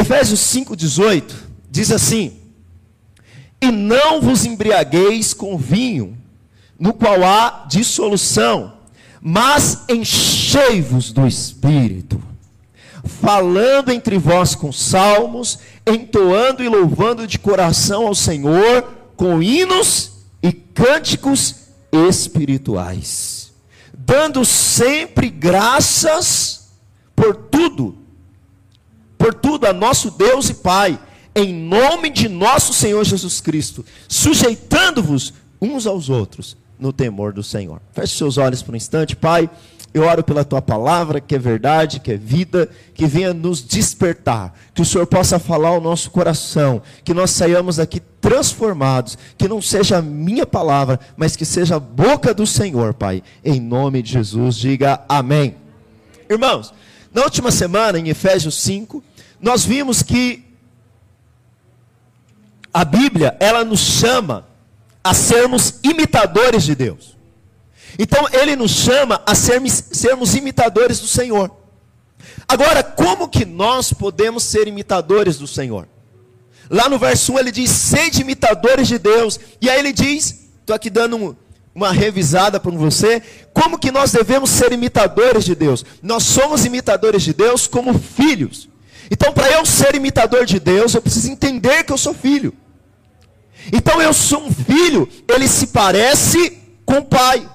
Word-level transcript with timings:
Efésios 0.00 0.40
5,18 0.40 1.34
diz 1.70 1.92
assim: 1.92 2.38
E 3.60 3.70
não 3.70 4.22
vos 4.22 4.46
embriagueis 4.46 5.34
com 5.34 5.58
vinho, 5.58 6.16
no 6.78 6.94
qual 6.94 7.22
há 7.22 7.66
dissolução, 7.68 8.72
mas 9.20 9.82
enchei-vos 9.90 11.12
do 11.12 11.26
espírito, 11.26 12.20
falando 13.04 13.90
entre 13.90 14.16
vós 14.16 14.54
com 14.54 14.72
salmos, 14.72 15.58
entoando 15.86 16.64
e 16.64 16.68
louvando 16.68 17.26
de 17.26 17.38
coração 17.38 18.06
ao 18.06 18.14
Senhor 18.14 18.82
com 19.16 19.42
hinos 19.42 20.12
e 20.42 20.50
cânticos 20.50 21.56
espirituais, 21.92 23.52
dando 23.92 24.46
sempre 24.46 25.28
graças 25.28 26.70
por 27.14 27.36
tudo, 27.36 27.99
por 29.20 29.34
tudo 29.34 29.66
a 29.66 29.72
nosso 29.74 30.10
Deus 30.10 30.48
e 30.48 30.54
Pai, 30.54 30.98
em 31.34 31.52
nome 31.52 32.08
de 32.08 32.26
nosso 32.26 32.72
Senhor 32.72 33.04
Jesus 33.04 33.38
Cristo, 33.38 33.84
sujeitando-vos 34.08 35.34
uns 35.60 35.86
aos 35.86 36.08
outros 36.08 36.56
no 36.78 36.90
temor 36.90 37.34
do 37.34 37.42
Senhor. 37.42 37.82
Feche 37.92 38.16
seus 38.16 38.38
olhos 38.38 38.62
por 38.62 38.72
um 38.72 38.78
instante, 38.78 39.14
Pai. 39.14 39.50
Eu 39.92 40.04
oro 40.04 40.24
pela 40.24 40.42
tua 40.42 40.62
palavra, 40.62 41.20
que 41.20 41.34
é 41.34 41.38
verdade, 41.38 42.00
que 42.00 42.12
é 42.12 42.16
vida, 42.16 42.70
que 42.94 43.06
venha 43.06 43.34
nos 43.34 43.60
despertar, 43.60 44.54
que 44.72 44.80
o 44.80 44.86
Senhor 44.86 45.06
possa 45.06 45.38
falar 45.38 45.68
ao 45.68 45.82
nosso 45.82 46.10
coração, 46.10 46.80
que 47.04 47.12
nós 47.12 47.30
saiamos 47.30 47.76
daqui 47.76 48.00
transformados, 48.22 49.18
que 49.36 49.48
não 49.48 49.60
seja 49.60 49.98
a 49.98 50.02
minha 50.02 50.46
palavra, 50.46 50.98
mas 51.14 51.36
que 51.36 51.44
seja 51.44 51.76
a 51.76 51.80
boca 51.80 52.32
do 52.32 52.46
Senhor, 52.46 52.94
Pai. 52.94 53.22
Em 53.44 53.60
nome 53.60 54.00
de 54.00 54.12
Jesus, 54.12 54.56
diga 54.56 55.04
amém. 55.06 55.56
Irmãos, 56.30 56.72
na 57.12 57.24
última 57.24 57.50
semana, 57.50 57.98
em 57.98 58.08
Efésios 58.08 58.54
5, 58.62 59.02
nós 59.40 59.64
vimos 59.64 60.02
que 60.02 60.44
a 62.72 62.84
Bíblia, 62.84 63.36
ela 63.40 63.64
nos 63.64 63.80
chama 63.80 64.46
a 65.02 65.12
sermos 65.12 65.74
imitadores 65.82 66.62
de 66.62 66.74
Deus. 66.74 67.16
Então 67.98 68.28
ele 68.32 68.54
nos 68.54 68.70
chama 68.70 69.20
a 69.26 69.34
sermos, 69.34 69.72
sermos 69.92 70.34
imitadores 70.34 71.00
do 71.00 71.06
Senhor. 71.06 71.50
Agora, 72.46 72.82
como 72.82 73.28
que 73.28 73.44
nós 73.44 73.92
podemos 73.92 74.44
ser 74.44 74.68
imitadores 74.68 75.38
do 75.38 75.46
Senhor? 75.46 75.88
Lá 76.68 76.88
no 76.88 76.98
verso 76.98 77.32
1 77.32 77.38
ele 77.38 77.52
diz: 77.52 77.70
sede 77.70 78.20
imitadores 78.20 78.86
de 78.86 78.98
Deus. 78.98 79.40
E 79.60 79.68
aí 79.68 79.78
ele 79.80 79.92
diz: 79.92 80.48
estou 80.60 80.76
aqui 80.76 80.88
dando 80.88 81.16
um, 81.16 81.36
uma 81.74 81.90
revisada 81.90 82.60
para 82.60 82.70
você. 82.70 83.20
Como 83.52 83.78
que 83.78 83.90
nós 83.90 84.12
devemos 84.12 84.50
ser 84.50 84.72
imitadores 84.72 85.44
de 85.44 85.56
Deus? 85.56 85.84
Nós 86.00 86.22
somos 86.22 86.64
imitadores 86.64 87.22
de 87.22 87.34
Deus 87.34 87.66
como 87.66 87.98
filhos. 87.98 88.69
Então, 89.10 89.32
para 89.32 89.50
eu 89.50 89.66
ser 89.66 89.94
imitador 89.94 90.46
de 90.46 90.60
Deus, 90.60 90.94
eu 90.94 91.02
preciso 91.02 91.30
entender 91.30 91.84
que 91.84 91.92
eu 91.92 91.98
sou 91.98 92.14
filho. 92.14 92.54
Então 93.72 94.00
eu 94.00 94.12
sou 94.12 94.46
um 94.46 94.52
filho, 94.52 95.08
ele 95.28 95.46
se 95.46 95.68
parece 95.68 96.58
com 96.84 96.98
o 96.98 97.04
pai. 97.04 97.46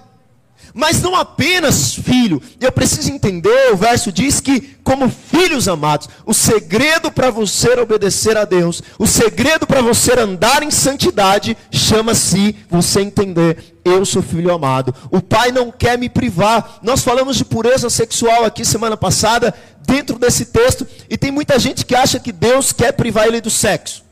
Mas 0.74 1.02
não 1.02 1.16
apenas 1.16 1.96
filho, 1.96 2.42
eu 2.60 2.72
preciso 2.72 3.10
entender, 3.10 3.72
o 3.72 3.78
verso 3.78 4.12
diz 4.12 4.42
que, 4.42 4.76
como 4.84 5.10
filhos 5.10 5.68
amados, 5.68 6.10
o 6.26 6.34
segredo 6.34 7.10
para 7.10 7.30
você 7.30 7.80
obedecer 7.80 8.36
a 8.36 8.44
Deus, 8.44 8.84
o 9.00 9.08
segredo 9.08 9.66
para 9.66 9.82
você 9.82 10.20
andar 10.20 10.64
em 10.64 10.72
santidade, 10.72 11.56
chama-se 11.72 12.56
você 12.70 13.02
entender, 13.02 13.78
eu 13.86 14.06
sou 14.06 14.22
filho 14.22 14.54
amado. 14.54 14.94
O 15.10 15.22
pai 15.22 15.52
não 15.52 15.72
quer 15.72 15.98
me 15.98 16.10
privar. 16.10 16.80
Nós 16.82 17.04
falamos 17.04 17.38
de 17.38 17.46
pureza 17.46 17.90
sexual 17.90 18.44
aqui 18.44 18.66
semana 18.66 18.98
passada, 18.98 19.54
dentro 19.88 20.20
desse 20.20 20.46
texto, 20.46 20.86
e 21.10 21.18
tem 21.18 21.32
muita 21.32 21.58
gente 21.58 21.86
que 21.86 21.96
acha 21.96 22.20
que 22.20 22.32
Deus 22.32 22.74
quer 22.74 22.92
privar 22.92 23.28
ele 23.28 23.40
do 23.40 23.50
sexo 23.50 24.06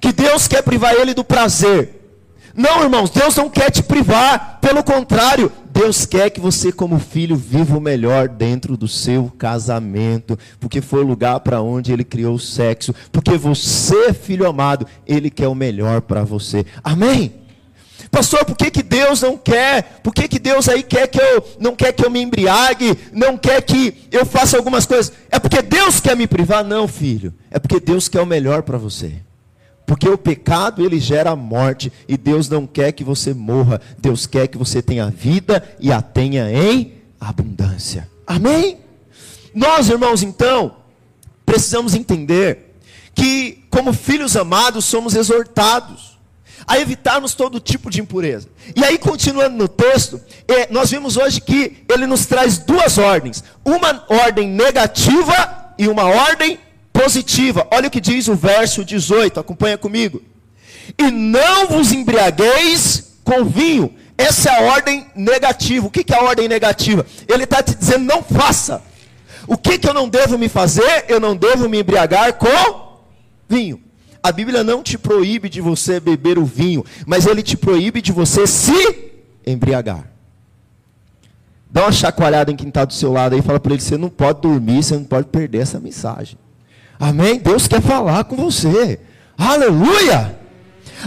que 0.00 0.12
Deus 0.12 0.48
quer 0.48 0.62
privar 0.62 0.94
ele 0.94 1.14
do 1.14 1.24
prazer. 1.24 2.03
Não, 2.56 2.82
irmãos, 2.82 3.10
Deus 3.10 3.34
não 3.36 3.50
quer 3.50 3.70
te 3.70 3.82
privar, 3.82 4.58
pelo 4.60 4.84
contrário, 4.84 5.50
Deus 5.72 6.06
quer 6.06 6.30
que 6.30 6.40
você, 6.40 6.70
como 6.70 7.00
filho, 7.00 7.34
viva 7.34 7.76
o 7.76 7.80
melhor 7.80 8.28
dentro 8.28 8.76
do 8.76 8.86
seu 8.86 9.32
casamento, 9.36 10.38
porque 10.60 10.80
foi 10.80 11.00
o 11.00 11.06
lugar 11.06 11.40
para 11.40 11.60
onde 11.60 11.92
Ele 11.92 12.04
criou 12.04 12.36
o 12.36 12.38
sexo, 12.38 12.94
porque 13.10 13.36
você, 13.36 14.12
filho 14.12 14.48
amado, 14.48 14.86
Ele 15.04 15.30
quer 15.30 15.48
o 15.48 15.54
melhor 15.54 16.02
para 16.02 16.22
você. 16.22 16.64
Amém? 16.82 17.34
Pastor, 18.08 18.44
por 18.44 18.56
que, 18.56 18.70
que 18.70 18.84
Deus 18.84 19.22
não 19.22 19.36
quer? 19.36 19.98
Por 20.00 20.14
que, 20.14 20.28
que 20.28 20.38
Deus 20.38 20.68
aí 20.68 20.84
quer 20.84 21.08
que 21.08 21.20
eu 21.20 21.44
não 21.58 21.74
quer 21.74 21.92
que 21.92 22.06
eu 22.06 22.10
me 22.10 22.22
embriague? 22.22 22.96
Não 23.12 23.36
quer 23.36 23.60
que 23.62 24.06
eu 24.12 24.24
faça 24.24 24.56
algumas 24.56 24.86
coisas? 24.86 25.12
É 25.28 25.40
porque 25.40 25.60
Deus 25.60 25.98
quer 25.98 26.16
me 26.16 26.28
privar? 26.28 26.62
Não, 26.62 26.86
filho. 26.86 27.34
É 27.50 27.58
porque 27.58 27.80
Deus 27.80 28.06
quer 28.06 28.20
o 28.20 28.26
melhor 28.26 28.62
para 28.62 28.78
você. 28.78 29.14
Porque 29.86 30.08
o 30.08 30.16
pecado 30.16 30.84
ele 30.84 30.98
gera 30.98 31.36
morte 31.36 31.92
e 32.08 32.16
Deus 32.16 32.48
não 32.48 32.66
quer 32.66 32.92
que 32.92 33.04
você 33.04 33.34
morra. 33.34 33.80
Deus 33.98 34.26
quer 34.26 34.48
que 34.48 34.56
você 34.56 34.80
tenha 34.80 35.10
vida 35.10 35.62
e 35.78 35.92
a 35.92 36.00
tenha 36.00 36.50
em 36.50 36.94
abundância. 37.20 38.08
Amém? 38.26 38.78
Nós, 39.54 39.88
irmãos, 39.88 40.22
então, 40.22 40.76
precisamos 41.44 41.94
entender 41.94 42.74
que 43.14 43.64
como 43.70 43.92
filhos 43.92 44.36
amados 44.36 44.84
somos 44.84 45.14
exortados 45.14 46.14
a 46.66 46.78
evitarmos 46.78 47.34
todo 47.34 47.60
tipo 47.60 47.90
de 47.90 48.00
impureza. 48.00 48.48
E 48.74 48.82
aí, 48.84 48.98
continuando 48.98 49.56
no 49.56 49.68
texto, 49.68 50.20
é, 50.48 50.72
nós 50.72 50.90
vimos 50.90 51.16
hoje 51.16 51.40
que 51.40 51.84
ele 51.92 52.06
nos 52.06 52.26
traz 52.26 52.58
duas 52.58 52.98
ordens: 52.98 53.44
uma 53.64 54.04
ordem 54.08 54.48
negativa 54.48 55.74
e 55.78 55.88
uma 55.88 56.04
ordem 56.04 56.58
positiva. 56.94 57.66
Olha 57.72 57.88
o 57.88 57.90
que 57.90 58.00
diz 58.00 58.28
o 58.28 58.36
verso 58.36 58.84
18, 58.84 59.40
acompanha 59.40 59.76
comigo. 59.76 60.22
E 60.96 61.10
não 61.10 61.66
vos 61.66 61.92
embriagueis 61.92 63.16
com 63.24 63.44
vinho. 63.44 63.92
Essa 64.16 64.50
é 64.50 64.52
a 64.54 64.72
ordem 64.72 65.06
negativa. 65.14 65.86
O 65.86 65.90
que 65.90 66.10
é 66.10 66.16
a 66.16 66.22
ordem 66.22 66.46
negativa? 66.46 67.04
Ele 67.28 67.44
está 67.44 67.62
te 67.62 67.74
dizendo: 67.74 68.04
não 68.04 68.22
faça. 68.22 68.80
O 69.46 69.58
que, 69.58 69.76
que 69.76 69.88
eu 69.88 69.92
não 69.92 70.08
devo 70.08 70.38
me 70.38 70.48
fazer? 70.48 71.04
Eu 71.08 71.18
não 71.18 71.36
devo 71.36 71.68
me 71.68 71.80
embriagar 71.80 72.32
com 72.34 73.02
vinho. 73.48 73.82
A 74.22 74.32
Bíblia 74.32 74.64
não 74.64 74.82
te 74.82 74.96
proíbe 74.96 75.50
de 75.50 75.60
você 75.60 76.00
beber 76.00 76.38
o 76.38 76.46
vinho, 76.46 76.82
mas 77.04 77.26
ele 77.26 77.42
te 77.42 77.58
proíbe 77.58 78.00
de 78.00 78.10
você 78.10 78.46
se 78.46 79.12
embriagar. 79.46 80.08
Dá 81.68 81.82
uma 81.82 81.92
chacoalhada 81.92 82.50
em 82.52 82.56
quem 82.56 82.68
está 82.68 82.84
do 82.84 82.94
seu 82.94 83.12
lado 83.12 83.36
e 83.36 83.42
fala 83.42 83.58
para 83.58 83.72
ele: 83.72 83.82
você 83.82 83.98
não 83.98 84.08
pode 84.08 84.40
dormir, 84.40 84.82
você 84.82 84.94
não 84.94 85.04
pode 85.04 85.26
perder 85.26 85.58
essa 85.58 85.80
mensagem. 85.80 86.38
Amém? 86.98 87.38
Deus 87.38 87.66
quer 87.66 87.82
falar 87.82 88.24
com 88.24 88.36
você. 88.36 89.00
Aleluia! 89.36 90.38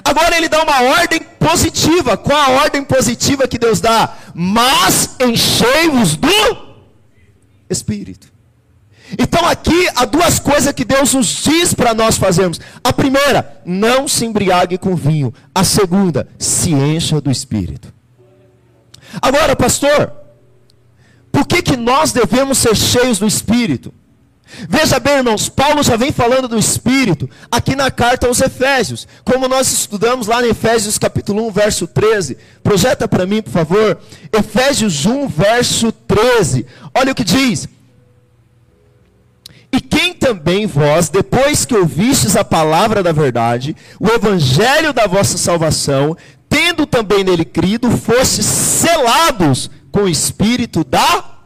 Agora 0.03 0.37
ele 0.37 0.49
dá 0.49 0.63
uma 0.63 0.81
ordem 0.99 1.19
positiva. 1.39 2.17
Qual 2.17 2.37
a 2.37 2.61
ordem 2.63 2.83
positiva 2.83 3.47
que 3.47 3.57
Deus 3.57 3.79
dá? 3.81 4.15
Mas 4.33 5.15
enchei-vos 5.19 6.15
do 6.15 6.67
Espírito. 7.69 8.27
Então 9.17 9.45
aqui 9.47 9.87
há 9.95 10.03
duas 10.05 10.37
coisas 10.39 10.73
que 10.73 10.83
Deus 10.83 11.13
nos 11.13 11.27
diz 11.27 11.73
para 11.73 11.93
nós 11.93 12.17
fazermos. 12.17 12.59
A 12.83 12.91
primeira, 12.91 13.61
não 13.65 14.07
se 14.07 14.25
embriague 14.25 14.77
com 14.77 14.95
vinho. 14.95 15.33
A 15.55 15.63
segunda, 15.63 16.27
se 16.37 16.71
encha 16.71 17.21
do 17.21 17.31
Espírito. 17.31 17.93
Agora, 19.21 19.55
pastor, 19.55 20.11
por 21.31 21.47
que, 21.47 21.61
que 21.61 21.77
nós 21.77 22.11
devemos 22.11 22.57
ser 22.57 22.75
cheios 22.75 23.19
do 23.19 23.27
Espírito? 23.27 23.93
Veja 24.69 24.99
bem, 24.99 25.17
irmãos, 25.17 25.49
Paulo 25.49 25.83
já 25.83 25.95
vem 25.95 26.11
falando 26.11 26.47
do 26.47 26.57
Espírito 26.57 27.29
aqui 27.51 27.75
na 27.75 27.91
carta 27.91 28.27
aos 28.27 28.41
Efésios, 28.41 29.07
como 29.23 29.47
nós 29.47 29.71
estudamos 29.71 30.27
lá 30.27 30.43
em 30.43 30.49
Efésios 30.49 30.97
capítulo 30.97 31.47
1, 31.47 31.51
verso 31.51 31.87
13. 31.87 32.37
Projeta 32.63 33.07
para 33.07 33.25
mim, 33.25 33.41
por 33.41 33.51
favor. 33.51 33.99
Efésios 34.31 35.05
1, 35.05 35.27
verso 35.27 35.91
13. 35.91 36.65
Olha 36.93 37.11
o 37.11 37.15
que 37.15 37.23
diz. 37.23 37.67
E 39.71 39.81
quem 39.81 40.13
também 40.13 40.65
vós, 40.65 41.09
depois 41.09 41.65
que 41.65 41.75
ouvistes 41.75 42.38
a 42.38 42.43
palavra 42.43 43.03
da 43.03 43.11
verdade, 43.11 43.75
o 44.00 44.07
evangelho 44.07 44.93
da 44.93 45.05
vossa 45.05 45.38
salvação, 45.38 46.15
tendo 46.47 46.85
também 46.85 47.23
nele 47.23 47.43
crido, 47.43 47.91
fostes 47.91 48.45
selados 48.45 49.69
com 49.91 50.03
o 50.03 50.09
Espírito 50.09 50.83
da 50.83 51.37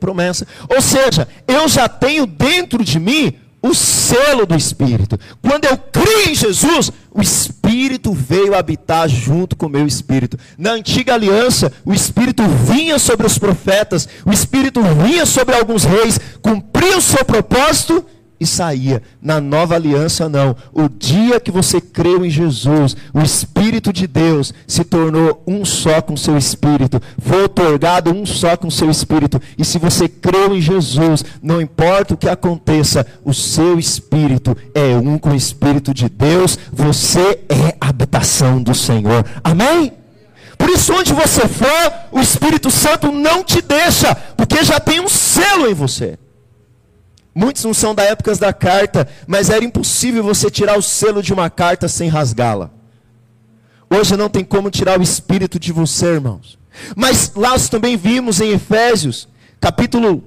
promessa. 0.00 0.46
Ou 0.68 0.80
seja, 0.80 1.28
eu 1.46 1.68
já 1.68 1.88
tenho 1.88 2.26
dentro 2.26 2.82
de 2.82 2.98
mim 2.98 3.34
o 3.62 3.74
selo 3.74 4.46
do 4.46 4.56
Espírito. 4.56 5.18
Quando 5.42 5.66
eu 5.66 5.76
criei 5.76 6.32
em 6.32 6.34
Jesus, 6.34 6.90
o 7.12 7.20
Espírito 7.20 8.12
veio 8.12 8.54
habitar 8.54 9.08
junto 9.08 9.54
com 9.54 9.66
o 9.66 9.70
meu 9.70 9.86
Espírito. 9.86 10.38
Na 10.56 10.72
antiga 10.72 11.14
aliança, 11.14 11.70
o 11.84 11.92
Espírito 11.92 12.42
vinha 12.48 12.98
sobre 12.98 13.26
os 13.26 13.38
profetas, 13.38 14.08
o 14.24 14.32
Espírito 14.32 14.80
vinha 14.82 15.26
sobre 15.26 15.54
alguns 15.54 15.84
reis, 15.84 16.18
cumpria 16.40 16.96
o 16.96 17.02
seu 17.02 17.24
propósito 17.24 18.04
e 18.40 18.46
saía. 18.46 19.02
Na 19.20 19.40
nova 19.40 19.74
aliança, 19.74 20.28
não. 20.28 20.56
O 20.72 20.88
dia 20.88 21.38
que 21.38 21.50
você 21.50 21.80
creu 21.80 22.24
em 22.24 22.30
Jesus, 22.30 22.96
o 23.12 23.20
Espírito 23.20 23.92
de 23.92 24.06
Deus 24.06 24.54
se 24.66 24.82
tornou 24.82 25.42
um 25.46 25.64
só 25.64 26.00
com 26.00 26.16
seu 26.16 26.38
Espírito. 26.38 27.00
Foi 27.18 27.44
otorgado 27.44 28.10
um 28.10 28.24
só 28.24 28.56
com 28.56 28.70
seu 28.70 28.90
Espírito. 28.90 29.40
E 29.58 29.64
se 29.64 29.78
você 29.78 30.08
creu 30.08 30.56
em 30.56 30.60
Jesus, 30.60 31.22
não 31.42 31.60
importa 31.60 32.14
o 32.14 32.16
que 32.16 32.28
aconteça, 32.28 33.06
o 33.22 33.34
seu 33.34 33.78
Espírito 33.78 34.56
é 34.74 34.96
um 34.96 35.18
com 35.18 35.30
o 35.30 35.36
Espírito 35.36 35.92
de 35.92 36.08
Deus. 36.08 36.58
Você 36.72 37.40
é 37.48 37.76
a 37.78 37.90
habitação 37.90 38.62
do 38.62 38.74
Senhor. 38.74 39.24
Amém? 39.44 39.92
Por 40.56 40.68
isso, 40.68 40.92
onde 40.92 41.12
você 41.12 41.48
for, 41.48 41.92
o 42.12 42.20
Espírito 42.20 42.70
Santo 42.70 43.10
não 43.10 43.42
te 43.42 43.62
deixa, 43.62 44.14
porque 44.36 44.62
já 44.62 44.78
tem 44.78 45.00
um 45.00 45.08
selo 45.08 45.66
em 45.68 45.74
você. 45.74 46.18
Muitos 47.34 47.64
não 47.64 47.72
são 47.72 47.94
da 47.94 48.02
época 48.02 48.34
da 48.36 48.52
carta, 48.52 49.08
mas 49.26 49.50
era 49.50 49.64
impossível 49.64 50.22
você 50.22 50.50
tirar 50.50 50.76
o 50.78 50.82
selo 50.82 51.22
de 51.22 51.32
uma 51.32 51.48
carta 51.48 51.88
sem 51.88 52.08
rasgá-la. 52.08 52.70
Hoje 53.88 54.16
não 54.16 54.28
tem 54.28 54.44
como 54.44 54.70
tirar 54.70 54.98
o 54.98 55.02
espírito 55.02 55.58
de 55.58 55.72
você, 55.72 56.06
irmãos. 56.06 56.58
Mas 56.96 57.32
lá 57.34 57.58
também 57.58 57.96
vimos 57.96 58.40
em 58.40 58.52
Efésios, 58.52 59.28
capítulo 59.60 60.24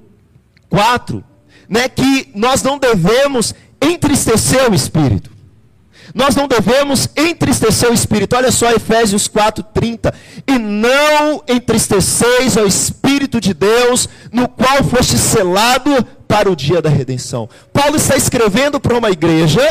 4, 0.69 1.23
né, 1.69 1.87
que 1.87 2.29
nós 2.35 2.61
não 2.61 2.77
devemos 2.77 3.53
entristecer 3.81 4.69
o 4.69 4.75
espírito. 4.75 5.31
Nós 6.13 6.35
não 6.35 6.47
devemos 6.47 7.09
entristecer 7.15 7.89
o 7.89 7.93
espírito. 7.93 8.35
Olha 8.35 8.51
só 8.51 8.71
Efésios 8.71 9.27
4:30. 9.27 10.13
E 10.45 10.59
não 10.59 11.41
entristeceis 11.47 12.57
ao 12.57 12.67
espírito 12.67 13.39
de 13.41 13.53
Deus, 13.53 14.07
no 14.31 14.47
qual 14.47 14.83
foste 14.83 15.17
selado 15.17 16.05
para 16.33 16.49
o 16.51 16.55
dia 16.55 16.81
da 16.81 16.89
redenção. 16.89 17.47
Paulo 17.71 17.95
está 17.95 18.17
escrevendo 18.17 18.79
para 18.79 18.97
uma 18.97 19.11
igreja 19.11 19.61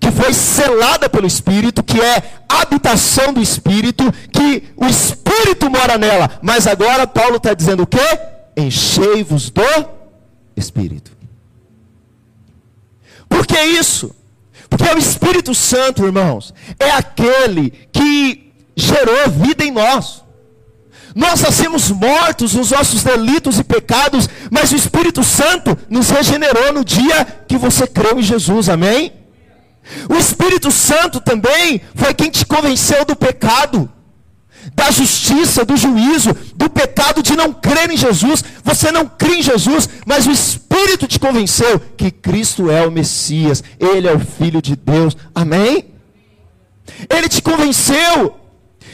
que 0.00 0.10
foi 0.10 0.32
selada 0.32 1.10
pelo 1.10 1.26
Espírito, 1.26 1.82
que 1.82 2.00
é 2.00 2.22
habitação 2.48 3.34
do 3.34 3.42
Espírito, 3.42 4.10
que 4.32 4.62
o 4.74 4.86
Espírito 4.86 5.68
mora 5.68 5.98
nela. 5.98 6.38
Mas 6.40 6.66
agora 6.66 7.06
Paulo 7.06 7.36
está 7.36 7.52
dizendo 7.52 7.82
o 7.82 7.86
quê? 7.86 7.98
Enchei-vos 8.56 9.50
do 9.50 9.62
Espírito. 10.56 11.10
Por 13.28 13.46
que 13.46 13.60
isso? 13.60 14.16
Porque 14.70 14.88
o 14.88 14.96
Espírito 14.96 15.54
Santo, 15.54 16.06
irmãos, 16.06 16.54
é 16.78 16.90
aquele 16.92 17.70
que 17.92 18.54
gerou 18.74 19.28
vida 19.28 19.62
em 19.62 19.70
nós. 19.70 20.24
Nós 21.16 21.40
nascemos 21.40 21.90
mortos 21.90 22.52
nos 22.52 22.72
nossos 22.72 23.02
delitos 23.02 23.58
e 23.58 23.64
pecados, 23.64 24.28
mas 24.50 24.70
o 24.70 24.76
Espírito 24.76 25.24
Santo 25.24 25.74
nos 25.88 26.10
regenerou 26.10 26.74
no 26.74 26.84
dia 26.84 27.24
que 27.48 27.56
você 27.56 27.86
creu 27.86 28.18
em 28.20 28.22
Jesus, 28.22 28.68
amém? 28.68 29.14
O 30.10 30.14
Espírito 30.14 30.70
Santo 30.70 31.18
também 31.18 31.80
foi 31.94 32.12
quem 32.12 32.28
te 32.28 32.44
convenceu 32.44 33.02
do 33.06 33.16
pecado, 33.16 33.90
da 34.74 34.90
justiça, 34.90 35.64
do 35.64 35.74
juízo, 35.74 36.36
do 36.54 36.68
pecado 36.68 37.22
de 37.22 37.34
não 37.34 37.50
crer 37.50 37.90
em 37.90 37.96
Jesus. 37.96 38.44
Você 38.62 38.92
não 38.92 39.08
crê 39.08 39.36
em 39.36 39.42
Jesus, 39.42 39.88
mas 40.04 40.26
o 40.26 40.30
Espírito 40.30 41.08
te 41.08 41.18
convenceu 41.18 41.80
que 41.96 42.10
Cristo 42.10 42.70
é 42.70 42.86
o 42.86 42.92
Messias, 42.92 43.64
Ele 43.80 44.06
é 44.06 44.12
o 44.12 44.20
Filho 44.20 44.60
de 44.60 44.76
Deus. 44.76 45.16
Amém? 45.34 45.94
Ele 47.08 47.26
te 47.26 47.40
convenceu 47.40 48.36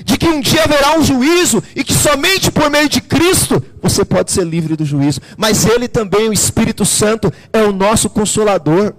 de 0.04 0.16
que 0.16 0.28
um 0.28 0.40
dia 0.40 0.64
haverá 0.64 0.98
um 0.98 1.04
juízo 1.04 1.62
e 1.74 1.84
que 1.84 1.94
somente 1.94 2.50
por 2.50 2.70
meio 2.70 2.88
de 2.88 3.00
Cristo 3.00 3.62
você 3.80 4.04
pode 4.04 4.32
ser 4.32 4.44
livre 4.44 4.76
do 4.76 4.84
juízo. 4.84 5.20
Mas 5.36 5.64
Ele 5.64 5.88
também, 5.88 6.28
o 6.28 6.32
Espírito 6.32 6.84
Santo, 6.84 7.32
é 7.52 7.62
o 7.62 7.72
nosso 7.72 8.10
consolador. 8.10 8.94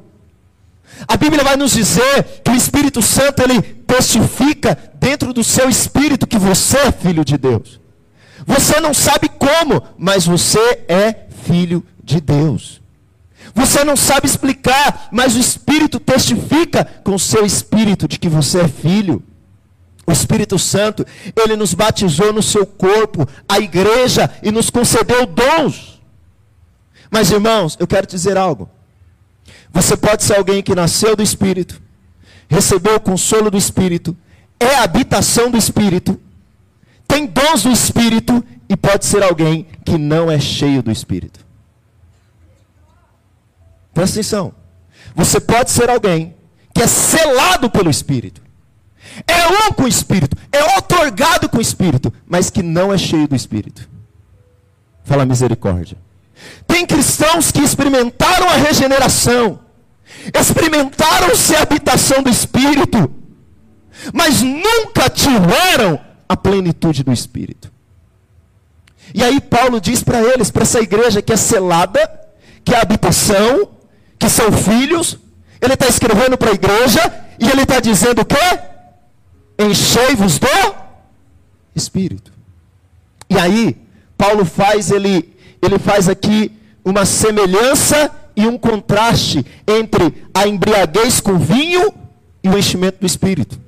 A 1.07 1.17
Bíblia 1.17 1.43
vai 1.43 1.57
nos 1.57 1.71
dizer 1.71 2.41
que 2.43 2.51
o 2.51 2.55
Espírito 2.55 3.01
Santo 3.01 3.41
ele 3.41 3.61
testifica 3.61 4.77
dentro 4.95 5.33
do 5.33 5.43
seu 5.43 5.69
espírito 5.69 6.27
que 6.27 6.37
você 6.37 6.77
é 6.77 6.91
filho 6.91 7.25
de 7.25 7.37
Deus. 7.37 7.79
Você 8.45 8.79
não 8.79 8.93
sabe 8.93 9.29
como, 9.29 9.81
mas 9.97 10.25
você 10.25 10.83
é 10.87 11.27
filho 11.45 11.83
de 12.03 12.21
Deus. 12.21 12.81
Você 13.53 13.83
não 13.83 13.95
sabe 13.95 14.27
explicar, 14.27 15.09
mas 15.11 15.35
o 15.35 15.39
Espírito 15.39 15.99
testifica 15.99 16.85
com 17.03 17.15
o 17.15 17.19
seu 17.19 17.45
espírito 17.45 18.07
de 18.07 18.17
que 18.17 18.29
você 18.29 18.61
é 18.61 18.67
filho. 18.67 19.21
O 20.05 20.11
Espírito 20.11 20.59
Santo, 20.59 21.05
ele 21.35 21.55
nos 21.55 21.73
batizou 21.73 22.33
no 22.33 22.43
seu 22.43 22.65
corpo, 22.65 23.27
a 23.47 23.59
igreja, 23.59 24.29
e 24.43 24.51
nos 24.51 24.69
concedeu 24.69 25.25
dons. 25.25 26.01
Mas 27.09 27.31
irmãos, 27.31 27.77
eu 27.79 27.87
quero 27.87 28.05
dizer 28.05 28.37
algo. 28.37 28.69
Você 29.71 29.95
pode 29.95 30.23
ser 30.23 30.35
alguém 30.35 30.61
que 30.61 30.75
nasceu 30.75 31.15
do 31.15 31.23
Espírito, 31.23 31.81
recebeu 32.49 32.95
o 32.95 32.99
consolo 32.99 33.49
do 33.49 33.57
Espírito, 33.57 34.15
é 34.59 34.75
a 34.75 34.83
habitação 34.83 35.49
do 35.49 35.57
Espírito, 35.57 36.19
tem 37.07 37.25
dons 37.25 37.63
do 37.63 37.71
Espírito 37.71 38.43
e 38.69 38.75
pode 38.75 39.05
ser 39.05 39.23
alguém 39.23 39.67
que 39.85 39.97
não 39.97 40.29
é 40.29 40.39
cheio 40.39 40.83
do 40.83 40.91
Espírito. 40.91 41.39
Presta 43.93 44.19
atenção. 44.19 44.53
Você 45.15 45.39
pode 45.39 45.71
ser 45.71 45.89
alguém 45.89 46.35
que 46.73 46.81
é 46.81 46.87
selado 46.87 47.69
pelo 47.69 47.89
Espírito. 47.89 48.41
É 49.27 49.47
um 49.47 49.73
com 49.73 49.83
o 49.83 49.87
Espírito, 49.87 50.35
é 50.51 50.77
otorgado 50.77 51.49
com 51.49 51.57
o 51.57 51.61
Espírito, 51.61 52.11
mas 52.25 52.49
que 52.49 52.63
não 52.63 52.93
é 52.93 52.97
cheio 52.97 53.27
do 53.27 53.35
Espírito. 53.35 53.87
Fala 55.03 55.25
misericórdia. 55.25 55.97
Tem 56.65 56.85
cristãos 56.85 57.51
que 57.51 57.61
experimentaram 57.61 58.49
a 58.49 58.55
regeneração, 58.55 59.59
experimentaram-se 60.33 61.55
a 61.55 61.61
habitação 61.61 62.23
do 62.23 62.29
Espírito, 62.29 63.11
mas 64.13 64.41
nunca 64.41 65.09
tiveram 65.09 65.99
a 66.27 66.35
plenitude 66.35 67.03
do 67.03 67.11
Espírito. 67.11 67.71
E 69.13 69.23
aí 69.23 69.39
Paulo 69.39 69.79
diz 69.79 70.01
para 70.01 70.21
eles, 70.21 70.49
para 70.49 70.63
essa 70.63 70.79
igreja 70.79 71.21
que 71.21 71.31
é 71.31 71.37
selada, 71.37 72.09
que 72.63 72.73
é 72.73 72.81
habitação, 72.81 73.69
que 74.17 74.29
são 74.29 74.51
filhos, 74.51 75.19
ele 75.61 75.73
está 75.73 75.87
escrevendo 75.87 76.37
para 76.37 76.49
a 76.49 76.53
igreja, 76.53 77.01
e 77.39 77.49
ele 77.49 77.63
está 77.63 77.79
dizendo 77.79 78.21
o 78.21 78.25
quê? 78.25 78.59
Enchei-vos 79.57 80.39
do 80.39 80.47
Espírito. 81.75 82.31
E 83.29 83.37
aí, 83.37 83.77
Paulo 84.17 84.45
faz, 84.45 84.91
ele, 84.91 85.35
ele 85.61 85.79
faz 85.79 86.07
aqui 86.07 86.51
uma 86.83 87.05
semelhança 87.05 88.11
e 88.35 88.47
um 88.47 88.57
contraste 88.57 89.45
entre 89.67 90.25
a 90.33 90.47
embriaguez 90.47 91.19
com 91.19 91.37
vinho 91.37 91.93
e 92.43 92.49
o 92.49 92.57
enchimento 92.57 92.99
do 92.99 93.05
Espírito. 93.05 93.59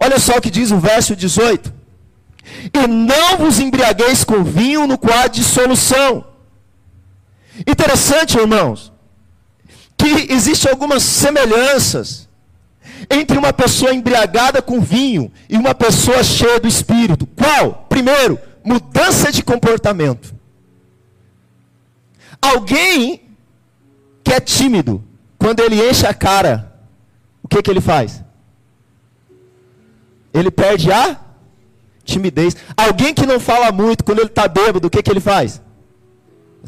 Olha 0.00 0.18
só 0.18 0.36
o 0.36 0.40
que 0.40 0.50
diz 0.50 0.70
o 0.70 0.78
verso 0.78 1.16
18. 1.16 1.72
E 2.72 2.86
não 2.86 3.38
vos 3.38 3.58
embriagueis 3.58 4.24
com 4.24 4.42
vinho 4.44 4.86
no 4.86 4.96
qual 4.96 5.18
há 5.18 5.26
dissolução. 5.26 6.24
Interessante, 7.66 8.38
irmãos, 8.38 8.92
que 9.96 10.32
existem 10.32 10.70
algumas 10.70 11.02
semelhanças 11.02 12.27
entre 13.10 13.38
uma 13.38 13.52
pessoa 13.52 13.94
embriagada 13.94 14.60
com 14.60 14.80
vinho 14.80 15.30
e 15.48 15.56
uma 15.56 15.74
pessoa 15.74 16.22
cheia 16.22 16.58
do 16.60 16.68
espírito. 16.68 17.26
Qual? 17.26 17.86
Primeiro, 17.88 18.38
mudança 18.64 19.30
de 19.32 19.42
comportamento. 19.42 20.34
Alguém 22.40 23.22
que 24.22 24.32
é 24.32 24.40
tímido, 24.40 25.02
quando 25.38 25.60
ele 25.60 25.88
enche 25.88 26.06
a 26.06 26.14
cara, 26.14 26.72
o 27.42 27.48
que, 27.48 27.62
que 27.62 27.70
ele 27.70 27.80
faz? 27.80 28.22
Ele 30.32 30.50
perde 30.50 30.92
a 30.92 31.18
timidez. 32.04 32.56
Alguém 32.76 33.14
que 33.14 33.26
não 33.26 33.40
fala 33.40 33.72
muito, 33.72 34.04
quando 34.04 34.18
ele 34.20 34.28
está 34.28 34.46
bêbado, 34.48 34.86
o 34.86 34.90
que, 34.90 35.02
que 35.02 35.10
ele 35.10 35.20
faz? 35.20 35.60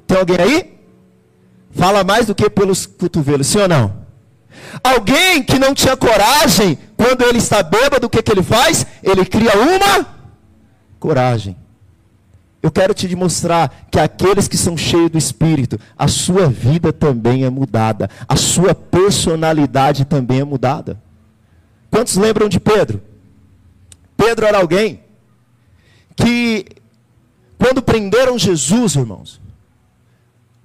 Tem 0.07 0.19
alguém 0.19 0.37
aí? 0.39 0.81
Fala 1.71 2.03
mais 2.03 2.27
do 2.27 2.35
que 2.35 2.49
pelos 2.51 2.87
cotovelos, 2.87 3.47
sim 3.47 3.59
ou 3.61 3.69
não? 3.69 4.00
Alguém 4.83 5.43
que 5.43 5.59
não 5.59 5.75
tinha 5.75 5.97
coragem, 5.97 6.79
quando 6.97 7.23
ele 7.23 7.39
está 7.39 7.63
bêbado, 7.63 8.07
o 8.07 8.11
que, 8.11 8.23
que 8.23 8.31
ele 8.33 8.43
faz? 8.43 8.87
Ele 9.03 9.25
cria 9.25 9.53
uma 9.57 10.07
coragem. 10.99 11.57
Eu 12.63 12.71
quero 12.71 12.93
te 12.93 13.15
mostrar 13.17 13.87
que 13.91 13.99
aqueles 13.99 14.47
que 14.47 14.57
são 14.57 14.77
cheios 14.77 15.11
do 15.11 15.17
Espírito, 15.17 15.81
a 15.99 16.07
sua 16.07 16.47
vida 16.49 16.93
também 16.93 17.45
é 17.45 17.51
mudada, 17.51 18.11
a 18.29 18.37
sua 18.37 18.75
personalidade 18.75 20.05
também 20.05 20.41
é 20.41 20.45
mudada. 20.45 21.01
Quantos 21.91 22.17
lembram 22.17 22.49
de 22.49 22.61
Pedro? 22.61 23.03
Pedro 24.17 24.45
era 24.45 24.59
alguém 24.59 25.01
que, 26.15 26.67
quando 27.59 27.81
prenderam 27.81 28.39
Jesus, 28.39 28.95
irmãos, 28.95 29.41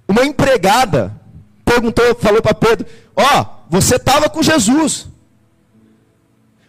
uma 0.06 0.24
empregada 0.24 1.18
perguntou, 1.64 2.14
falou 2.14 2.40
para 2.40 2.54
Pedro: 2.54 2.86
Ó, 3.16 3.22
oh, 3.22 3.46
você 3.68 3.96
estava 3.96 4.28
com 4.28 4.42
Jesus. 4.42 5.08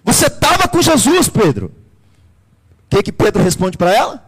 Você 0.03 0.27
estava 0.27 0.67
com 0.67 0.81
Jesus, 0.81 1.27
Pedro. 1.27 1.71
O 2.85 2.89
que, 2.89 3.03
que 3.03 3.11
Pedro 3.11 3.43
responde 3.43 3.77
para 3.77 3.93
ela? 3.93 4.23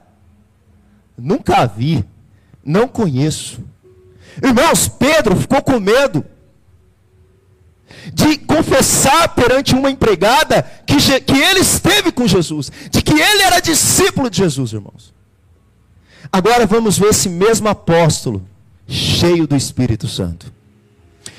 Nunca 1.17 1.65
vi, 1.65 2.03
não 2.63 2.87
conheço. 2.87 3.63
Irmãos, 4.43 4.87
Pedro 4.87 5.35
ficou 5.35 5.61
com 5.61 5.79
medo 5.79 6.25
de 8.13 8.37
confessar 8.37 9.29
perante 9.35 9.73
uma 9.73 9.89
empregada 9.89 10.63
que, 10.85 10.97
que 11.21 11.37
ele 11.37 11.59
esteve 11.59 12.11
com 12.11 12.27
Jesus, 12.27 12.71
de 12.89 13.01
que 13.01 13.13
ele 13.13 13.43
era 13.43 13.59
discípulo 13.59 14.29
de 14.29 14.37
Jesus, 14.37 14.73
irmãos. 14.73 15.13
Agora 16.31 16.65
vamos 16.65 16.97
ver 16.97 17.09
esse 17.09 17.29
mesmo 17.29 17.67
apóstolo, 17.67 18.45
cheio 18.87 19.47
do 19.47 19.55
Espírito 19.55 20.07
Santo. 20.07 20.51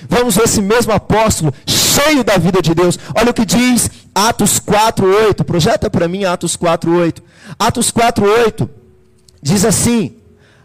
Vamos 0.09 0.37
ver 0.37 0.45
esse 0.45 0.61
mesmo 0.61 0.93
apóstolo, 0.93 1.53
cheio 1.67 2.25
da 2.25 2.37
vida 2.37 2.61
de 2.63 2.75
Deus. 2.75 2.99
Olha 3.15 3.31
o 3.31 3.35
que 3.35 3.45
diz 3.45 3.91
Atos 4.15 4.59
4:8. 4.59 5.45
Projeta 5.45 5.91
para 5.91 6.09
mim 6.09 6.25
Atos 6.25 6.57
4:8. 6.57 7.23
Atos 7.59 7.91
4:8 7.91 8.69
diz 9.43 9.65
assim: 9.65 10.17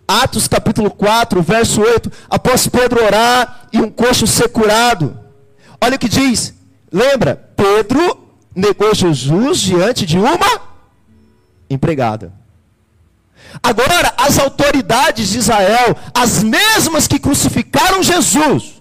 Atos 0.07 0.47
capítulo 0.47 0.91
4, 0.91 1.41
verso 1.41 1.81
8, 1.81 2.11
após 2.29 2.67
Pedro 2.67 3.03
orar 3.03 3.67
e 3.73 3.79
um 3.79 3.89
coxo 3.89 4.27
ser 4.27 4.49
curado. 4.49 5.17
Olha 5.81 5.95
o 5.95 5.99
que 5.99 6.09
diz. 6.09 6.53
Lembra? 6.91 7.35
Pedro 7.55 8.25
negou 8.55 8.93
Jesus 8.93 9.59
diante 9.59 10.05
de 10.05 10.17
uma 10.17 10.61
empregada. 11.69 12.31
Agora, 13.61 14.13
as 14.17 14.37
autoridades 14.37 15.29
de 15.29 15.39
Israel, 15.39 15.95
as 16.13 16.43
mesmas 16.43 17.07
que 17.07 17.19
crucificaram 17.19 18.03
Jesus, 18.03 18.74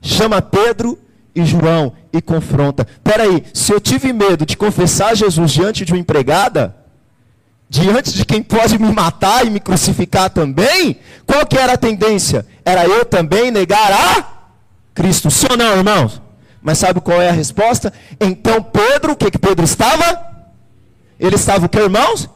chama 0.00 0.40
Pedro 0.40 0.98
e 1.34 1.44
João 1.44 1.92
e 2.12 2.20
confronta. 2.20 2.86
Peraí, 3.02 3.44
se 3.52 3.72
eu 3.72 3.80
tive 3.80 4.12
medo 4.12 4.44
de 4.44 4.56
confessar 4.56 5.16
Jesus 5.16 5.50
diante 5.50 5.84
de 5.84 5.92
uma 5.92 5.98
empregada, 5.98 6.74
diante 7.68 8.12
de 8.12 8.24
quem 8.24 8.42
pode 8.42 8.78
me 8.78 8.90
matar 8.92 9.46
e 9.46 9.50
me 9.50 9.60
crucificar 9.60 10.30
também, 10.30 10.98
qual 11.26 11.46
que 11.46 11.58
era 11.58 11.74
a 11.74 11.78
tendência? 11.78 12.46
Era 12.64 12.86
eu 12.86 13.04
também 13.04 13.50
negar 13.50 13.92
a 13.92 14.24
Cristo. 14.94 15.30
Sim 15.30 15.48
ou 15.50 15.56
não, 15.56 15.76
irmãos? 15.76 16.20
Mas 16.62 16.78
sabe 16.78 17.00
qual 17.00 17.20
é 17.20 17.28
a 17.28 17.32
resposta? 17.32 17.92
Então 18.20 18.62
Pedro, 18.62 19.12
o 19.12 19.16
que 19.16 19.30
que 19.30 19.38
Pedro 19.38 19.64
estava? 19.64 20.26
Ele 21.20 21.34
estava 21.34 21.66
o 21.66 21.68
que, 21.68 21.78
irmãos? 21.78 22.28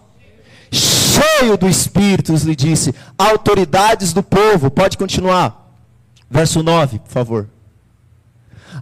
Cheio 0.70 1.56
do 1.56 1.68
Espírito, 1.68 2.32
lhe 2.34 2.56
disse, 2.56 2.94
autoridades 3.18 4.12
do 4.12 4.22
povo. 4.22 4.70
Pode 4.70 4.96
continuar. 4.96 5.61
Verso 6.32 6.62
9, 6.62 6.98
por 6.98 7.10
favor. 7.12 7.48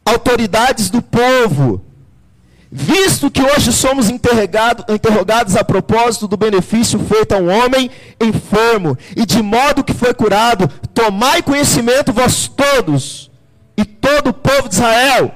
Autoridades 0.05 0.89
do 0.89 1.03
povo 1.03 1.85
Visto 2.73 3.33
que 3.33 3.43
hoje 3.43 3.73
somos 3.73 4.09
interrogados 4.09 5.57
a 5.57 5.65
propósito 5.65 6.29
do 6.29 6.37
benefício 6.37 7.01
feito 7.01 7.33
a 7.35 7.39
um 7.39 7.49
homem 7.49 7.91
enfermo, 8.21 8.97
e 9.17 9.27
de 9.27 9.43
modo 9.43 9.83
que 9.83 9.93
foi 9.93 10.15
curado, 10.15 10.69
tomai 10.95 11.43
conhecimento 11.43 12.13
vós 12.13 12.47
todos, 12.47 13.29
e 13.77 13.85
todo 13.85 14.29
o 14.29 14.33
povo 14.33 14.69
de 14.69 14.77
Israel, 14.77 15.35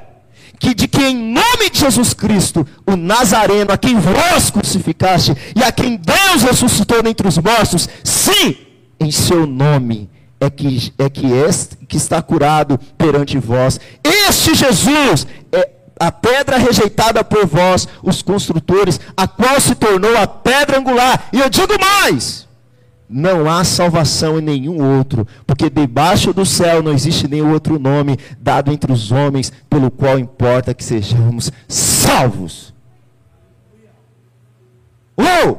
que 0.61 0.75
de 0.75 0.87
que 0.87 1.03
em 1.03 1.17
nome 1.17 1.71
de 1.73 1.81
Jesus 1.81 2.15
Cristo, 2.15 2.65
o 2.87 2.95
Nazareno, 2.95 3.73
a 3.73 3.77
quem 3.77 3.99
vós 3.99 4.49
crucificaste, 4.53 5.35
e 5.57 5.65
a 5.65 5.73
quem 5.73 5.97
Deus 5.97 6.43
ressuscitou 6.43 7.03
dentre 7.03 7.27
os 7.27 7.39
mortos, 7.39 7.89
sim, 8.05 8.57
em 9.01 9.11
seu 9.11 9.45
nome 9.45 10.14
é 10.45 10.51
que, 10.51 10.93
é 10.99 11.09
que, 11.09 11.27
este, 11.33 11.77
que 11.87 11.97
está 11.97 12.21
curado 12.23 12.79
perante 12.99 13.39
vós. 13.39 13.81
Este 14.03 14.55
Jesus 14.55 15.27
é 15.53 15.71
a 15.99 16.11
pedra 16.11 16.59
rejeitada 16.59 17.23
por 17.23 17.47
vós, 17.47 17.87
os 18.03 18.23
construtores, 18.23 19.01
a 19.17 19.27
qual 19.27 19.61
se 19.61 19.75
tornou 19.75 20.17
a 20.17 20.27
pedra 20.27 20.79
angular. 20.79 21.29
E 21.33 21.41
eu 21.41 21.49
digo 21.49 21.75
mais: 21.81 22.49
não 23.09 23.51
há 23.51 23.63
salvação 23.65 24.39
em 24.39 24.43
nenhum 24.43 24.99
outro, 24.99 25.27
porque 25.47 25.71
debaixo 25.71 26.33
do 26.33 26.45
céu 26.45 26.83
não 26.83 26.93
existe 26.93 27.29
nenhum 27.29 27.53
outro 27.53 27.79
nome 27.79 28.19
dado 28.41 28.73
entre 28.73 28.93
os 28.93 29.13
homens, 29.13 29.53
pelo 29.69 29.91
qual 29.91 30.19
importa 30.19 30.75
que 30.75 30.83
sejamos 30.83 31.53
salvos. 31.69 32.75
Oh, 35.17 35.57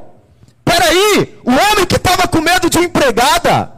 peraí, 0.65 1.37
o 1.45 1.51
homem 1.51 1.85
que 1.87 1.95
estava 1.95 2.27
com 2.27 2.41
medo 2.41 2.69
de 2.69 2.79
empregada, 2.79 3.74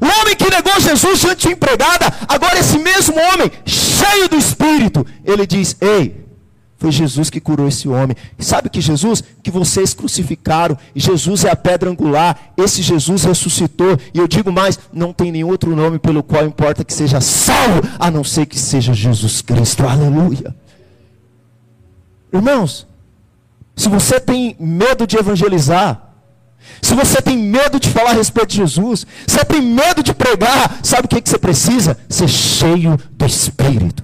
o 0.00 0.20
homem 0.20 0.36
que 0.36 0.50
negou 0.50 0.80
Jesus 0.80 1.20
diante 1.20 1.48
de 1.48 1.54
empregada, 1.54 2.12
agora 2.28 2.58
esse 2.58 2.78
mesmo 2.78 3.14
homem, 3.18 3.50
cheio 3.64 4.28
do 4.28 4.36
Espírito, 4.36 5.06
ele 5.24 5.46
diz: 5.46 5.76
Ei, 5.80 6.26
foi 6.78 6.92
Jesus 6.92 7.30
que 7.30 7.40
curou 7.40 7.66
esse 7.66 7.88
homem. 7.88 8.14
Sabe 8.38 8.68
que 8.68 8.80
Jesus? 8.80 9.24
Que 9.42 9.50
vocês 9.50 9.94
crucificaram. 9.94 10.76
E 10.94 11.00
Jesus 11.00 11.44
é 11.44 11.50
a 11.50 11.56
pedra 11.56 11.90
angular. 11.90 12.52
Esse 12.56 12.82
Jesus 12.82 13.24
ressuscitou. 13.24 13.98
E 14.12 14.18
eu 14.18 14.28
digo 14.28 14.52
mais: 14.52 14.78
não 14.92 15.12
tem 15.12 15.32
nenhum 15.32 15.48
outro 15.48 15.74
nome 15.74 15.98
pelo 15.98 16.22
qual 16.22 16.44
importa 16.44 16.84
que 16.84 16.92
seja 16.92 17.20
salvo, 17.20 17.80
a 17.98 18.10
não 18.10 18.22
ser 18.22 18.46
que 18.46 18.58
seja 18.58 18.92
Jesus 18.92 19.40
Cristo. 19.40 19.84
Aleluia. 19.84 20.54
Irmãos, 22.32 22.86
se 23.74 23.88
você 23.88 24.20
tem 24.20 24.54
medo 24.60 25.06
de 25.06 25.16
evangelizar, 25.16 26.05
se 26.82 26.94
você 26.94 27.20
tem 27.20 27.36
medo 27.36 27.80
de 27.80 27.88
falar 27.90 28.10
a 28.10 28.14
respeito 28.14 28.50
de 28.50 28.56
Jesus, 28.58 29.06
se 29.26 29.36
você 29.36 29.44
tem 29.44 29.60
medo 29.60 30.02
de 30.02 30.14
pregar, 30.14 30.78
sabe 30.82 31.06
o 31.06 31.08
que, 31.08 31.20
que 31.20 31.28
você 31.28 31.38
precisa? 31.38 31.96
Ser 32.08 32.28
cheio 32.28 32.98
do 33.12 33.26
Espírito. 33.26 34.02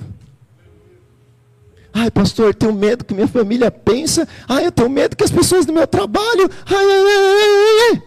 Ai, 1.95 2.11
pastor, 2.11 2.47
eu 2.47 2.55
tenho 2.55 2.73
medo 2.73 3.05
que 3.05 3.13
minha 3.13 3.29
família 3.29 3.71
pensa. 3.71 4.27
Ai, 4.49 4.67
eu 4.67 4.73
tenho 4.73 4.89
medo 4.89 5.15
que 5.15 5.25
as 5.25 5.31
pessoas 5.31 5.67
do 5.67 5.73
meu 5.73 5.87
trabalho. 5.87 6.49
Ai, 6.67 6.75
ai, 6.75 7.03
ai, 7.07 7.93
ai. 7.93 8.03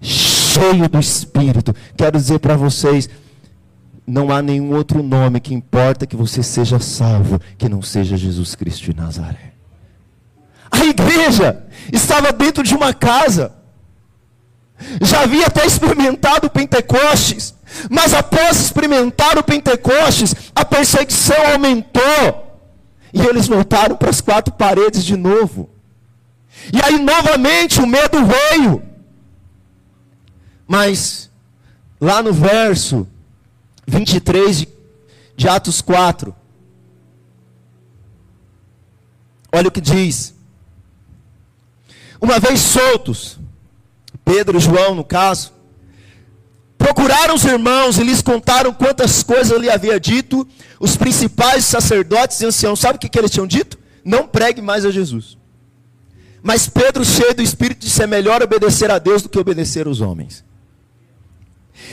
Cheio 0.00 0.88
do 0.88 0.98
Espírito. 0.98 1.74
Quero 1.96 2.18
dizer 2.18 2.38
para 2.38 2.56
vocês, 2.56 3.08
não 4.06 4.30
há 4.30 4.42
nenhum 4.42 4.74
outro 4.74 5.02
nome 5.02 5.40
que 5.40 5.54
importa 5.54 6.06
que 6.06 6.16
você 6.16 6.42
seja 6.42 6.78
salvo, 6.78 7.40
que 7.58 7.68
não 7.68 7.82
seja 7.82 8.16
Jesus 8.16 8.54
Cristo 8.54 8.84
de 8.84 8.96
Nazaré. 8.96 9.53
A 10.84 10.86
igreja 10.86 11.64
estava 11.90 12.30
dentro 12.30 12.62
de 12.62 12.74
uma 12.74 12.92
casa. 12.92 13.54
Já 15.00 15.22
havia 15.22 15.46
até 15.46 15.64
experimentado 15.64 16.46
o 16.46 16.50
Pentecostes, 16.50 17.54
mas 17.90 18.12
após 18.12 18.60
experimentar 18.60 19.38
o 19.38 19.42
Pentecostes, 19.42 20.34
a 20.54 20.62
perseguição 20.62 21.52
aumentou. 21.52 22.60
E 23.14 23.22
eles 23.22 23.46
voltaram 23.46 23.96
para 23.96 24.10
as 24.10 24.20
quatro 24.20 24.52
paredes 24.52 25.04
de 25.04 25.16
novo. 25.16 25.70
E 26.70 26.82
aí 26.82 27.00
novamente 27.02 27.80
o 27.80 27.86
medo 27.86 28.18
veio. 28.26 28.82
Mas 30.66 31.30
lá 31.98 32.22
no 32.22 32.32
verso 32.32 33.06
23 33.86 34.58
de, 34.58 34.68
de 35.34 35.48
Atos 35.48 35.80
4, 35.80 36.34
olha 39.50 39.68
o 39.68 39.70
que 39.70 39.80
diz. 39.80 40.33
Uma 42.20 42.38
vez 42.38 42.60
soltos, 42.60 43.38
Pedro 44.24 44.58
e 44.58 44.60
João, 44.60 44.94
no 44.94 45.04
caso, 45.04 45.52
procuraram 46.78 47.34
os 47.34 47.44
irmãos 47.44 47.98
e 47.98 48.04
lhes 48.04 48.22
contaram 48.22 48.72
quantas 48.72 49.22
coisas 49.22 49.50
ele 49.50 49.70
havia 49.70 49.98
dito. 49.98 50.46
Os 50.80 50.96
principais 50.96 51.64
sacerdotes 51.64 52.40
e 52.40 52.46
anciãos, 52.46 52.80
sabe 52.80 52.96
o 52.96 52.98
que, 52.98 53.08
que 53.08 53.18
eles 53.18 53.30
tinham 53.30 53.46
dito? 53.46 53.78
Não 54.04 54.26
pregue 54.26 54.60
mais 54.60 54.84
a 54.84 54.90
Jesus. 54.90 55.36
Mas 56.42 56.68
Pedro, 56.68 57.04
cheio 57.04 57.34
do 57.34 57.42
Espírito, 57.42 57.80
disse: 57.80 58.02
é 58.02 58.06
melhor 58.06 58.42
obedecer 58.42 58.90
a 58.90 58.98
Deus 58.98 59.22
do 59.22 59.28
que 59.28 59.38
obedecer 59.38 59.86
aos 59.86 60.00
homens. 60.00 60.44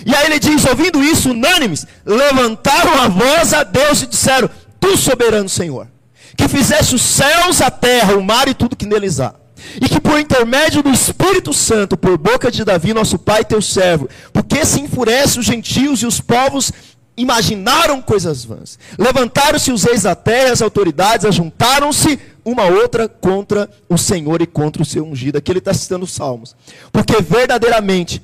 E 0.06 0.14
aí 0.14 0.26
ele 0.26 0.40
diz: 0.40 0.66
ouvindo 0.66 1.02
isso, 1.04 1.32
unânimes, 1.32 1.86
levantaram 2.06 3.02
a 3.02 3.08
voz 3.08 3.54
a 3.54 3.64
Deus 3.64 4.02
e 4.02 4.08
disseram: 4.08 4.50
Tu, 4.80 4.98
soberano 4.98 5.48
Senhor, 5.48 5.88
que 6.36 6.50
fizeste 6.50 6.96
os 6.96 7.02
céus, 7.02 7.62
a 7.62 7.72
terra, 7.72 8.16
o 8.16 8.24
mar 8.24 8.50
e 8.50 8.54
tudo 8.54 8.76
que 8.76 8.86
neles 8.86 9.22
há 9.22 9.41
e 9.82 9.88
que 9.88 10.00
por 10.00 10.20
intermédio 10.20 10.84
do 10.84 10.90
Espírito 10.90 11.54
Santo, 11.54 11.98
por 11.98 12.18
boca 12.18 12.52
de 12.52 12.64
Davi, 12.64 12.94
nosso 12.94 13.18
pai, 13.18 13.44
teu 13.44 13.62
servo, 13.62 14.10
porque 14.32 14.66
se 14.66 14.82
enfurece 14.82 15.40
os 15.40 15.46
gentios 15.46 16.02
e 16.02 16.06
os 16.06 16.20
povos 16.20 16.72
imaginaram 17.16 18.02
coisas 18.02 18.44
vãs. 18.44 18.80
Levantaram-se 18.98 19.72
os 19.72 19.84
reis 19.84 20.04
da 20.04 20.16
terra, 20.16 20.52
as 20.54 20.62
autoridades, 20.62 21.26
ajuntaram-se 21.26 22.20
uma 22.44 22.66
outra 22.66 23.08
contra 23.08 23.70
o 23.88 23.98
Senhor 23.98 24.42
e 24.42 24.48
contra 24.48 24.82
o 24.82 24.86
seu 24.86 25.06
ungido. 25.06 25.38
Aqui 25.38 25.52
ele 25.52 25.60
está 25.60 25.74
citando 25.74 26.06
os 26.06 26.14
salmos. 26.14 26.56
Porque 26.92 27.22
verdadeiramente 27.22 28.22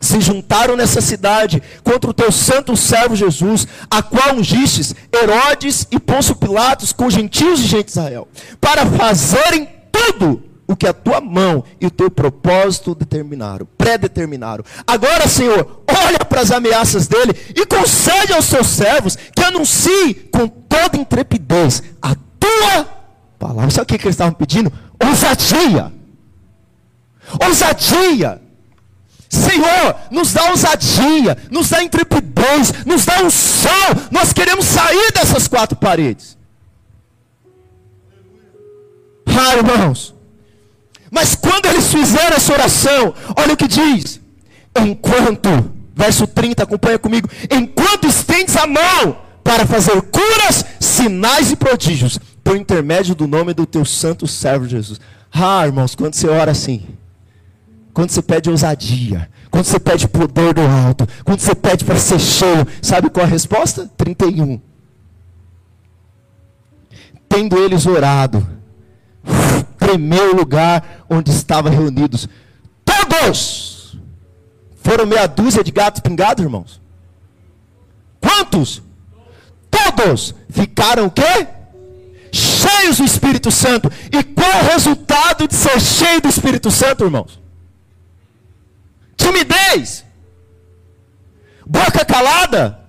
se 0.00 0.20
juntaram 0.20 0.76
nessa 0.76 1.00
cidade 1.00 1.62
contra 1.82 2.10
o 2.10 2.14
teu 2.14 2.30
santo 2.30 2.76
servo 2.76 3.16
Jesus, 3.16 3.66
a 3.90 4.02
qual 4.02 4.36
ungistes 4.36 4.94
Herodes 5.12 5.86
e 5.90 5.98
Pôncio 5.98 6.36
Pilatos 6.36 6.92
com 6.92 7.10
gentios 7.10 7.60
e 7.60 7.66
gente 7.66 7.86
de 7.86 7.90
Israel, 7.90 8.28
para 8.60 8.86
fazerem 8.86 9.68
tudo 9.90 10.47
o 10.68 10.76
que 10.76 10.86
a 10.86 10.92
tua 10.92 11.18
mão 11.18 11.64
e 11.80 11.86
o 11.86 11.90
teu 11.90 12.10
propósito 12.10 12.94
determinaram, 12.94 13.66
pré-determinaram. 13.78 14.62
Agora, 14.86 15.26
Senhor, 15.26 15.82
olha 15.88 16.18
para 16.18 16.42
as 16.42 16.50
ameaças 16.50 17.08
dele 17.08 17.32
e 17.56 17.64
concede 17.64 18.34
aos 18.34 18.44
seus 18.44 18.66
servos 18.66 19.16
que 19.16 19.42
anuncie 19.42 20.14
com 20.30 20.46
toda 20.46 20.98
intrepidez 20.98 21.82
a 22.02 22.14
tua 22.38 22.84
palavra. 23.38 23.70
Sabe 23.70 23.84
o 23.84 23.86
que, 23.86 23.98
que 23.98 24.04
eles 24.04 24.14
estavam 24.14 24.34
pedindo? 24.34 24.70
Ousadia. 25.02 25.90
Ousadia. 27.42 28.42
Senhor, 29.30 29.96
nos 30.10 30.32
dá 30.32 30.50
ousadia, 30.50 31.36
nos 31.50 31.70
dá 31.70 31.82
intrepidez, 31.82 32.84
nos 32.84 33.06
dá 33.06 33.22
um 33.22 33.30
sol. 33.30 33.70
Nós 34.10 34.34
queremos 34.34 34.66
sair 34.66 35.12
dessas 35.12 35.48
quatro 35.48 35.76
paredes. 35.76 36.36
Ah, 39.26 39.56
irmãos. 39.56 40.17
Mas 41.10 41.34
quando 41.34 41.66
eles 41.66 41.90
fizeram 41.92 42.36
essa 42.36 42.52
oração, 42.52 43.14
olha 43.36 43.54
o 43.54 43.56
que 43.56 43.68
diz: 43.68 44.20
enquanto, 44.78 45.72
verso 45.94 46.26
30, 46.26 46.62
acompanha 46.62 46.98
comigo, 46.98 47.28
enquanto 47.50 48.06
estendes 48.06 48.56
a 48.56 48.66
mão 48.66 49.18
para 49.42 49.66
fazer 49.66 50.00
curas, 50.02 50.64
sinais 50.78 51.50
e 51.50 51.56
prodígios, 51.56 52.18
por 52.44 52.56
intermédio 52.56 53.14
do 53.14 53.26
nome 53.26 53.54
do 53.54 53.66
teu 53.66 53.84
santo 53.84 54.26
servo 54.26 54.66
Jesus. 54.66 55.00
Ah, 55.32 55.66
irmãos, 55.66 55.94
quando 55.94 56.14
você 56.14 56.28
ora 56.28 56.50
assim, 56.50 56.82
quando 57.92 58.10
você 58.10 58.22
pede 58.22 58.50
ousadia, 58.50 59.28
quando 59.50 59.64
você 59.64 59.78
pede 59.78 60.06
poder 60.06 60.54
do 60.54 60.60
alto, 60.60 61.06
quando 61.24 61.40
você 61.40 61.54
pede 61.54 61.84
para 61.84 61.96
ser 61.96 62.18
cheio, 62.18 62.66
sabe 62.80 63.10
qual 63.10 63.24
a 63.24 63.28
resposta? 63.28 63.90
31. 63.96 64.60
Tendo 67.28 67.58
eles 67.58 67.86
orado, 67.86 68.46
tremeu 69.78 70.32
o 70.32 70.36
lugar 70.36 71.04
onde 71.08 71.30
estavam 71.30 71.72
reunidos. 71.72 72.28
Todos! 72.84 73.96
Foram 74.76 75.06
meia 75.06 75.26
dúzia 75.26 75.62
de 75.62 75.70
gatos 75.70 76.00
pingados, 76.00 76.44
irmãos? 76.44 76.80
Quantos? 78.20 78.82
Todos 79.70 80.34
ficaram 80.50 81.06
o 81.06 81.10
quê? 81.10 81.46
Cheios 82.32 82.98
do 82.98 83.04
Espírito 83.04 83.50
Santo. 83.50 83.90
E 84.12 84.22
qual 84.22 84.64
o 84.64 84.68
resultado 84.72 85.46
de 85.46 85.54
ser 85.54 85.80
cheio 85.80 86.20
do 86.20 86.28
Espírito 86.28 86.70
Santo, 86.70 87.04
irmãos? 87.04 87.40
timidez, 89.28 90.04
boca 91.66 92.04
calada, 92.04 92.80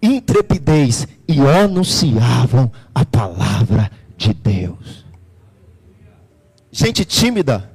intrepidez 0.00 1.08
e 1.26 1.40
anunciavam 1.40 2.70
a 2.94 3.04
palavra 3.04 3.90
de 4.16 4.32
Deus. 4.32 5.01
Gente 6.74 7.04
tímida, 7.04 7.70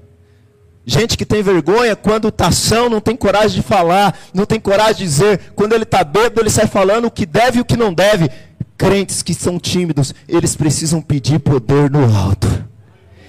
gente 0.84 1.16
que 1.16 1.26
tem 1.26 1.44
vergonha 1.44 1.96
quando 1.96 2.30
está 2.30 2.48
ação, 2.48 2.90
não 2.90 3.00
tem 3.00 3.16
coragem 3.16 3.62
de 3.62 3.68
falar, 3.68 4.18
não 4.34 4.44
tem 4.44 4.60
coragem 4.60 4.96
de 4.96 5.04
dizer, 5.04 5.52
quando 5.56 5.74
ele 5.74 5.84
está 5.84 6.04
bêbado, 6.04 6.42
ele 6.42 6.50
sai 6.50 6.66
falando 6.66 7.06
o 7.06 7.12
que 7.12 7.24
deve 7.24 7.60
e 7.60 7.62
o 7.62 7.66
que 7.66 7.78
não 7.78 7.94
deve. 7.94 8.28
Crentes 8.76 9.22
que 9.22 9.36
são 9.36 9.60
tímidos, 9.60 10.16
eles 10.28 10.56
precisam 10.56 11.00
pedir 11.00 11.38
poder 11.38 11.92
no 11.92 12.16
alto. 12.16 12.48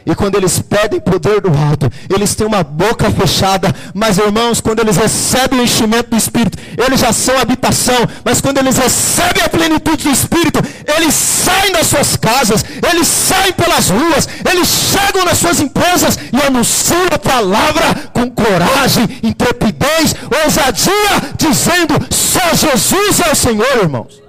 E 0.08 0.14
quando 0.14 0.36
eles 0.36 0.58
pedem 0.58 0.98
poder 0.98 1.42
do 1.42 1.50
alto, 1.50 1.92
eles 2.08 2.34
têm 2.34 2.46
uma 2.46 2.64
boca 2.64 3.10
fechada. 3.10 3.74
Mas, 3.92 4.16
irmãos, 4.16 4.58
quando 4.58 4.80
eles 4.80 4.96
recebem 4.96 5.60
o 5.60 5.62
enchimento 5.62 6.08
do 6.08 6.16
Espírito, 6.16 6.56
eles 6.78 7.00
já 7.00 7.12
são 7.12 7.38
habitação. 7.38 8.08
Mas 8.24 8.40
quando 8.40 8.56
eles 8.56 8.78
recebem 8.78 9.42
a 9.42 9.50
plenitude 9.50 10.04
do 10.04 10.10
Espírito, 10.10 10.60
eles 10.96 11.12
saem 11.12 11.72
das 11.72 11.88
suas 11.88 12.16
casas, 12.16 12.64
eles 12.90 13.06
saem 13.06 13.52
pelas 13.52 13.90
ruas, 13.90 14.26
eles 14.50 14.68
chegam 14.68 15.26
nas 15.26 15.36
suas 15.36 15.60
empresas 15.60 16.18
e 16.32 16.40
anunciam 16.40 17.08
a 17.12 17.18
palavra 17.18 17.94
com 18.14 18.30
coragem, 18.30 19.04
intrepidez, 19.22 20.14
ousadia, 20.42 21.34
dizendo: 21.36 21.94
só 22.10 22.54
Jesus 22.54 23.20
é 23.20 23.30
o 23.30 23.36
Senhor, 23.36 23.76
irmãos. 23.82 24.27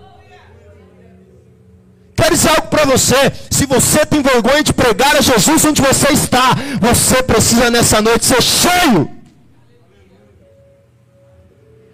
Quero 2.19 2.35
dizer 2.35 2.49
algo 2.49 2.67
para 2.67 2.83
você. 2.83 3.31
Se 3.49 3.65
você 3.65 4.05
tem 4.05 4.21
vergonha 4.21 4.61
de 4.61 4.73
pregar 4.73 5.15
a 5.15 5.21
Jesus 5.21 5.63
onde 5.63 5.81
você 5.81 6.11
está, 6.11 6.53
você 6.81 7.23
precisa 7.23 7.71
nessa 7.71 8.01
noite 8.01 8.25
ser 8.25 8.41
cheio. 8.41 9.09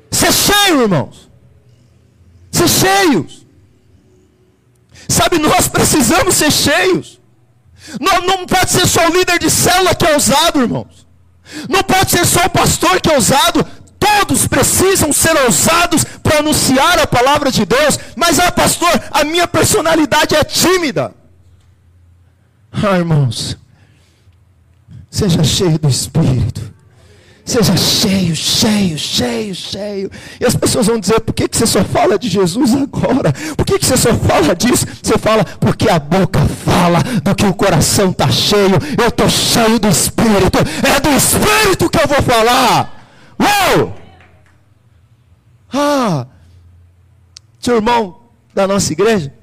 Ser 0.09 0.33
cheio, 0.33 0.81
irmãos. 0.81 1.29
Ser 2.51 2.67
cheios. 2.67 3.45
Sabe, 5.07 5.37
nós 5.37 5.67
precisamos 5.67 6.33
ser 6.33 6.51
cheios. 6.51 7.21
Não, 8.01 8.21
não 8.21 8.45
pode 8.47 8.71
ser 8.71 8.87
só 8.87 9.07
o 9.07 9.13
líder 9.13 9.37
de 9.37 9.51
célula 9.51 9.93
que 9.93 10.07
é 10.07 10.13
ousado, 10.13 10.59
irmãos. 10.59 11.05
Não 11.69 11.83
pode 11.83 12.09
ser 12.09 12.25
só 12.25 12.45
o 12.45 12.49
pastor 12.49 12.99
que 12.99 13.11
é 13.11 13.13
ousado. 13.13 13.63
Todos 14.05 14.45
precisam 14.47 15.11
ser 15.11 15.35
ousados 15.45 16.03
para 16.21 16.39
anunciar 16.39 16.99
a 16.99 17.07
palavra 17.07 17.51
de 17.51 17.65
Deus. 17.65 17.97
Mas, 18.15 18.39
ah, 18.39 18.51
pastor, 18.51 18.91
a 19.09 19.23
minha 19.23 19.47
personalidade 19.47 20.35
é 20.35 20.43
tímida. 20.43 21.11
Ah, 22.71 22.97
irmãos, 22.97 23.57
seja 25.09 25.43
cheio 25.43 25.79
do 25.79 25.89
Espírito. 25.89 26.75
Seja 27.43 27.77
cheio, 27.77 28.35
cheio, 28.35 28.97
cheio, 28.97 29.55
cheio. 29.55 30.11
E 30.39 30.45
as 30.45 30.55
pessoas 30.55 30.87
vão 30.87 30.99
dizer: 30.99 31.19
por 31.21 31.33
que, 31.33 31.47
que 31.47 31.57
você 31.57 31.67
só 31.67 31.83
fala 31.83 32.17
de 32.17 32.27
Jesus 32.27 32.73
agora? 32.73 33.31
Por 33.55 33.65
que, 33.65 33.79
que 33.79 33.85
você 33.85 33.97
só 33.97 34.13
fala 34.15 34.55
disso? 34.55 34.85
Você 35.01 35.17
fala, 35.17 35.45
porque 35.59 35.89
a 35.89 35.99
boca 35.99 36.41
fala 36.63 37.01
do 37.23 37.35
que 37.35 37.45
o 37.45 37.53
coração 37.53 38.09
está 38.09 38.29
cheio. 38.29 38.77
Eu 38.99 39.07
estou 39.07 39.29
cheio 39.29 39.79
do 39.79 39.87
Espírito. 39.87 40.57
É 40.83 40.99
do 40.99 41.09
Espírito 41.09 41.89
que 41.89 41.99
eu 41.99 42.07
vou 42.07 42.21
falar. 42.23 42.94
Uou! 43.39 43.93
Ah! 45.73 46.27
Seu 47.59 47.75
irmão 47.75 48.21
da 48.53 48.67
nossa 48.67 48.93
igreja, 48.93 49.33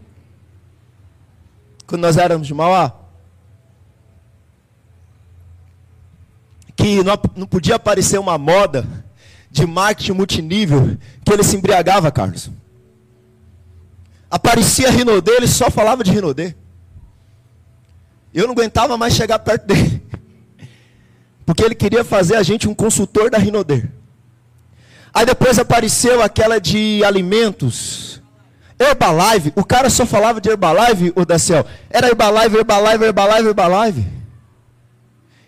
quando 1.87 2.03
nós 2.03 2.17
éramos 2.17 2.47
de 2.47 2.55
Mauá, 2.55 2.93
que 6.77 7.03
não, 7.03 7.19
não 7.37 7.47
podia 7.47 7.77
aparecer 7.77 8.19
uma 8.19 8.39
moda 8.39 8.87
de 9.51 9.67
marketing 9.67 10.13
multinível 10.13 10.97
que 11.25 11.33
ele 11.33 11.45
se 11.45 11.57
embriagava, 11.57 12.11
Carlos. 12.11 12.51
Aparecia 14.31 14.91
Rinodê, 14.91 15.33
ele 15.33 15.47
só 15.47 15.71
falava 15.71 16.03
de 16.03 16.11
Rinodê. 16.11 16.55
Eu 18.33 18.47
não 18.47 18.55
aguentava 18.55 18.97
mais 18.97 19.15
chegar 19.15 19.39
perto 19.39 19.67
dele. 19.67 20.03
Porque 21.45 21.65
ele 21.65 21.75
queria 21.75 22.05
fazer 22.05 22.37
a 22.37 22.43
gente 22.43 22.69
um 22.69 22.75
consultor 22.75 23.31
da 23.31 23.39
Rinoder. 23.39 23.91
Aí 25.15 25.27
depois 25.27 25.59
apareceu 25.59 26.23
aquela 26.23 26.61
de 26.61 27.03
alimentos. 27.05 28.23
Herbalife. 28.79 29.53
O 29.55 29.65
cara 29.65 29.89
só 29.91 30.05
falava 30.05 30.41
de 30.41 30.49
Herbalife, 30.49 31.13
o 31.15 31.25
da 31.25 31.39
céu. 31.39 31.65
Era 31.91 32.09
Herbalife, 32.09 32.57
Herbalife, 32.57 33.05
Herbalife, 33.05 33.49
Herbalife. 33.49 34.07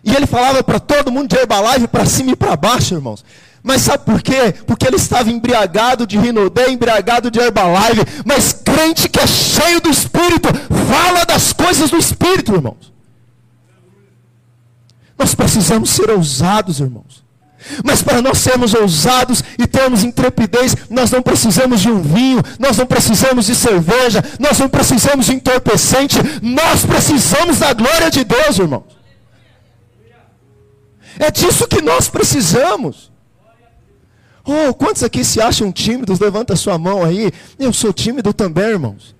E 0.03 0.15
ele 0.15 0.27
falava 0.27 0.63
para 0.63 0.79
todo 0.79 1.11
mundo 1.11 1.29
de 1.29 1.35
Herbalife, 1.35 1.87
para 1.87 2.05
cima 2.05 2.31
e 2.31 2.35
para 2.35 2.55
baixo, 2.55 2.93
irmãos. 2.93 3.25
Mas 3.63 3.81
sabe 3.81 4.05
por 4.05 4.21
quê? 4.21 4.53
Porque 4.67 4.85
ele 4.85 4.97
estava 4.97 5.31
embriagado 5.31 6.05
de 6.05 6.19
Rinodê, 6.19 6.69
embriagado 6.69 7.31
de 7.31 7.39
Herbalife. 7.39 8.05
Mas 8.23 8.53
crente 8.53 9.09
que 9.09 9.19
é 9.19 9.25
cheio 9.25 9.81
do 9.81 9.89
Espírito, 9.89 10.49
fala 10.87 11.25
das 11.25 11.51
coisas 11.51 11.89
do 11.89 11.97
Espírito, 11.97 12.53
irmãos. 12.53 12.94
Nós 15.17 15.33
precisamos 15.33 15.89
ser 15.89 16.09
ousados, 16.09 16.79
irmãos. 16.79 17.23
Mas 17.83 18.01
para 18.01 18.21
nós 18.21 18.37
sermos 18.37 18.73
ousados 18.73 19.43
e 19.57 19.65
termos 19.65 20.03
intrepidez, 20.03 20.75
nós 20.89 21.09
não 21.09 21.21
precisamos 21.21 21.81
de 21.81 21.89
um 21.89 22.01
vinho, 22.01 22.41
nós 22.59 22.77
não 22.77 22.85
precisamos 22.85 23.47
de 23.47 23.55
cerveja, 23.55 24.23
nós 24.39 24.59
não 24.59 24.69
precisamos 24.69 25.25
de 25.25 25.33
entorpecente, 25.33 26.17
nós 26.41 26.85
precisamos 26.85 27.59
da 27.59 27.73
glória 27.73 28.11
de 28.11 28.23
Deus, 28.23 28.59
irmãos. 28.59 28.95
É 31.17 31.31
disso 31.31 31.67
que 31.67 31.81
nós 31.81 32.09
precisamos. 32.09 33.11
Oh, 34.43 34.73
quantos 34.73 35.01
aqui 35.01 35.25
se 35.25 35.41
acham 35.41 35.71
tímidos? 35.71 36.19
Levanta 36.19 36.55
sua 36.55 36.77
mão 36.77 37.03
aí. 37.03 37.31
Eu 37.57 37.73
sou 37.73 37.91
tímido 37.91 38.31
também, 38.31 38.65
irmãos. 38.65 39.15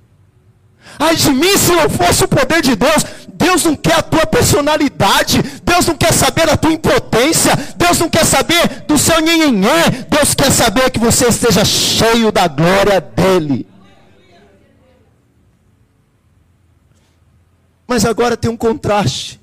Ai 0.99 1.15
de 1.15 1.29
mim 1.31 1.57
se 1.57 1.71
não 1.71 1.89
fosse 1.89 2.23
o 2.23 2.27
poder 2.27 2.61
de 2.61 2.75
Deus. 2.75 3.03
Deus 3.33 3.63
não 3.63 3.75
quer 3.75 3.95
a 3.95 4.01
tua 4.01 4.25
personalidade. 4.25 5.41
Deus 5.63 5.85
não 5.87 5.95
quer 5.95 6.13
saber 6.13 6.47
da 6.47 6.55
tua 6.57 6.71
impotência. 6.71 7.53
Deus 7.75 7.99
não 7.99 8.09
quer 8.09 8.25
saber 8.25 8.83
do 8.87 8.97
seu 8.97 9.19
nhenhenhé. 9.19 10.05
Deus 10.09 10.33
quer 10.33 10.51
saber 10.51 10.89
que 10.89 10.99
você 10.99 11.27
esteja 11.27 11.65
cheio 11.65 12.31
da 12.31 12.47
glória 12.47 13.01
dEle. 13.01 13.67
Mas 17.87 18.05
agora 18.05 18.37
tem 18.37 18.49
um 18.49 18.57
contraste. 18.57 19.39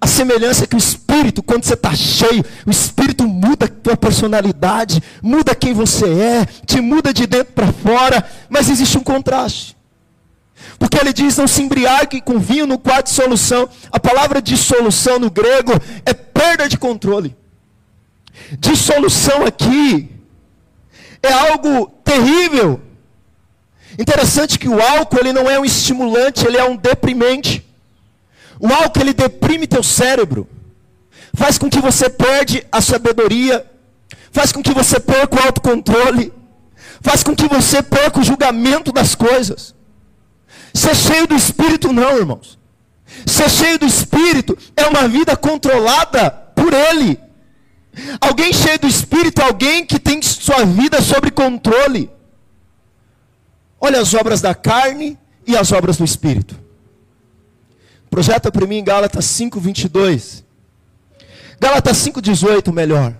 A 0.00 0.06
semelhança 0.06 0.64
é 0.64 0.66
que 0.66 0.74
o 0.74 0.78
Espírito, 0.78 1.42
quando 1.42 1.64
você 1.64 1.74
está 1.74 1.94
cheio, 1.94 2.44
o 2.66 2.70
Espírito 2.70 3.26
muda 3.26 3.66
a 3.66 3.68
tua 3.68 3.96
personalidade, 3.96 5.00
muda 5.22 5.54
quem 5.54 5.72
você 5.72 6.06
é, 6.06 6.44
te 6.66 6.80
muda 6.80 7.14
de 7.14 7.24
dentro 7.24 7.52
para 7.52 7.72
fora, 7.72 8.28
mas 8.48 8.68
existe 8.68 8.98
um 8.98 9.04
contraste. 9.04 9.76
Porque 10.78 10.98
ele 10.98 11.12
diz: 11.12 11.36
não 11.36 11.46
se 11.46 11.62
embriague 11.62 12.20
com 12.20 12.38
vinho 12.38 12.66
no 12.66 12.78
quarto 12.78 13.06
de 13.06 13.12
solução. 13.12 13.68
A 13.90 14.00
palavra 14.00 14.42
dissolução 14.42 15.18
no 15.18 15.30
grego 15.30 15.72
é 16.04 16.12
perda 16.12 16.68
de 16.68 16.76
controle. 16.76 17.36
Dissolução 18.58 19.44
aqui 19.44 20.10
é 21.22 21.32
algo 21.32 21.86
terrível. 22.04 22.80
Interessante 23.98 24.58
que 24.58 24.68
o 24.68 24.80
álcool 24.80 25.18
ele 25.20 25.32
não 25.32 25.48
é 25.50 25.58
um 25.58 25.64
estimulante, 25.64 26.46
ele 26.46 26.56
é 26.56 26.64
um 26.64 26.76
deprimente. 26.76 27.64
O 28.58 28.72
álcool 28.72 29.00
ele 29.00 29.12
deprime 29.12 29.66
teu 29.66 29.82
cérebro. 29.82 30.48
faz 31.34 31.56
com 31.58 31.70
que 31.70 31.80
você 31.80 32.10
perde 32.10 32.66
a 32.70 32.80
sabedoria, 32.80 33.64
faz 34.30 34.52
com 34.52 34.62
que 34.62 34.72
você 34.72 35.00
perca 35.00 35.36
o 35.36 35.46
autocontrole, 35.46 36.32
faz 37.00 37.22
com 37.22 37.34
que 37.34 37.48
você 37.48 37.82
perca 37.82 38.20
o 38.20 38.24
julgamento 38.24 38.92
das 38.92 39.14
coisas. 39.14 39.74
Ser 40.74 40.94
cheio 40.94 41.26
do 41.26 41.34
Espírito, 41.34 41.92
não, 41.92 42.16
irmãos. 42.16 42.58
Ser 43.26 43.50
cheio 43.50 43.78
do 43.78 43.86
Espírito 43.86 44.56
é 44.76 44.86
uma 44.86 45.06
vida 45.06 45.36
controlada 45.36 46.30
por 46.30 46.72
Ele. 46.72 47.18
Alguém 48.20 48.52
cheio 48.52 48.78
do 48.78 48.86
Espírito 48.86 49.42
é 49.42 49.44
alguém 49.44 49.84
que 49.84 49.98
tem 49.98 50.20
sua 50.22 50.64
vida 50.64 51.00
sob 51.02 51.30
controle. 51.30 52.10
Olha 53.80 54.00
as 54.00 54.14
obras 54.14 54.40
da 54.40 54.54
carne 54.54 55.18
e 55.46 55.56
as 55.56 55.72
obras 55.72 55.96
do 55.96 56.04
Espírito. 56.04 56.58
Projeta 58.08 58.50
para 58.50 58.66
mim 58.66 58.82
Gálatas 58.82 59.24
5, 59.24 59.58
22. 59.60 60.44
Gálatas 61.60 61.96
5, 61.98 62.22
18, 62.22 62.72
melhor. 62.72 63.14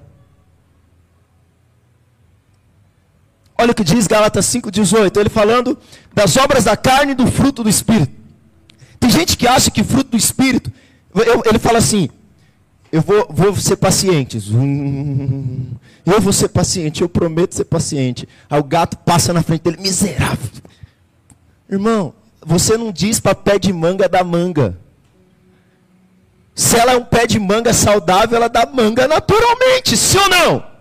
Olha 3.62 3.70
o 3.70 3.74
que 3.76 3.84
diz 3.84 4.08
Gálatas 4.08 4.44
5, 4.46 4.72
18. 4.72 5.20
Ele 5.20 5.28
falando 5.28 5.78
das 6.12 6.36
obras 6.36 6.64
da 6.64 6.76
carne 6.76 7.12
e 7.12 7.14
do 7.14 7.28
fruto 7.28 7.62
do 7.62 7.68
Espírito. 7.68 8.12
Tem 8.98 9.08
gente 9.08 9.36
que 9.36 9.46
acha 9.46 9.70
que 9.70 9.84
fruto 9.84 10.10
do 10.10 10.16
Espírito, 10.16 10.72
eu, 11.14 11.42
ele 11.46 11.60
fala 11.60 11.78
assim, 11.78 12.10
eu 12.90 13.00
vou, 13.00 13.24
vou 13.30 13.54
ser 13.54 13.76
paciente. 13.76 14.38
Eu 16.04 16.20
vou 16.20 16.32
ser 16.32 16.48
paciente, 16.48 17.00
eu 17.00 17.08
prometo 17.08 17.54
ser 17.54 17.64
paciente. 17.64 18.28
Aí 18.50 18.58
o 18.58 18.64
gato 18.64 18.96
passa 18.96 19.32
na 19.32 19.40
frente 19.40 19.62
dele, 19.62 19.76
miserável. 19.80 20.50
Irmão, 21.70 22.12
você 22.44 22.76
não 22.76 22.90
diz 22.90 23.20
para 23.20 23.36
pé 23.36 23.56
de 23.56 23.72
manga 23.72 24.08
da 24.08 24.24
manga. 24.24 24.76
Se 26.56 26.76
ela 26.76 26.94
é 26.94 26.96
um 26.96 27.04
pé 27.04 27.24
de 27.24 27.38
manga 27.38 27.72
saudável, 27.72 28.36
ela 28.36 28.48
dá 28.48 28.66
manga 28.66 29.06
naturalmente, 29.06 29.96
sim 29.96 30.18
ou 30.18 30.28
não? 30.28 30.71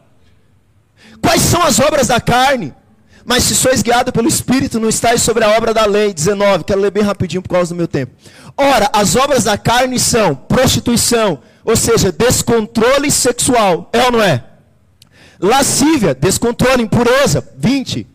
Quais 1.22 1.42
são 1.42 1.62
as 1.62 1.80
obras 1.80 2.08
da 2.08 2.20
carne? 2.20 2.74
Mas 3.26 3.44
se 3.44 3.56
sois 3.56 3.82
guiado 3.82 4.12
pelo 4.12 4.28
Espírito, 4.28 4.80
não 4.80 4.90
estáis 4.90 5.22
sobre 5.22 5.44
a 5.44 5.52
obra 5.52 5.74
da 5.74 5.86
lei. 5.86 6.14
19, 6.14 6.64
quero 6.64 6.82
ler 6.82 6.92
bem 6.92 7.04
rapidinho 7.04 7.42
por 7.42 7.50
causa 7.50 7.74
do 7.74 7.78
meu 7.78 7.88
tempo. 7.88 8.14
Ora, 8.58 8.90
as 8.92 9.16
obras 9.16 9.44
da 9.44 9.58
carne 9.58 10.00
são 10.00 10.36
prostituição, 10.36 11.40
ou 11.64 11.76
seja, 11.76 12.12
descontrole 12.12 13.12
sexual. 13.12 13.90
É 13.94 14.06
ou 14.06 14.12
não 14.12 14.22
é? 14.22 14.44
Lascívia, 15.40 16.14
descontrole, 16.14 16.84
impureza. 16.84 17.48
20. 17.58 18.08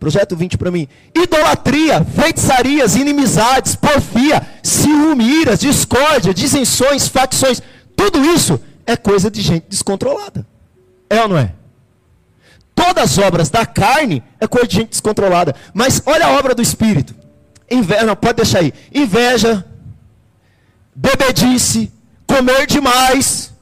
Projeto 0.00 0.36
20 0.36 0.58
para 0.58 0.70
mim. 0.70 0.86
Idolatria, 1.14 2.04
feitiçarias, 2.04 2.94
inimizades, 2.94 3.74
porfia, 3.74 4.46
ciúme, 4.62 5.24
iras, 5.24 5.60
discórdia, 5.60 6.34
disenções, 6.34 7.08
facções. 7.08 7.62
Tudo 7.96 8.22
isso 8.22 8.60
é 8.86 8.96
coisa 8.96 9.30
de 9.30 9.40
gente 9.40 9.66
descontrolada. 9.68 10.46
É 11.08 11.22
ou 11.22 11.28
não 11.28 11.38
é? 11.38 11.52
Todas 12.74 13.12
as 13.12 13.18
obras 13.18 13.50
da 13.50 13.64
carne 13.64 14.22
é 14.40 14.46
coisa 14.46 14.66
de 14.66 14.76
gente 14.76 14.90
descontrolada. 14.90 15.54
Mas 15.72 16.02
olha 16.04 16.26
a 16.26 16.38
obra 16.38 16.54
do 16.54 16.62
Espírito. 16.62 17.14
Inveja, 17.70 18.04
não, 18.04 18.16
pode 18.16 18.36
deixar 18.36 18.58
aí. 18.60 18.72
Inveja, 18.92 19.64
bebedice, 20.94 21.92
comer 22.26 22.66
demais. 22.66 23.52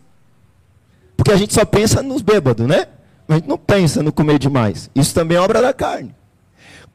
Porque 1.17 1.31
a 1.31 1.37
gente 1.37 1.53
só 1.55 1.65
pensa 1.65 2.03
nos 2.03 2.23
bêbados, 2.23 2.67
né? 2.67 2.87
A 3.29 3.35
gente 3.35 3.49
não 3.49 3.59
pensa 3.59 4.03
no 4.03 4.13
comer 4.13 4.39
demais. 4.39 4.91
Isso 4.95 5.15
também 5.15 5.37
é 5.37 5.41
obra 5.41 5.61
da 5.61 5.73
carne. 5.73 6.15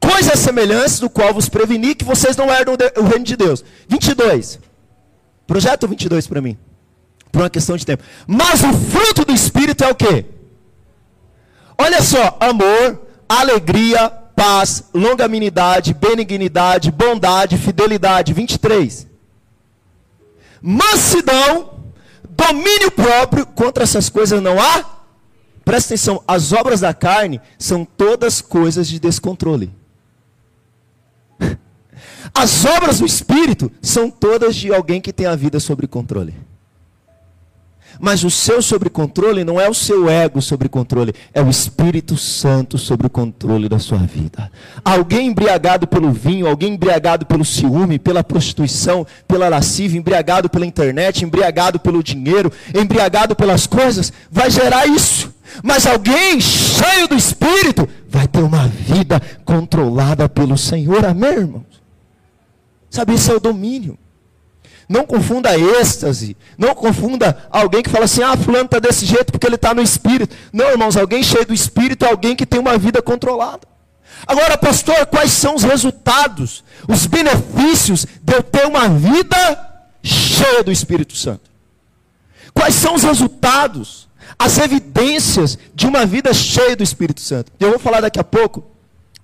Coisas 0.00 0.38
semelhantes 0.38 1.00
do 1.00 1.10
qual 1.10 1.32
vos 1.34 1.48
preveni 1.48 1.94
que 1.94 2.04
vocês 2.04 2.36
não 2.36 2.50
herdam 2.50 2.76
o 2.96 3.02
reino 3.02 3.24
de 3.24 3.36
Deus. 3.36 3.64
22. 3.88 4.58
Projeto 5.46 5.88
22 5.88 6.26
para 6.26 6.40
mim. 6.40 6.56
Por 7.32 7.42
uma 7.42 7.50
questão 7.50 7.76
de 7.76 7.84
tempo. 7.84 8.02
Mas 8.26 8.62
o 8.62 8.72
fruto 8.72 9.24
do 9.24 9.32
Espírito 9.32 9.82
é 9.82 9.90
o 9.90 9.94
quê? 9.94 10.24
Olha 11.80 12.02
só, 12.02 12.36
amor, 12.40 13.00
alegria, 13.28 14.10
paz, 14.34 14.84
longanimidade, 14.92 15.94
benignidade, 15.94 16.90
bondade, 16.90 17.56
fidelidade. 17.56 18.32
23. 18.32 19.06
Mansidão, 20.60 21.70
domínio 22.28 22.90
próprio, 22.90 23.46
contra 23.46 23.84
essas 23.84 24.08
coisas 24.08 24.42
não 24.42 24.60
há. 24.60 24.84
Presta 25.64 25.94
atenção, 25.94 26.22
as 26.26 26.52
obras 26.52 26.80
da 26.80 26.92
carne 26.94 27.40
são 27.58 27.84
todas 27.84 28.40
coisas 28.40 28.88
de 28.88 28.98
descontrole. 28.98 29.70
As 32.34 32.64
obras 32.64 33.00
do 33.00 33.06
Espírito 33.06 33.70
são 33.82 34.10
todas 34.10 34.56
de 34.56 34.72
alguém 34.72 35.00
que 35.00 35.12
tem 35.12 35.26
a 35.26 35.36
vida 35.36 35.60
sob 35.60 35.86
controle. 35.86 36.34
Mas 37.98 38.22
o 38.22 38.30
seu 38.30 38.62
sobre 38.62 38.88
controle 38.88 39.44
não 39.44 39.60
é 39.60 39.68
o 39.68 39.74
seu 39.74 40.08
ego 40.08 40.40
sobre 40.40 40.68
controle, 40.68 41.12
é 41.34 41.42
o 41.42 41.50
Espírito 41.50 42.16
Santo 42.16 42.78
sobre 42.78 43.06
o 43.06 43.10
controle 43.10 43.68
da 43.68 43.78
sua 43.78 43.98
vida. 43.98 44.50
Alguém 44.84 45.28
embriagado 45.28 45.86
pelo 45.86 46.12
vinho, 46.12 46.46
alguém 46.46 46.74
embriagado 46.74 47.26
pelo 47.26 47.44
ciúme, 47.44 47.98
pela 47.98 48.22
prostituição, 48.22 49.06
pela 49.26 49.48
lascívia, 49.48 49.98
embriagado 49.98 50.48
pela 50.48 50.66
internet, 50.66 51.24
embriagado 51.24 51.80
pelo 51.80 52.02
dinheiro, 52.02 52.52
embriagado 52.74 53.34
pelas 53.34 53.66
coisas, 53.66 54.12
vai 54.30 54.50
gerar 54.50 54.86
isso. 54.86 55.34
Mas 55.62 55.86
alguém 55.86 56.40
cheio 56.40 57.08
do 57.08 57.16
Espírito 57.16 57.88
vai 58.08 58.28
ter 58.28 58.42
uma 58.42 58.68
vida 58.68 59.20
controlada 59.44 60.28
pelo 60.28 60.56
Senhor, 60.56 61.04
amém, 61.04 61.30
irmãos? 61.30 61.64
Sabe, 62.90 63.14
esse 63.14 63.30
é 63.30 63.34
o 63.34 63.40
domínio. 63.40 63.98
Não 64.88 65.04
confunda 65.04 65.58
êxtase. 65.58 66.36
Não 66.56 66.74
confunda 66.74 67.46
alguém 67.50 67.82
que 67.82 67.90
fala 67.90 68.06
assim: 68.06 68.22
ah, 68.22 68.36
fulano 68.36 68.64
está 68.64 68.78
desse 68.78 69.04
jeito 69.04 69.30
porque 69.30 69.46
ele 69.46 69.56
está 69.56 69.74
no 69.74 69.82
espírito. 69.82 70.34
Não, 70.52 70.70
irmãos, 70.70 70.96
alguém 70.96 71.22
cheio 71.22 71.44
do 71.44 71.52
espírito 71.52 72.04
é 72.04 72.10
alguém 72.10 72.34
que 72.34 72.46
tem 72.46 72.58
uma 72.58 72.78
vida 72.78 73.02
controlada. 73.02 73.68
Agora, 74.26 74.56
pastor, 74.56 75.06
quais 75.06 75.30
são 75.32 75.54
os 75.54 75.62
resultados, 75.62 76.64
os 76.88 77.06
benefícios 77.06 78.06
de 78.22 78.34
eu 78.34 78.42
ter 78.42 78.66
uma 78.66 78.88
vida 78.88 79.36
cheia 80.02 80.64
do 80.64 80.72
Espírito 80.72 81.14
Santo? 81.16 81.48
Quais 82.52 82.74
são 82.74 82.94
os 82.94 83.04
resultados, 83.04 84.08
as 84.38 84.58
evidências 84.58 85.58
de 85.74 85.86
uma 85.86 86.04
vida 86.04 86.34
cheia 86.34 86.74
do 86.74 86.82
Espírito 86.82 87.20
Santo? 87.20 87.52
Eu 87.60 87.70
vou 87.70 87.78
falar 87.78 88.00
daqui 88.00 88.18
a 88.18 88.24
pouco 88.24 88.64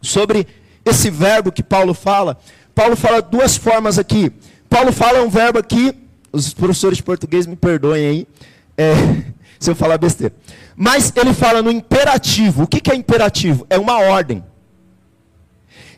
sobre 0.00 0.46
esse 0.84 1.10
verbo 1.10 1.50
que 1.50 1.62
Paulo 1.62 1.94
fala. 1.94 2.38
Paulo 2.74 2.96
fala 2.96 3.20
duas 3.20 3.56
formas 3.56 3.98
aqui. 3.98 4.32
Paulo 4.74 4.90
fala 4.90 5.22
um 5.22 5.28
verbo 5.28 5.56
aqui, 5.56 5.94
os 6.32 6.52
professores 6.52 6.96
de 6.96 7.04
português 7.04 7.46
me 7.46 7.54
perdoem 7.54 8.06
aí, 8.06 8.28
é, 8.76 8.92
se 9.60 9.70
eu 9.70 9.76
falar 9.76 9.98
besteira. 9.98 10.34
Mas 10.74 11.12
ele 11.14 11.32
fala 11.32 11.62
no 11.62 11.70
imperativo. 11.70 12.64
O 12.64 12.66
que, 12.66 12.90
é 12.90 12.96
imperativo? 12.96 13.64
É 13.70 13.78
uma 13.78 14.00
ordem. 14.00 14.44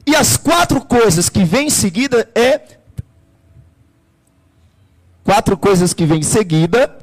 E 0.06 0.14
as 0.14 0.36
quatro 0.36 0.82
coisas 0.82 1.30
que 1.30 1.42
vêm 1.42 1.68
em 1.68 1.70
seguida 1.70 2.28
é. 2.34 2.60
Quatro 5.24 5.56
coisas 5.56 5.94
que 5.94 6.04
vêm 6.04 6.18
em 6.18 6.22
seguida, 6.22 6.94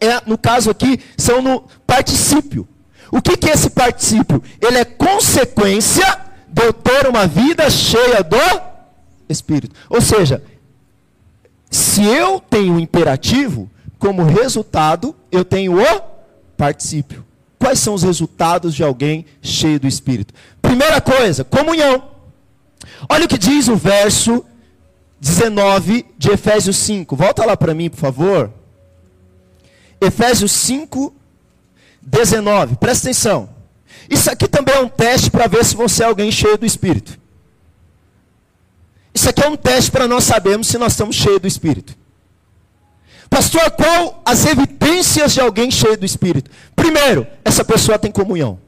é, 0.00 0.22
no 0.26 0.38
caso 0.38 0.70
aqui, 0.70 1.00
são 1.18 1.42
no 1.42 1.64
particípio. 1.86 2.66
O 3.12 3.20
que, 3.20 3.36
que 3.36 3.50
é 3.50 3.52
esse 3.52 3.68
particípio? 3.68 4.42
Ele 4.58 4.78
é 4.78 4.86
consequência 4.86 6.18
de 6.48 6.64
eu 6.64 6.72
ter 6.72 7.06
uma 7.06 7.26
vida 7.26 7.68
cheia 7.68 8.24
do 8.24 8.38
Espírito. 9.28 9.76
Ou 9.90 10.00
seja, 10.00 10.42
se 11.70 12.04
eu 12.04 12.40
tenho 12.40 12.74
o 12.74 12.80
imperativo, 12.80 13.70
como 13.98 14.24
resultado, 14.24 15.14
eu 15.30 15.44
tenho 15.44 15.80
o 15.80 16.00
particípio. 16.56 17.24
Quais 17.58 17.78
são 17.78 17.94
os 17.94 18.02
resultados 18.02 18.74
de 18.74 18.82
alguém 18.82 19.24
cheio 19.40 19.78
do 19.78 19.86
Espírito? 19.86 20.34
Primeira 20.60 21.00
coisa, 21.00 21.44
comunhão. 21.44 22.10
Olha 23.08 23.26
o 23.26 23.28
que 23.28 23.38
diz 23.38 23.68
o 23.68 23.76
verso 23.76 24.44
19 25.20 26.06
de 26.18 26.30
Efésios 26.30 26.76
5. 26.78 27.14
Volta 27.14 27.44
lá 27.44 27.56
para 27.56 27.74
mim, 27.74 27.90
por 27.90 27.98
favor. 27.98 28.50
Efésios 30.00 30.52
5, 30.52 31.14
19. 32.00 32.76
Presta 32.76 33.08
atenção. 33.08 33.50
Isso 34.08 34.30
aqui 34.30 34.48
também 34.48 34.74
é 34.74 34.80
um 34.80 34.88
teste 34.88 35.30
para 35.30 35.46
ver 35.46 35.64
se 35.64 35.76
você 35.76 36.02
é 36.02 36.06
alguém 36.06 36.32
cheio 36.32 36.56
do 36.56 36.66
Espírito. 36.66 37.18
Isso 39.14 39.28
aqui 39.28 39.42
é 39.42 39.48
um 39.48 39.56
teste 39.56 39.90
para 39.90 40.06
nós 40.06 40.24
sabermos 40.24 40.68
se 40.68 40.78
nós 40.78 40.92
estamos 40.92 41.16
cheios 41.16 41.40
do 41.40 41.48
Espírito. 41.48 41.96
Pastor, 43.28 43.70
qual 43.70 44.20
as 44.24 44.44
evidências 44.44 45.32
de 45.32 45.40
alguém 45.40 45.70
cheio 45.70 45.96
do 45.96 46.04
Espírito? 46.04 46.50
Primeiro, 46.74 47.26
essa 47.44 47.64
pessoa 47.64 47.98
tem 47.98 48.10
comunhão. 48.10 48.58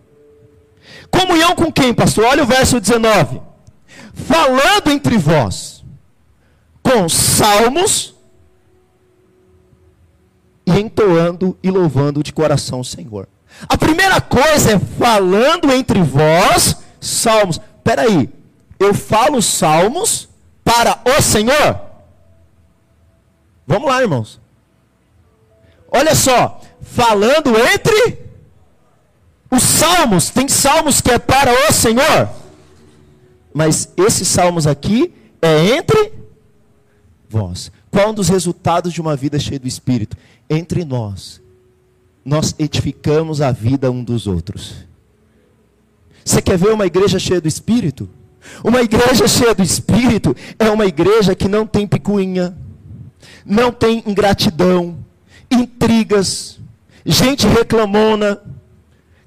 Comunhão 1.10 1.54
com 1.54 1.70
quem, 1.70 1.92
pastor? 1.92 2.24
Olha 2.24 2.44
o 2.44 2.46
verso 2.46 2.80
19. 2.80 3.40
Falando 4.14 4.90
entre 4.90 5.18
vós 5.18 5.84
com 6.82 7.08
salmos 7.08 8.14
e 10.64 10.78
entoando 10.78 11.56
e 11.62 11.70
louvando 11.70 12.22
de 12.22 12.32
coração 12.32 12.80
o 12.80 12.84
Senhor. 12.84 13.28
A 13.68 13.76
primeira 13.76 14.20
coisa 14.20 14.72
é 14.72 14.78
falando 14.78 15.72
entre 15.72 16.02
vós 16.02 16.76
salmos. 17.00 17.60
Espera 17.78 18.02
aí, 18.02 18.28
eu 18.78 18.94
falo 18.94 19.42
salmos 19.42 20.28
para 20.72 21.02
o 21.04 21.20
Senhor? 21.20 21.80
Vamos 23.66 23.90
lá, 23.90 24.00
irmãos. 24.00 24.40
Olha 25.90 26.14
só, 26.14 26.62
falando 26.80 27.54
entre 27.58 28.18
os 29.50 29.62
salmos, 29.62 30.30
tem 30.30 30.48
salmos 30.48 31.02
que 31.02 31.10
é 31.10 31.18
para 31.18 31.52
o 31.68 31.72
Senhor, 31.72 32.30
mas 33.52 33.92
esses 33.98 34.26
salmos 34.26 34.66
aqui 34.66 35.12
é 35.42 35.76
entre 35.76 36.14
vós. 37.28 37.70
Qual 37.90 38.08
um 38.08 38.14
dos 38.14 38.30
resultados 38.30 38.94
de 38.94 39.00
uma 39.02 39.14
vida 39.14 39.38
cheia 39.38 39.60
do 39.60 39.68
Espírito? 39.68 40.16
Entre 40.48 40.86
nós, 40.86 41.42
nós 42.24 42.54
edificamos 42.58 43.42
a 43.42 43.52
vida 43.52 43.90
um 43.90 44.02
dos 44.02 44.26
outros. 44.26 44.86
Você 46.24 46.40
quer 46.40 46.56
ver 46.56 46.72
uma 46.72 46.86
igreja 46.86 47.18
cheia 47.18 47.42
do 47.42 47.48
Espírito? 47.48 48.08
Uma 48.64 48.82
igreja 48.82 49.26
cheia 49.26 49.54
do 49.54 49.62
Espírito 49.62 50.34
é 50.58 50.70
uma 50.70 50.86
igreja 50.86 51.34
que 51.34 51.48
não 51.48 51.66
tem 51.66 51.86
picuinha, 51.86 52.56
não 53.44 53.72
tem 53.72 54.02
ingratidão, 54.06 54.98
intrigas, 55.50 56.58
gente 57.04 57.46
reclamona, 57.46 58.40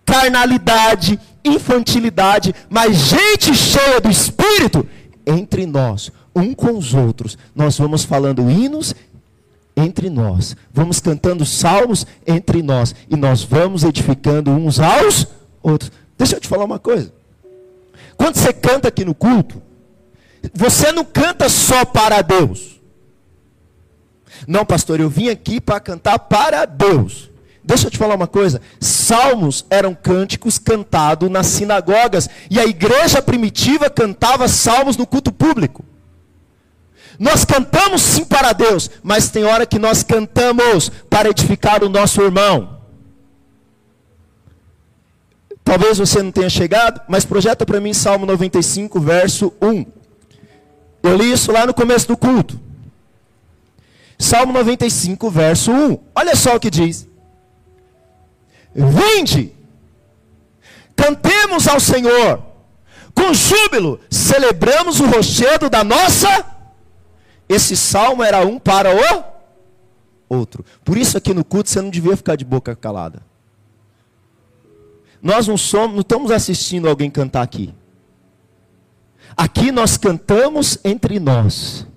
carnalidade, 0.05 1.19
infantilidade, 1.43 2.53
mas 2.69 2.95
gente 2.97 3.53
cheia 3.53 3.99
do 3.99 4.09
Espírito 4.09 4.87
entre 5.25 5.65
nós, 5.65 6.11
um 6.35 6.53
com 6.53 6.77
os 6.77 6.93
outros. 6.93 7.37
Nós 7.53 7.77
vamos 7.77 8.03
falando 8.03 8.49
hinos 8.49 8.93
entre 9.75 10.09
nós, 10.09 10.55
vamos 10.71 10.99
cantando 10.99 11.45
salmos 11.45 12.05
entre 12.25 12.63
nós 12.63 12.95
e 13.09 13.15
nós 13.15 13.43
vamos 13.43 13.83
edificando 13.83 14.51
uns 14.51 14.79
aos 14.79 15.27
outros. 15.61 15.91
Deixa 16.17 16.37
eu 16.37 16.39
te 16.39 16.47
falar 16.47 16.63
uma 16.63 16.79
coisa. 16.79 17.11
Quando 18.17 18.37
você 18.37 18.53
canta 18.53 18.87
aqui 18.87 19.03
no 19.03 19.13
culto, 19.13 19.61
você 20.53 20.91
não 20.91 21.03
canta 21.03 21.49
só 21.49 21.85
para 21.85 22.21
Deus. 22.21 22.79
Não, 24.47 24.65
pastor, 24.65 24.99
eu 24.99 25.09
vim 25.09 25.29
aqui 25.29 25.59
para 25.59 25.79
cantar 25.79 26.19
para 26.19 26.65
Deus. 26.65 27.29
Deixa 27.63 27.87
eu 27.87 27.91
te 27.91 27.97
falar 27.97 28.15
uma 28.15 28.27
coisa: 28.27 28.61
salmos 28.79 29.65
eram 29.69 29.95
cânticos 29.95 30.59
cantados 30.59 31.29
nas 31.29 31.47
sinagogas, 31.47 32.29
e 32.49 32.59
a 32.59 32.65
igreja 32.65 33.21
primitiva 33.21 33.89
cantava 33.89 34.47
salmos 34.47 34.97
no 34.97 35.07
culto 35.07 35.31
público. 35.31 35.83
Nós 37.17 37.45
cantamos 37.45 38.01
sim 38.01 38.25
para 38.25 38.51
Deus, 38.53 38.91
mas 39.01 39.29
tem 39.29 39.45
hora 39.45 39.65
que 39.65 39.79
nós 39.79 40.03
cantamos 40.03 40.89
para 41.09 41.29
edificar 41.29 41.83
o 41.83 41.89
nosso 41.89 42.21
irmão. 42.21 42.74
Talvez 45.65 45.97
você 45.97 46.21
não 46.21 46.31
tenha 46.31 46.47
chegado, 46.47 47.01
mas 47.07 47.25
projeta 47.25 47.65
para 47.65 47.81
mim 47.81 47.91
Salmo 47.91 48.23
95, 48.27 48.99
verso 48.99 49.51
1. 49.59 49.85
Eu 51.01 51.17
li 51.17 51.31
isso 51.31 51.51
lá 51.51 51.65
no 51.65 51.73
começo 51.73 52.07
do 52.07 52.15
culto. 52.15 52.59
Salmo 54.17 54.53
95, 54.53 55.27
verso 55.29 55.71
1. 55.71 55.97
Olha 56.15 56.35
só 56.35 56.55
o 56.55 56.59
que 56.59 56.69
diz: 56.69 57.07
Vinde, 58.75 59.51
cantemos 60.95 61.67
ao 61.67 61.79
Senhor, 61.79 62.43
com 63.15 63.33
júbilo, 63.33 63.99
celebramos 64.09 64.99
o 64.99 65.07
rochedo 65.07 65.67
da 65.67 65.83
nossa. 65.83 66.45
Esse 67.49 67.75
salmo 67.75 68.23
era 68.23 68.45
um 68.45 68.59
para 68.59 68.89
o 68.95 68.99
outro. 70.29 70.63
Por 70.83 70.95
isso, 70.95 71.17
aqui 71.17 71.33
no 71.33 71.43
culto, 71.43 71.71
você 71.71 71.81
não 71.81 71.89
devia 71.89 72.15
ficar 72.15 72.35
de 72.35 72.45
boca 72.45 72.75
calada. 72.75 73.21
Nós 75.25 75.47
não 75.47 75.57
somos, 75.57 75.93
não 75.93 76.01
estamos 76.01 76.29
assistindo 76.29 76.87
alguém 76.87 77.09
cantar 77.09 77.41
aqui. 77.41 77.73
Aqui 79.35 79.71
nós 79.71 79.97
cantamos 79.97 80.77
entre 80.85 81.19
nós. 81.19 81.87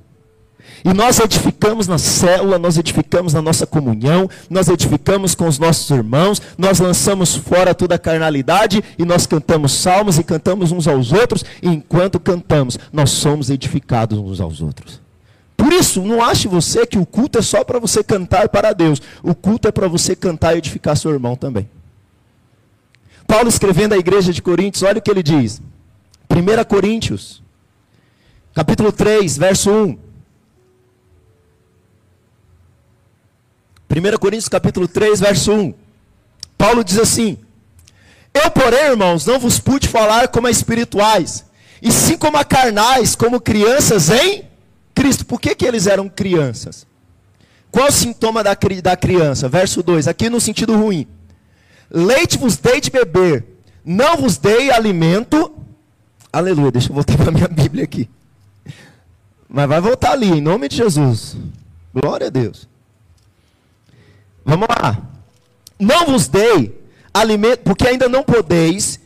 E 0.82 0.94
nós 0.94 1.20
edificamos 1.20 1.86
na 1.86 1.98
célula, 1.98 2.58
nós 2.58 2.78
edificamos 2.78 3.34
na 3.34 3.42
nossa 3.42 3.66
comunhão, 3.66 4.30
nós 4.48 4.68
edificamos 4.68 5.34
com 5.34 5.46
os 5.46 5.58
nossos 5.58 5.90
irmãos, 5.90 6.40
nós 6.56 6.80
lançamos 6.80 7.36
fora 7.36 7.74
toda 7.74 7.96
a 7.96 7.98
carnalidade 7.98 8.82
e 8.98 9.04
nós 9.04 9.26
cantamos 9.26 9.72
salmos 9.72 10.18
e 10.18 10.24
cantamos 10.24 10.72
uns 10.72 10.88
aos 10.88 11.12
outros, 11.12 11.44
e 11.60 11.68
enquanto 11.68 12.18
cantamos, 12.18 12.78
nós 12.90 13.10
somos 13.10 13.50
edificados 13.50 14.18
uns 14.18 14.40
aos 14.40 14.62
outros. 14.62 15.02
Por 15.54 15.70
isso, 15.74 16.00
não 16.00 16.24
ache 16.24 16.48
você 16.48 16.86
que 16.86 16.98
o 16.98 17.04
culto 17.04 17.38
é 17.38 17.42
só 17.42 17.62
para 17.62 17.78
você 17.78 18.02
cantar 18.02 18.48
para 18.48 18.72
Deus. 18.72 19.02
O 19.22 19.34
culto 19.34 19.68
é 19.68 19.72
para 19.72 19.86
você 19.86 20.16
cantar 20.16 20.54
e 20.54 20.58
edificar 20.58 20.96
seu 20.96 21.10
irmão 21.10 21.36
também. 21.36 21.68
Paulo 23.28 23.50
escrevendo 23.50 23.92
à 23.92 23.98
igreja 23.98 24.32
de 24.32 24.40
Coríntios, 24.40 24.82
olha 24.82 24.98
o 24.98 25.02
que 25.02 25.10
ele 25.10 25.22
diz. 25.22 25.60
1 26.30 26.64
Coríntios, 26.64 27.42
capítulo 28.54 28.90
3, 28.90 29.36
verso 29.36 29.70
1. 29.70 29.98
1 33.90 34.18
Coríntios 34.18 34.48
capítulo 34.48 34.88
3, 34.88 35.20
verso 35.20 35.52
1. 35.52 35.74
Paulo 36.56 36.82
diz 36.82 36.98
assim: 36.98 37.36
Eu, 38.32 38.50
porém, 38.50 38.92
irmãos, 38.92 39.26
não 39.26 39.38
vos 39.38 39.60
pude 39.60 39.86
falar 39.88 40.28
como 40.28 40.46
a 40.46 40.50
espirituais, 40.50 41.44
e 41.82 41.92
sim 41.92 42.16
como 42.16 42.38
a 42.38 42.44
carnais, 42.46 43.14
como 43.14 43.42
crianças 43.42 44.08
em 44.08 44.44
Cristo. 44.94 45.26
Por 45.26 45.38
que, 45.38 45.54
que 45.54 45.66
eles 45.66 45.86
eram 45.86 46.08
crianças? 46.08 46.86
Qual 47.70 47.88
o 47.88 47.92
sintoma 47.92 48.42
da, 48.42 48.56
da 48.82 48.96
criança? 48.96 49.50
Verso 49.50 49.82
2, 49.82 50.08
aqui 50.08 50.30
no 50.30 50.40
sentido 50.40 50.74
ruim. 50.74 51.06
Leite 51.90 52.36
vos 52.36 52.56
dei 52.56 52.80
de 52.80 52.90
beber, 52.90 53.44
não 53.84 54.16
vos 54.16 54.36
dei 54.36 54.70
alimento. 54.70 55.52
Aleluia, 56.32 56.70
deixa 56.70 56.90
eu 56.90 56.94
voltar 56.94 57.16
para 57.16 57.28
a 57.28 57.32
minha 57.32 57.48
Bíblia 57.48 57.84
aqui. 57.84 58.08
Mas 59.48 59.66
vai 59.66 59.80
voltar 59.80 60.12
ali, 60.12 60.28
em 60.28 60.40
nome 60.40 60.68
de 60.68 60.76
Jesus. 60.76 61.36
Glória 61.94 62.26
a 62.26 62.30
Deus. 62.30 62.68
Vamos 64.44 64.68
lá. 64.68 64.98
Não 65.78 66.06
vos 66.06 66.28
dei 66.28 66.78
alimento, 67.14 67.60
porque 67.60 67.86
ainda 67.86 68.08
não 68.08 68.22
podeis 68.22 69.00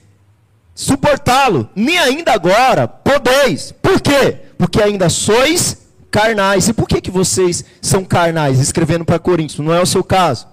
suportá-lo, 0.75 1.69
nem 1.77 1.99
ainda 1.99 2.33
agora 2.33 2.89
podeis. 2.89 3.73
Por 3.73 4.01
quê? 4.01 4.39
Porque 4.59 4.83
ainda 4.83 5.09
sois 5.09 5.79
carnais. 6.11 6.69
E 6.69 6.73
por 6.73 6.89
que, 6.89 7.01
que 7.01 7.11
vocês 7.11 7.65
são 7.81 8.05
carnais? 8.05 8.59
Escrevendo 8.59 9.05
para 9.05 9.19
Coríntios, 9.19 9.65
não 9.65 9.73
é 9.73 9.81
o 9.81 9.87
seu 9.87 10.03
caso. 10.03 10.47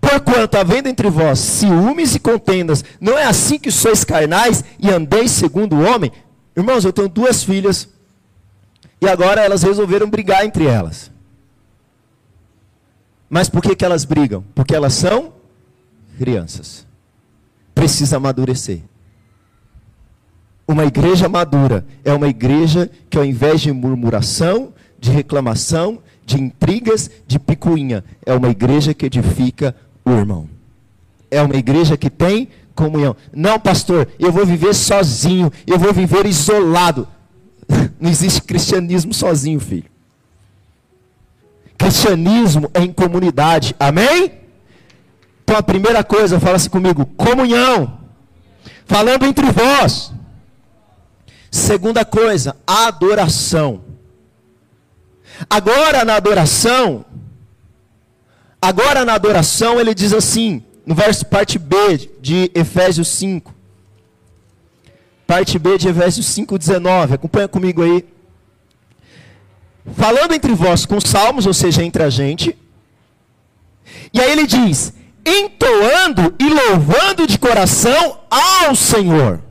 Porquanto, 0.00 0.56
havendo 0.56 0.88
entre 0.88 1.08
vós 1.08 1.38
ciúmes 1.38 2.14
e 2.14 2.18
contendas, 2.18 2.84
não 3.00 3.18
é 3.18 3.24
assim 3.24 3.58
que 3.58 3.70
sois 3.70 4.04
carnais 4.04 4.62
e 4.78 4.90
andeis 4.90 5.30
segundo 5.30 5.76
o 5.76 5.82
homem? 5.82 6.12
Irmãos, 6.56 6.84
eu 6.84 6.92
tenho 6.92 7.08
duas 7.08 7.42
filhas 7.42 7.88
e 9.00 9.08
agora 9.08 9.42
elas 9.42 9.62
resolveram 9.62 10.08
brigar 10.08 10.44
entre 10.44 10.66
elas. 10.66 11.10
Mas 13.28 13.48
por 13.48 13.62
que, 13.62 13.74
que 13.74 13.84
elas 13.84 14.04
brigam? 14.04 14.44
Porque 14.54 14.74
elas 14.74 14.94
são 14.94 15.32
crianças. 16.18 16.86
Precisa 17.74 18.18
amadurecer. 18.18 18.82
Uma 20.66 20.84
igreja 20.84 21.28
madura 21.28 21.84
é 22.04 22.12
uma 22.12 22.28
igreja 22.28 22.90
que, 23.10 23.18
ao 23.18 23.24
invés 23.24 23.60
de 23.60 23.72
murmuração, 23.72 24.72
de 24.98 25.10
reclamação, 25.10 26.00
de 26.24 26.40
intrigas, 26.40 27.10
de 27.26 27.38
picuinha, 27.38 28.04
é 28.24 28.34
uma 28.34 28.48
igreja 28.48 28.94
que 28.94 29.06
edifica 29.06 29.74
o 30.04 30.10
irmão. 30.10 30.48
É 31.30 31.42
uma 31.42 31.56
igreja 31.56 31.96
que 31.96 32.08
tem 32.08 32.48
comunhão. 32.74 33.16
Não, 33.32 33.58
pastor, 33.58 34.08
eu 34.18 34.32
vou 34.32 34.44
viver 34.46 34.74
sozinho, 34.74 35.52
eu 35.66 35.78
vou 35.78 35.92
viver 35.92 36.26
isolado. 36.26 37.06
Não 38.00 38.10
existe 38.10 38.42
cristianismo 38.42 39.12
sozinho, 39.12 39.60
filho. 39.60 39.84
Cristianismo 41.76 42.70
é 42.72 42.80
em 42.80 42.92
comunidade. 42.92 43.74
Amém? 43.78 44.32
Então 45.42 45.56
a 45.56 45.62
primeira 45.62 46.02
coisa, 46.02 46.40
fala 46.40 46.56
assim 46.56 46.70
comigo: 46.70 47.04
comunhão. 47.16 48.00
Falando 48.86 49.24
entre 49.24 49.50
vós. 49.50 50.12
Segunda 51.50 52.04
coisa, 52.04 52.56
adoração. 52.66 53.83
Agora 55.48 56.04
na 56.04 56.16
adoração, 56.16 57.04
agora 58.60 59.04
na 59.04 59.14
adoração 59.14 59.80
ele 59.80 59.94
diz 59.94 60.12
assim, 60.12 60.62
no 60.86 60.94
verso 60.94 61.26
parte 61.26 61.58
B 61.58 61.76
de 62.20 62.50
Efésios 62.54 63.08
5. 63.08 63.54
Parte 65.26 65.58
B 65.58 65.78
de 65.78 65.88
Efésios 65.88 66.26
5:19. 66.26 67.14
Acompanha 67.14 67.48
comigo 67.48 67.82
aí 67.82 68.04
falando 69.96 70.32
entre 70.32 70.54
vós 70.54 70.86
com 70.86 71.00
salmos, 71.00 71.46
ou 71.46 71.54
seja, 71.54 71.82
entre 71.82 72.02
a 72.02 72.10
gente. 72.10 72.56
E 74.12 74.20
aí 74.20 74.30
ele 74.30 74.46
diz: 74.46 74.92
entoando 75.24 76.34
e 76.38 76.48
louvando 76.48 77.26
de 77.26 77.38
coração 77.38 78.20
ao 78.30 78.74
Senhor, 78.74 79.42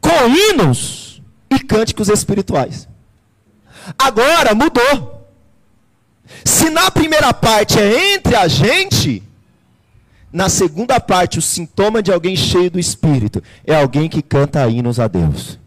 com 0.00 0.28
hinos 0.28 1.22
e 1.50 1.58
cânticos 1.58 2.08
espirituais. 2.08 2.88
Agora 3.98 4.54
mudou. 4.54 5.28
Se 6.44 6.70
na 6.70 6.90
primeira 6.90 7.32
parte 7.32 7.78
é 7.78 8.14
entre 8.14 8.34
a 8.34 8.48
gente, 8.48 9.22
na 10.32 10.48
segunda 10.48 10.98
parte, 10.98 11.38
o 11.38 11.42
sintoma 11.42 12.02
de 12.02 12.10
alguém 12.10 12.34
cheio 12.34 12.70
do 12.70 12.78
Espírito 12.78 13.42
é 13.66 13.74
alguém 13.74 14.08
que 14.08 14.22
canta 14.22 14.66
hinos 14.68 14.98
a 14.98 15.06
Deus. 15.06 15.58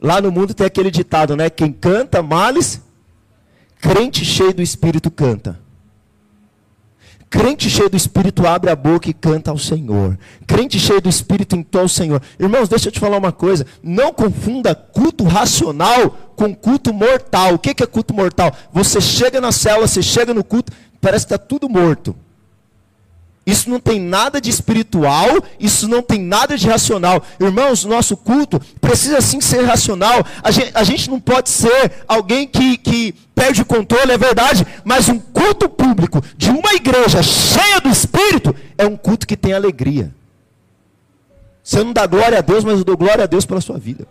Lá 0.00 0.20
no 0.20 0.30
mundo 0.30 0.54
tem 0.54 0.66
aquele 0.66 0.90
ditado, 0.90 1.36
né? 1.36 1.50
Quem 1.50 1.72
canta 1.72 2.22
males, 2.22 2.80
crente 3.80 4.24
cheio 4.24 4.54
do 4.54 4.62
Espírito 4.62 5.10
canta. 5.10 5.58
Crente 7.28 7.68
cheio 7.68 7.90
do 7.90 7.96
Espírito 7.96 8.46
abre 8.46 8.70
a 8.70 8.76
boca 8.76 9.10
e 9.10 9.12
canta 9.12 9.50
ao 9.50 9.58
Senhor. 9.58 10.16
Crente 10.46 10.78
cheio 10.78 11.00
do 11.00 11.08
Espírito 11.08 11.56
entoa 11.56 11.82
ao 11.82 11.88
Senhor. 11.88 12.22
Irmãos, 12.38 12.68
deixa 12.68 12.88
eu 12.88 12.92
te 12.92 13.00
falar 13.00 13.18
uma 13.18 13.32
coisa. 13.32 13.66
Não 13.82 14.12
confunda 14.12 14.74
culto 14.74 15.24
racional 15.24 16.32
com 16.36 16.54
culto 16.54 16.94
mortal. 16.94 17.54
O 17.54 17.58
que 17.58 17.82
é 17.82 17.86
culto 17.86 18.14
mortal? 18.14 18.52
Você 18.72 19.00
chega 19.00 19.40
na 19.40 19.50
célula, 19.50 19.88
você 19.88 20.02
chega 20.02 20.32
no 20.32 20.44
culto, 20.44 20.72
parece 21.00 21.26
que 21.26 21.34
está 21.34 21.44
tudo 21.44 21.68
morto. 21.68 22.14
Isso 23.46 23.70
não 23.70 23.78
tem 23.78 24.00
nada 24.00 24.40
de 24.40 24.50
espiritual, 24.50 25.28
isso 25.60 25.86
não 25.86 26.02
tem 26.02 26.20
nada 26.20 26.58
de 26.58 26.66
racional. 26.66 27.22
Irmãos, 27.38 27.84
nosso 27.84 28.16
culto 28.16 28.60
precisa 28.80 29.20
sim 29.20 29.40
ser 29.40 29.62
racional. 29.62 30.26
A 30.42 30.50
gente, 30.50 30.72
a 30.74 30.82
gente 30.82 31.08
não 31.08 31.20
pode 31.20 31.48
ser 31.48 31.92
alguém 32.08 32.48
que, 32.48 32.76
que 32.76 33.14
perde 33.36 33.62
o 33.62 33.64
controle, 33.64 34.10
é 34.10 34.18
verdade, 34.18 34.66
mas 34.84 35.08
um 35.08 35.20
culto 35.20 35.68
público 35.68 36.20
de 36.36 36.50
uma 36.50 36.74
igreja 36.74 37.22
cheia 37.22 37.80
do 37.80 37.88
Espírito 37.88 38.52
é 38.76 38.84
um 38.84 38.96
culto 38.96 39.24
que 39.24 39.36
tem 39.36 39.52
alegria. 39.52 40.12
Você 41.62 41.84
não 41.84 41.92
dá 41.92 42.04
glória 42.04 42.38
a 42.38 42.42
Deus, 42.42 42.64
mas 42.64 42.78
eu 42.78 42.84
dou 42.84 42.96
glória 42.96 43.22
a 43.22 43.26
Deus 43.28 43.46
pela 43.46 43.60
sua 43.60 43.78
vida. 43.78 44.08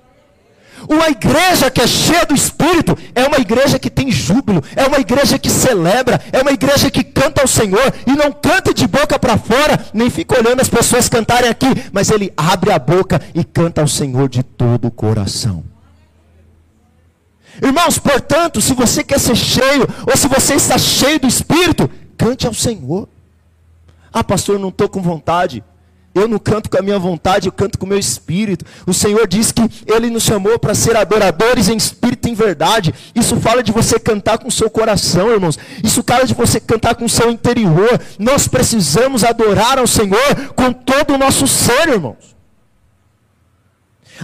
Uma 0.87 1.09
igreja 1.09 1.71
que 1.71 1.81
é 1.81 1.87
cheia 1.87 2.25
do 2.25 2.35
Espírito 2.35 2.97
é 3.13 3.25
uma 3.25 3.37
igreja 3.37 3.79
que 3.79 3.89
tem 3.89 4.11
júbilo, 4.11 4.63
é 4.75 4.85
uma 4.85 4.99
igreja 4.99 5.39
que 5.39 5.49
celebra, 5.49 6.21
é 6.31 6.41
uma 6.41 6.51
igreja 6.51 6.91
que 6.91 7.03
canta 7.03 7.41
ao 7.41 7.47
Senhor 7.47 7.93
e 8.05 8.11
não 8.11 8.31
canta 8.31 8.73
de 8.73 8.87
boca 8.87 9.17
para 9.17 9.37
fora, 9.37 9.83
nem 9.93 10.09
fica 10.09 10.39
olhando 10.39 10.61
as 10.61 10.69
pessoas 10.69 11.09
cantarem 11.09 11.49
aqui, 11.49 11.67
mas 11.91 12.09
ele 12.09 12.31
abre 12.37 12.71
a 12.71 12.79
boca 12.79 13.21
e 13.33 13.43
canta 13.43 13.81
ao 13.81 13.87
Senhor 13.87 14.29
de 14.29 14.43
todo 14.43 14.87
o 14.87 14.91
coração. 14.91 15.63
Irmãos, 17.61 17.97
portanto, 17.97 18.61
se 18.61 18.73
você 18.73 19.03
quer 19.03 19.19
ser 19.19 19.35
cheio, 19.35 19.87
ou 20.05 20.17
se 20.17 20.27
você 20.27 20.55
está 20.55 20.77
cheio 20.77 21.19
do 21.19 21.27
Espírito, 21.27 21.89
cante 22.17 22.45
ao 22.45 22.53
Senhor. 22.53 23.07
Ah, 24.11 24.23
pastor, 24.23 24.59
não 24.59 24.69
estou 24.69 24.89
com 24.89 25.01
vontade. 25.01 25.63
Eu 26.15 26.29
não 26.29 26.39
canto 26.39 26.69
com 26.69 26.77
a 26.77 26.81
minha 26.81 26.97
vontade, 26.97 27.47
eu 27.47 27.51
canto 27.51 27.77
com 27.77 27.85
o 27.85 27.89
meu 27.89 27.99
espírito. 27.99 28.63
O 28.87 28.93
Senhor 28.93 29.27
diz 29.27 29.51
que 29.51 29.61
Ele 29.85 30.09
nos 30.09 30.23
chamou 30.23 30.57
para 30.57 30.73
ser 30.73 30.95
adoradores 30.95 31.67
em 31.67 31.75
espírito 31.75 32.29
e 32.29 32.31
em 32.31 32.33
verdade. 32.33 32.95
Isso 33.13 33.35
fala 33.41 33.61
de 33.61 33.73
você 33.73 33.99
cantar 33.99 34.37
com 34.37 34.47
o 34.47 34.51
seu 34.51 34.69
coração, 34.69 35.29
irmãos. 35.29 35.59
Isso 35.83 36.01
fala 36.07 36.25
de 36.25 36.33
você 36.33 36.57
cantar 36.57 36.95
com 36.95 37.03
o 37.03 37.09
seu 37.09 37.29
interior. 37.29 37.99
Nós 38.17 38.47
precisamos 38.47 39.25
adorar 39.25 39.77
ao 39.77 39.85
Senhor 39.85 40.53
com 40.55 40.71
todo 40.71 41.15
o 41.15 41.17
nosso 41.17 41.45
ser, 41.49 41.89
irmãos. 41.89 42.33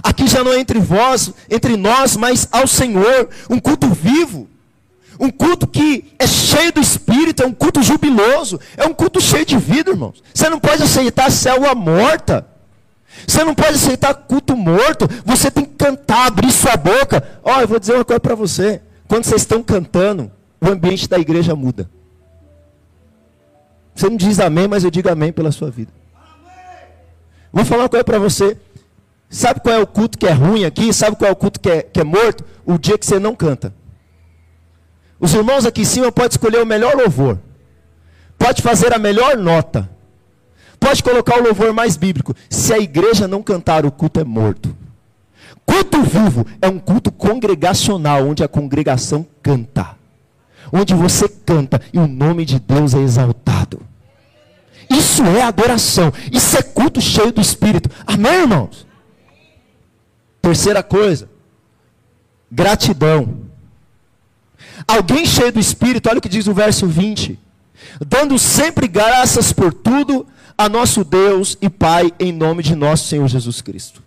Aqui 0.02 0.26
já 0.26 0.42
não 0.42 0.54
é 0.54 0.58
entre 0.58 0.78
vós, 0.78 1.30
entre 1.50 1.76
nós, 1.76 2.16
mas 2.16 2.48
ao 2.50 2.66
Senhor, 2.66 3.28
um 3.50 3.58
culto 3.60 3.88
vivo. 3.88 4.48
Um 5.18 5.30
culto 5.30 5.66
que 5.66 6.12
é 6.18 6.26
cheio 6.26 6.72
do 6.72 6.80
Espírito, 6.80 7.42
é 7.42 7.46
um 7.46 7.52
culto 7.52 7.82
jubiloso, 7.82 8.58
é 8.76 8.84
um 8.84 8.94
culto 8.94 9.20
cheio 9.20 9.44
de 9.44 9.56
vida, 9.56 9.90
irmãos. 9.90 10.22
Você 10.34 10.48
não 10.48 10.58
pode 10.58 10.82
aceitar 10.82 11.30
célula 11.30 11.74
morta. 11.74 12.46
Você 13.26 13.44
não 13.44 13.54
pode 13.54 13.74
aceitar 13.74 14.14
culto 14.14 14.56
morto. 14.56 15.08
Você 15.24 15.50
tem 15.50 15.64
que 15.64 15.74
cantar, 15.74 16.26
abrir 16.26 16.50
sua 16.50 16.76
boca. 16.76 17.40
Ó, 17.42 17.56
oh, 17.56 17.60
eu 17.60 17.68
vou 17.68 17.78
dizer 17.78 17.94
uma 17.94 18.04
coisa 18.04 18.20
para 18.20 18.34
você. 18.34 18.80
Quando 19.06 19.24
vocês 19.24 19.42
estão 19.42 19.62
cantando, 19.62 20.30
o 20.60 20.68
ambiente 20.68 21.08
da 21.08 21.18
igreja 21.18 21.54
muda. 21.54 21.88
Você 23.94 24.08
não 24.08 24.16
diz 24.16 24.40
amém, 24.40 24.66
mas 24.66 24.84
eu 24.84 24.90
digo 24.90 25.10
amém 25.10 25.32
pela 25.32 25.52
sua 25.52 25.70
vida. 25.70 25.92
Vou 27.52 27.64
falar 27.64 27.82
uma 27.82 27.88
coisa 27.88 28.04
para 28.04 28.18
você. 28.18 28.56
Sabe 29.28 29.60
qual 29.60 29.74
é 29.74 29.78
o 29.78 29.86
culto 29.86 30.16
que 30.16 30.26
é 30.26 30.32
ruim 30.32 30.64
aqui? 30.64 30.92
Sabe 30.92 31.16
qual 31.16 31.28
é 31.28 31.32
o 31.32 31.36
culto 31.36 31.60
que 31.60 31.70
é, 31.70 31.82
que 31.82 32.00
é 32.00 32.04
morto? 32.04 32.44
O 32.64 32.78
dia 32.78 32.96
que 32.96 33.04
você 33.04 33.18
não 33.18 33.34
canta. 33.34 33.74
Os 35.22 35.32
irmãos 35.32 35.64
aqui 35.64 35.82
em 35.82 35.84
cima 35.84 36.10
podem 36.10 36.30
escolher 36.32 36.60
o 36.60 36.66
melhor 36.66 36.96
louvor. 36.96 37.38
Pode 38.36 38.60
fazer 38.60 38.92
a 38.92 38.98
melhor 38.98 39.36
nota. 39.36 39.88
Pode 40.80 41.00
colocar 41.00 41.38
o 41.38 41.44
louvor 41.44 41.72
mais 41.72 41.96
bíblico. 41.96 42.34
Se 42.50 42.74
a 42.74 42.78
igreja 42.78 43.28
não 43.28 43.40
cantar, 43.40 43.86
o 43.86 43.92
culto 43.92 44.18
é 44.18 44.24
morto. 44.24 44.76
Culto 45.64 46.02
vivo 46.02 46.44
é 46.60 46.68
um 46.68 46.80
culto 46.80 47.12
congregacional, 47.12 48.26
onde 48.26 48.42
a 48.42 48.48
congregação 48.48 49.24
canta. 49.40 49.96
Onde 50.72 50.92
você 50.92 51.28
canta 51.28 51.80
e 51.92 52.00
o 52.00 52.08
nome 52.08 52.44
de 52.44 52.58
Deus 52.58 52.92
é 52.92 52.98
exaltado. 52.98 53.80
Isso 54.90 55.22
é 55.22 55.42
adoração. 55.42 56.12
Isso 56.32 56.58
é 56.58 56.62
culto 56.62 57.00
cheio 57.00 57.30
do 57.30 57.40
Espírito. 57.40 57.88
Amém, 58.04 58.40
irmãos? 58.40 58.84
Terceira 60.40 60.82
coisa, 60.82 61.30
gratidão. 62.50 63.51
Alguém 64.86 65.24
cheio 65.24 65.52
do 65.52 65.60
Espírito, 65.60 66.08
olha 66.08 66.18
o 66.18 66.22
que 66.22 66.28
diz 66.28 66.46
o 66.46 66.54
verso 66.54 66.86
20: 66.86 67.38
dando 68.06 68.38
sempre 68.38 68.88
graças 68.88 69.52
por 69.52 69.72
tudo 69.72 70.26
a 70.56 70.68
nosso 70.68 71.04
Deus 71.04 71.56
e 71.60 71.68
Pai, 71.68 72.12
em 72.18 72.32
nome 72.32 72.62
de 72.62 72.74
nosso 72.74 73.08
Senhor 73.08 73.26
Jesus 73.28 73.60
Cristo. 73.60 74.02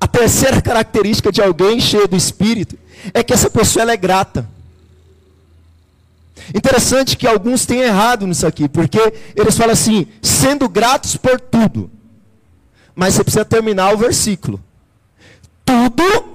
A 0.00 0.06
terceira 0.06 0.60
característica 0.60 1.30
de 1.30 1.40
alguém 1.40 1.80
cheio 1.80 2.08
do 2.08 2.16
Espírito 2.16 2.76
é 3.14 3.22
que 3.22 3.32
essa 3.32 3.48
pessoa 3.48 3.90
é 3.90 3.96
grata. 3.96 4.48
Interessante 6.54 7.16
que 7.16 7.26
alguns 7.26 7.64
têm 7.64 7.80
errado 7.80 8.26
nisso 8.26 8.46
aqui, 8.46 8.68
porque 8.68 8.98
eles 9.34 9.56
falam 9.56 9.72
assim, 9.72 10.06
sendo 10.20 10.68
gratos 10.68 11.16
por 11.16 11.40
tudo. 11.40 11.90
Mas 12.94 13.14
você 13.14 13.24
precisa 13.24 13.44
terminar 13.44 13.94
o 13.94 13.98
versículo. 13.98 14.60
Tudo 15.64 16.25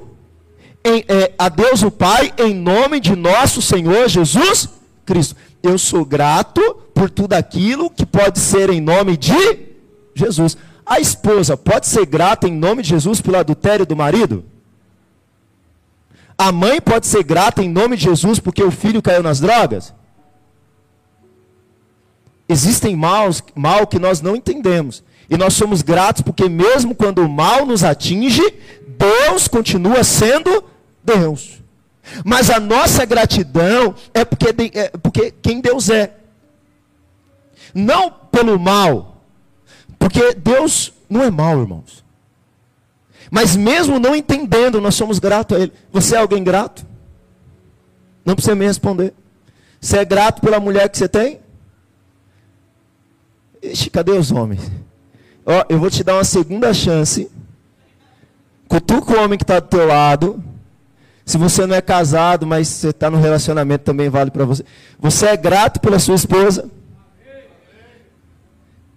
em, 0.84 1.04
é, 1.08 1.34
a 1.38 1.50
Deus 1.50 1.84
o 1.84 1.91
Pai 1.91 2.34
em 2.38 2.54
nome 2.54 3.00
de 3.00 3.15
nosso 3.15 3.62
Senhor 3.62 4.08
Jesus 4.10 4.70
Cristo. 5.06 5.36
Eu 5.62 5.78
sou 5.78 6.04
grato 6.04 6.62
por 6.94 7.10
tudo 7.10 7.34
aquilo 7.34 7.89
que 7.89 8.06
pode 8.06 8.39
ser 8.39 8.70
em 8.70 8.82
nome 8.82 9.15
de 9.15 9.60
Jesus. 10.15 10.58
A 10.86 11.00
esposa 11.00 11.56
pode 11.56 11.88
ser 11.88 12.06
grata 12.06 12.48
em 12.48 12.54
nome 12.54 12.82
de 12.82 12.89
Jesus 12.89 13.22
pelo 13.22 13.38
adultério 13.38 13.86
do 13.86 13.96
marido? 13.96 14.44
A 16.38 16.52
mãe 16.52 16.82
pode 16.82 17.06
ser 17.06 17.24
grata 17.24 17.62
em 17.62 17.70
nome 17.70 17.96
de 17.96 18.04
Jesus 18.04 18.39
porque 18.39 18.63
o 18.63 18.72
filho 18.72 19.02
caiu 19.02 19.22
nas 19.22 19.39
drogas? 19.39 19.94
Existem 22.50 22.96
maus, 22.96 23.44
mal 23.56 23.86
que 23.86 24.00
nós 24.00 24.22
não 24.22 24.36
entendemos. 24.36 25.04
E 25.30 25.38
nós 25.38 25.54
somos 25.54 25.82
gratos 25.82 26.24
porque 26.24 26.50
mesmo 26.50 26.96
quando 26.96 27.20
o 27.20 27.30
mal 27.30 27.65
nos 27.65 27.84
atinge, 27.84 28.44
Deus 28.98 29.48
continua 29.48 30.04
sendo 30.04 30.63
Deus. 31.04 31.62
Mas 32.26 32.50
a 32.50 32.60
nossa 32.60 33.06
gratidão 33.06 33.96
é 34.14 34.26
porque, 34.26 34.48
é 34.74 34.90
porque 34.90 35.32
quem 35.42 35.62
Deus 35.62 35.90
é. 35.90 36.16
Não 37.74 38.12
pelo 38.12 38.60
mal. 38.60 39.24
Porque 39.98 40.34
Deus 40.34 40.94
não 41.10 41.24
é 41.24 41.30
mal, 41.30 41.60
irmãos. 41.60 42.04
Mas 43.30 43.56
mesmo 43.56 44.00
não 44.00 44.16
entendendo, 44.16 44.82
nós 44.82 44.96
somos 44.96 45.20
gratos 45.20 45.58
a 45.58 45.62
Ele. 45.62 45.74
Você 45.92 46.16
é 46.16 46.20
alguém 46.20 46.44
grato? 46.44 46.86
Não 48.26 48.36
precisa 48.36 48.56
me 48.56 48.66
responder. 48.66 49.14
Você 49.80 49.98
é 49.98 50.06
grato 50.06 50.42
pela 50.42 50.60
mulher 50.60 50.90
que 50.90 50.98
você 50.98 51.08
tem? 51.08 51.40
Ixi, 53.64 53.90
cadê 53.90 54.12
os 54.12 54.32
homens? 54.32 54.72
Ó, 55.46 55.64
eu 55.70 55.80
vou 55.80 55.90
te 55.90 56.04
dar 56.04 56.16
uma 56.16 56.24
segunda 56.24 56.74
chance. 56.74 57.32
Cutuca 58.68 59.14
o 59.14 59.24
homem 59.24 59.38
que 59.38 59.44
está 59.44 59.60
do 59.60 59.68
teu 59.68 59.86
lado. 59.88 60.44
Se 61.32 61.38
você 61.38 61.65
não 61.65 61.74
é 61.74 61.82
casado, 61.82 62.46
mas 62.46 62.67
você 62.67 62.89
está 62.89 63.10
no 63.10 63.17
relacionamento, 63.17 63.86
também 63.86 64.10
vale 64.10 64.30
para 64.30 64.44
você. 64.44 64.65
Você 65.00 65.28
é 65.28 65.38
grato 65.38 65.80
pela 65.80 65.98
sua 65.98 66.15
esposa? 66.15 66.70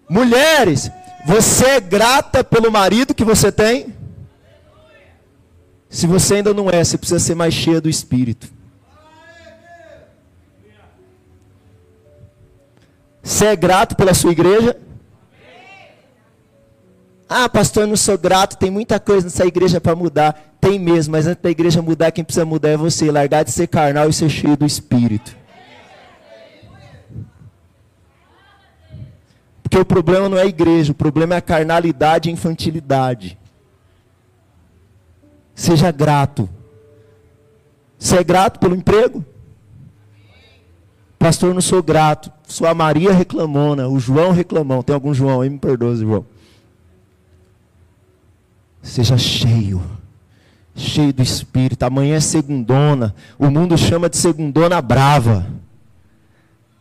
Mulheres, 0.09 0.90
você 1.25 1.64
é 1.64 1.81
grata 1.81 2.42
pelo 2.42 2.73
marido 2.73 3.14
que 3.14 3.23
você 3.25 3.53
tem? 3.53 3.94
Se 5.88 6.09
você 6.09 6.35
ainda 6.35 6.53
não 6.53 6.68
é, 6.68 6.83
você 6.83 6.99
precisa 6.99 7.20
ser 7.20 7.37
mais 7.37 7.55
cheia 7.55 7.81
do 7.81 7.88
Espírito. 7.88 8.49
Você 13.23 13.47
é 13.47 13.55
grato 13.55 13.94
pela 13.94 14.12
sua 14.12 14.33
igreja? 14.33 14.77
Ah, 17.29 17.49
pastor, 17.49 17.85
eu 17.85 17.87
não 17.87 17.97
sou 17.97 18.18
grato, 18.18 18.59
tem 18.59 18.73
muita 18.73 18.99
coisa 18.99 19.27
nessa 19.27 19.47
igreja 19.47 19.81
para 19.81 19.94
mudar. 19.94 20.54
Tem 20.64 20.79
mesmo, 20.79 21.12
mas 21.12 21.27
antes 21.27 21.42
da 21.42 21.50
igreja 21.50 21.83
mudar, 21.83 22.11
quem 22.11 22.24
precisa 22.24 22.46
mudar 22.46 22.70
é 22.70 22.77
você. 22.79 23.11
Largar 23.11 23.44
de 23.44 23.50
ser 23.50 23.66
carnal 23.66 24.09
e 24.09 24.14
ser 24.14 24.31
cheio 24.31 24.57
do 24.57 24.64
Espírito. 24.64 25.37
Porque 29.62 29.77
o 29.77 29.85
problema 29.85 30.27
não 30.27 30.38
é 30.38 30.42
a 30.42 30.46
igreja, 30.46 30.92
o 30.92 30.94
problema 30.94 31.35
é 31.35 31.37
a 31.37 31.42
carnalidade 31.42 32.29
e 32.29 32.31
a 32.31 32.33
infantilidade. 32.33 33.38
Seja 35.54 35.90
grato. 35.92 36.48
Você 37.98 38.17
é 38.17 38.25
grato 38.25 38.58
pelo 38.58 38.75
emprego? 38.75 39.23
Pastor, 41.19 41.52
não 41.52 41.60
sou 41.60 41.83
grato. 41.83 42.33
Sou 42.48 42.67
a 42.67 42.73
Maria 42.73 43.12
reclamona, 43.12 43.87
o 43.87 44.00
João 44.00 44.33
reclamão. 44.33 44.83
Tem 44.83 44.94
algum 44.94 45.12
João 45.12 45.42
aí? 45.42 45.50
Me 45.50 45.58
perdoa, 45.58 45.94
João. 45.94 46.25
Seja 48.83 49.19
cheio. 49.19 49.83
Cheio 50.75 51.12
do 51.12 51.22
Espírito. 51.22 51.85
Amanhã 51.85 52.16
é 52.16 52.20
segundona. 52.20 53.14
O 53.38 53.50
mundo 53.50 53.79
chama 53.79 54.08
de 54.08 54.16
segundona 54.16 54.81
brava. 54.83 55.46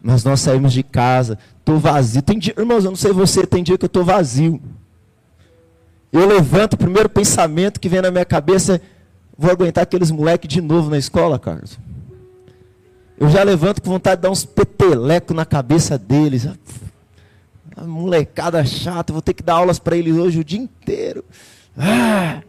Mas 0.01 0.23
nós 0.23 0.41
saímos 0.41 0.73
de 0.73 0.83
casa, 0.83 1.39
estou 1.59 1.79
vazio. 1.79 2.21
Tem 2.21 2.37
dia, 2.37 2.53
irmãos, 2.57 2.83
eu 2.83 2.91
não 2.91 2.97
sei 2.97 3.13
você, 3.13 3.47
tem 3.47 3.63
dia 3.63 3.77
que 3.77 3.85
eu 3.85 3.87
estou 3.87 4.03
vazio. 4.03 4.61
Eu 6.11 6.27
levanto, 6.27 6.73
o 6.73 6.77
primeiro 6.77 7.07
pensamento 7.07 7.79
que 7.79 7.87
vem 7.87 8.01
na 8.01 8.11
minha 8.11 8.25
cabeça 8.25 8.75
é: 8.75 8.81
vou 9.37 9.49
aguentar 9.49 9.83
aqueles 9.83 10.11
moleques 10.11 10.49
de 10.49 10.59
novo 10.59 10.89
na 10.89 10.97
escola, 10.97 11.39
Carlos. 11.39 11.79
Eu 13.17 13.29
já 13.29 13.43
levanto 13.43 13.81
com 13.81 13.91
vontade 13.91 14.17
de 14.17 14.23
dar 14.23 14.29
uns 14.29 14.43
petelecos 14.43 15.35
na 15.35 15.45
cabeça 15.45 15.97
deles. 15.97 16.47
A 17.77 17.83
molecada 17.83 18.63
chata, 18.65 19.13
vou 19.13 19.21
ter 19.21 19.33
que 19.33 19.41
dar 19.41 19.53
aulas 19.53 19.79
para 19.79 19.95
eles 19.95 20.15
hoje 20.15 20.39
o 20.39 20.43
dia 20.43 20.59
inteiro. 20.59 21.23
Ah! 21.77 22.41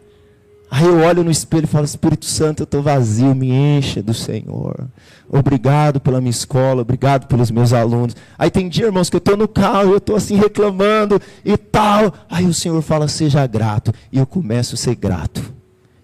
Aí 0.77 0.83
eu 0.83 0.99
olho 0.99 1.23
no 1.23 1.31
espelho 1.31 1.63
e 1.63 1.67
falo: 1.67 1.85
Espírito 1.85 2.25
Santo, 2.25 2.59
eu 2.59 2.63
estou 2.65 2.81
vazio, 2.81 3.33
me 3.33 3.49
encha 3.49 4.03
do 4.03 4.13
Senhor. 4.13 4.89
Obrigado 5.29 6.01
pela 6.01 6.19
minha 6.19 6.29
escola, 6.29 6.81
obrigado 6.81 7.27
pelos 7.27 7.49
meus 7.49 7.71
alunos. 7.71 8.13
Aí 8.37 8.51
tem 8.51 8.67
dia, 8.67 8.87
irmãos, 8.87 9.09
que 9.09 9.15
eu 9.15 9.19
estou 9.19 9.37
no 9.37 9.47
carro, 9.47 9.91
eu 9.91 9.99
estou 9.99 10.17
assim 10.17 10.35
reclamando 10.35 11.17
e 11.45 11.55
tal. 11.55 12.13
Aí 12.29 12.45
o 12.45 12.53
Senhor 12.53 12.81
fala: 12.81 13.07
Seja 13.07 13.47
grato. 13.47 13.93
E 14.11 14.17
eu 14.17 14.25
começo 14.25 14.75
a 14.75 14.77
ser 14.77 14.95
grato. 14.95 15.41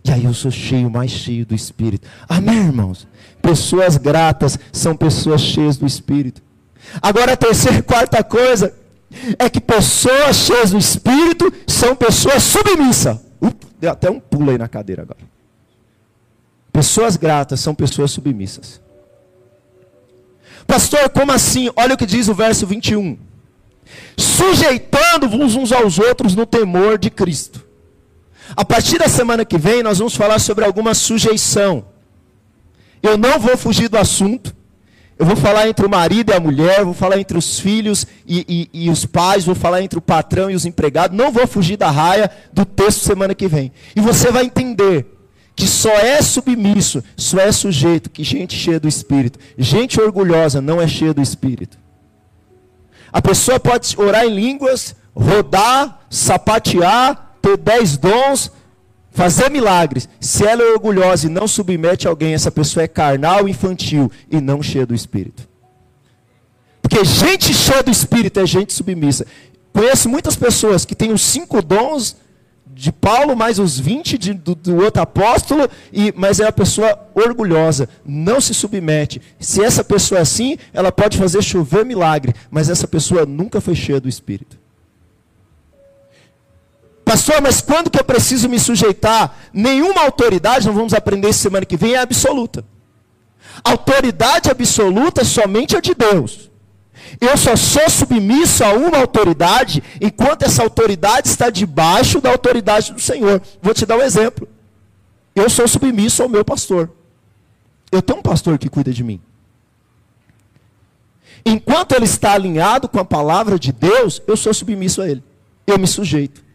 E 0.06 0.10
aí 0.10 0.24
eu 0.24 0.34
sou 0.34 0.50
cheio, 0.50 0.90
mais 0.90 1.12
cheio 1.12 1.46
do 1.46 1.54
Espírito. 1.54 2.08
Amém, 2.30 2.60
irmãos? 2.60 3.06
Pessoas 3.42 3.98
gratas 3.98 4.58
são 4.72 4.96
pessoas 4.96 5.42
cheias 5.42 5.76
do 5.76 5.86
Espírito. 5.86 6.42
Agora 7.02 7.34
a 7.34 7.38
terceira 7.38 7.80
e 7.80 7.82
quarta 7.82 8.24
coisa 8.24 8.74
é 9.38 9.50
que 9.50 9.60
pessoas 9.60 10.38
cheias 10.38 10.72
do 10.72 10.78
Espírito 10.78 11.52
são 11.68 11.94
pessoas 11.94 12.42
submissas. 12.44 13.31
Deu 13.82 13.90
até 13.90 14.12
um 14.12 14.20
pulo 14.20 14.52
aí 14.52 14.60
na 14.60 14.68
cadeira 14.68 15.02
agora. 15.02 15.20
Pessoas 16.72 17.18
gratas 17.18 17.60
são 17.60 17.74
pessoas 17.74 18.12
submissas. 18.12 18.80
Pastor, 20.68 21.10
como 21.10 21.32
assim? 21.32 21.72
Olha 21.76 21.96
o 21.96 21.98
que 21.98 22.06
diz 22.06 22.28
o 22.28 22.36
verso 22.36 22.68
21. 22.68 23.18
Sujeitando-vos 24.16 25.56
uns 25.56 25.72
aos 25.72 25.98
outros 25.98 26.36
no 26.36 26.46
temor 26.46 27.00
de 27.00 27.10
Cristo. 27.10 27.66
A 28.56 28.64
partir 28.64 29.00
da 29.00 29.10
semana 29.10 29.44
que 29.44 29.58
vem, 29.58 29.82
nós 29.82 29.98
vamos 29.98 30.16
falar 30.16 30.38
sobre 30.38 30.64
alguma 30.64 30.94
sujeição. 30.94 31.84
Eu 33.02 33.18
não 33.18 33.40
vou 33.40 33.58
fugir 33.58 33.90
do 33.90 33.98
assunto. 33.98 34.56
Eu 35.22 35.28
vou 35.28 35.36
falar 35.36 35.70
entre 35.70 35.86
o 35.86 35.90
marido 35.90 36.32
e 36.32 36.36
a 36.36 36.40
mulher, 36.40 36.84
vou 36.84 36.96
falar 36.96 37.20
entre 37.20 37.38
os 37.38 37.60
filhos 37.60 38.08
e, 38.26 38.70
e, 38.74 38.86
e, 38.86 38.90
os 38.90 39.06
pais, 39.06 39.46
vou 39.46 39.54
falar 39.54 39.80
entre 39.84 40.00
o 40.00 40.02
patrão 40.02 40.50
e 40.50 40.56
os 40.56 40.66
empregados. 40.66 41.16
Não 41.16 41.32
vou 41.32 41.46
fugir 41.46 41.78
da 41.78 41.92
raia 41.92 42.28
do 42.52 42.66
texto 42.66 43.02
semana 43.02 43.36
que 43.36 43.48
vem. 43.48 43.72
E 43.96 44.02
você 44.02 44.32
vai 44.32 44.46
entender 44.46 45.06
que 45.56 45.68
só 45.68 45.92
é 45.92 46.24
submisso, 46.24 47.04
só 47.16 47.38
é 47.38 47.52
sujeito 47.52 48.10
que 48.10 48.24
gente 48.24 48.56
cheia 48.56 48.80
do 48.80 48.88
Espírito. 48.88 49.38
Gente 49.60 50.02
orgulhosa 50.02 50.60
não 50.60 50.82
é 50.82 50.88
cheia 50.88 51.14
do 51.14 51.22
Espírito. 51.22 51.78
A 53.14 53.22
pessoa 53.22 53.60
pode 53.60 53.96
orar 54.00 54.26
em 54.26 54.34
línguas, 54.34 54.96
rodar, 55.16 56.00
sapatear, 56.10 57.36
ter 57.40 57.58
dez 57.58 57.96
dons, 57.96 58.52
fazer 59.12 59.50
milagres, 59.50 60.08
se 60.20 60.46
ela 60.46 60.64
é 60.64 60.72
orgulhosa 60.72 61.28
e 61.28 61.30
não 61.30 61.48
submete 61.48 62.08
alguém, 62.08 62.34
essa 62.34 62.50
pessoa 62.50 62.84
é 62.84 62.88
carnal, 62.88 63.48
infantil 63.48 64.12
e 64.30 64.40
não 64.40 64.64
cheia 64.64 64.86
do 64.86 64.96
Espírito. 64.96 65.48
Porque 66.82 67.04
gente 67.06 67.54
cheia 67.54 67.84
do 67.84 67.92
Espírito 67.92 68.40
é 68.40 68.46
gente 68.46 68.74
submissa. 68.74 69.26
Conheço 69.72 70.10
muitas 70.10 70.36
pessoas 70.36 70.84
que 70.84 70.96
têm 70.96 71.12
os 71.14 71.22
cinco 71.22 71.62
dons 71.62 72.16
de 72.74 72.92
Paulo, 72.92 73.36
mais 73.36 73.60
os 73.60 73.80
20 73.80 74.18
de, 74.18 74.34
do, 74.34 74.56
do, 74.56 74.76
outro 74.78 75.02
apóstolo, 75.02 75.70
e, 75.92 76.14
mas 76.16 76.40
é 76.40 76.46
uma 76.46 76.52
pessoa 76.52 76.98
orgulhosa, 77.14 77.88
não 78.06 78.42
se 78.42 78.54
submete. 78.54 79.22
Se 79.40 79.64
essa 79.64 79.84
pessoa 79.84 80.20
é 80.20 80.22
assim, 80.22 80.58
ela 80.74 80.92
pode 80.92 81.18
fazer 81.18 81.42
chover 81.42 81.86
milagre, 81.86 82.34
mas 82.50 82.70
essa 82.70 82.88
pessoa 82.88 83.26
nunca 83.26 83.62
foi 83.62 83.76
cheia 83.76 84.00
do 84.00 84.10
Espírito. 84.10 84.61
Pastor, 87.12 87.42
mas 87.42 87.60
quando 87.60 87.90
que 87.90 88.00
eu 88.00 88.06
preciso 88.06 88.48
me 88.48 88.58
sujeitar? 88.58 89.36
Nenhuma 89.52 90.04
autoridade, 90.04 90.66
não 90.66 90.74
vamos 90.74 90.94
aprender 90.94 91.34
semana 91.34 91.66
que 91.66 91.76
vem, 91.76 91.94
é 91.94 91.98
absoluta. 91.98 92.64
Autoridade 93.62 94.50
absoluta 94.50 95.26
somente 95.26 95.76
é 95.76 95.82
de 95.82 95.94
Deus. 95.94 96.50
Eu 97.20 97.36
só 97.36 97.54
sou 97.58 97.90
submisso 97.90 98.64
a 98.64 98.72
uma 98.72 98.98
autoridade 98.98 99.84
enquanto 100.00 100.44
essa 100.44 100.64
autoridade 100.64 101.28
está 101.28 101.50
debaixo 101.50 102.22
da 102.22 102.30
autoridade 102.30 102.94
do 102.94 103.02
Senhor. 103.02 103.42
Vou 103.62 103.74
te 103.74 103.86
dar 103.86 103.98
um 103.98 104.02
exemplo. 104.02 104.48
Eu 105.36 105.50
sou 105.50 105.68
submisso 105.68 106.24
ao 106.24 106.30
meu 106.30 106.46
pastor. 106.46 106.90
Eu 107.92 108.02
tenho 108.02 108.20
um 108.20 108.24
pastor 108.24 108.58
que 108.58 108.70
cuida 108.70 108.94
de 108.94 109.04
mim. 109.04 109.20
Enquanto 111.46 111.92
ele 111.92 112.06
está 112.06 112.32
alinhado 112.32 112.88
com 112.88 113.02
a 113.02 113.06
palavra 113.06 113.60
de 113.60 113.74
Deus, 113.74 114.22
eu 114.26 114.38
sou 114.38 114.54
submisso 114.54 115.02
a 115.02 115.10
ele. 115.10 115.22
Eu 115.68 115.78
me 115.78 115.88
sujeito. 115.88 116.51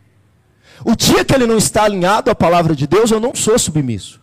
O 0.85 0.95
dia 0.95 1.25
que 1.25 1.35
ele 1.35 1.47
não 1.47 1.59
está 1.59 1.85
alinhado 1.85 2.31
à 2.31 2.35
palavra 2.35 2.75
de 2.75 2.87
Deus, 2.87 3.11
eu 3.11 3.21
não 3.21 3.35
sou 3.35 3.59
submisso. 3.59 4.21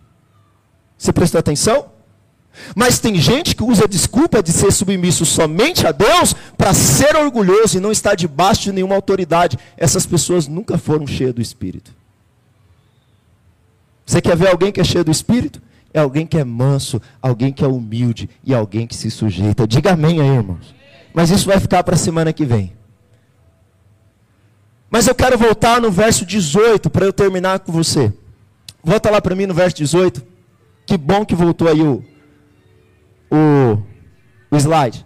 Você 0.97 1.11
prestou 1.11 1.39
atenção? 1.39 1.87
Mas 2.75 2.99
tem 2.99 3.15
gente 3.15 3.55
que 3.55 3.63
usa 3.63 3.85
a 3.85 3.87
desculpa 3.87 4.41
de 4.41 4.51
ser 4.51 4.71
submisso 4.71 5.25
somente 5.25 5.87
a 5.87 5.91
Deus 5.91 6.35
para 6.57 6.73
ser 6.73 7.15
orgulhoso 7.15 7.77
e 7.77 7.81
não 7.81 7.91
estar 7.91 8.15
debaixo 8.15 8.63
de 8.63 8.71
nenhuma 8.71 8.95
autoridade. 8.95 9.57
Essas 9.75 10.05
pessoas 10.05 10.47
nunca 10.47 10.77
foram 10.77 11.07
cheias 11.07 11.33
do 11.33 11.41
Espírito. 11.41 11.91
Você 14.05 14.21
quer 14.21 14.35
ver 14.35 14.49
alguém 14.49 14.71
que 14.71 14.81
é 14.81 14.83
cheio 14.83 15.03
do 15.03 15.11
Espírito? 15.11 15.61
É 15.93 15.99
alguém 15.99 16.25
que 16.25 16.37
é 16.37 16.43
manso, 16.43 17.01
alguém 17.21 17.51
que 17.51 17.63
é 17.63 17.67
humilde 17.67 18.29
e 18.43 18.53
alguém 18.53 18.85
que 18.85 18.95
se 18.95 19.09
sujeita. 19.09 19.67
Diga 19.67 19.93
amém 19.93 20.21
aí, 20.21 20.27
irmãos. 20.27 20.73
Mas 21.13 21.29
isso 21.29 21.47
vai 21.47 21.59
ficar 21.59 21.83
para 21.83 21.95
a 21.95 21.97
semana 21.97 22.33
que 22.33 22.45
vem. 22.45 22.73
Mas 24.93 25.07
eu 25.07 25.15
quero 25.15 25.35
voltar 25.39 25.81
no 25.81 25.89
verso 25.89 26.23
18 26.23 26.87
para 26.87 27.03
eu 27.03 27.11
terminar 27.11 27.57
com 27.61 27.71
você. 27.71 28.13
Volta 28.83 29.09
lá 29.09 29.19
para 29.19 29.33
mim 29.35 29.47
no 29.47 29.53
verso 29.55 29.75
18. 29.77 30.21
Que 30.85 30.95
bom 30.95 31.25
que 31.25 31.33
voltou 31.33 31.67
aí 31.67 31.81
o, 31.81 32.05
o, 33.31 33.81
o 34.51 34.55
slide. 34.55 35.03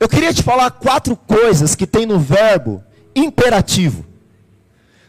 Eu 0.00 0.08
queria 0.08 0.34
te 0.34 0.42
falar 0.42 0.72
quatro 0.72 1.14
coisas 1.14 1.76
que 1.76 1.86
tem 1.86 2.04
no 2.04 2.18
verbo 2.18 2.82
imperativo. 3.14 4.04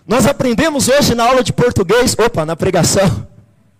Nós 0.05 0.27
aprendemos 0.27 0.87
hoje 0.87 1.15
na 1.15 1.23
aula 1.23 1.43
de 1.43 1.51
português, 1.51 2.15
opa, 2.19 2.45
na 2.45 2.55
pregação, 2.55 3.27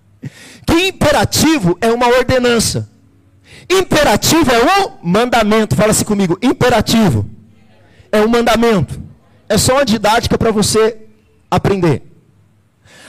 que 0.66 0.88
imperativo 0.88 1.78
é 1.80 1.92
uma 1.92 2.08
ordenança. 2.08 2.90
Imperativo 3.70 4.50
é 4.50 4.84
um 4.84 4.98
mandamento. 5.04 5.76
Fala 5.76 5.92
assim 5.92 6.06
comigo, 6.06 6.40
imperativo 6.42 7.30
é 8.12 8.20
um 8.20 8.28
mandamento. 8.28 9.11
É 9.52 9.58
só 9.58 9.74
uma 9.74 9.86
didática 9.86 10.38
para 10.38 10.50
você 10.50 10.98
aprender. 11.50 12.04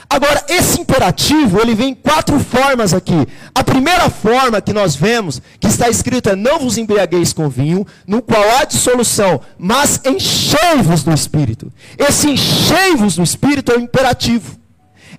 Agora, 0.09 0.43
esse 0.49 0.81
imperativo, 0.81 1.61
ele 1.61 1.73
vem 1.73 1.91
em 1.91 1.95
quatro 1.95 2.37
formas 2.37 2.93
aqui. 2.93 3.25
A 3.55 3.63
primeira 3.63 4.09
forma 4.09 4.61
que 4.61 4.73
nós 4.73 4.93
vemos, 4.93 5.41
que 5.57 5.67
está 5.67 5.87
escrito 5.87 6.29
é: 6.29 6.35
Não 6.35 6.59
vos 6.59 6.77
embriagueis 6.77 7.31
com 7.31 7.47
vinho, 7.47 7.87
no 8.05 8.21
qual 8.21 8.43
há 8.57 8.65
dissolução, 8.65 9.39
mas 9.57 10.01
enchei-vos 10.03 11.01
do 11.03 11.13
Espírito. 11.13 11.71
Esse 11.97 12.29
enchei-vos 12.29 13.15
do 13.15 13.23
Espírito 13.23 13.71
é 13.71 13.77
o 13.77 13.81
imperativo. 13.81 14.57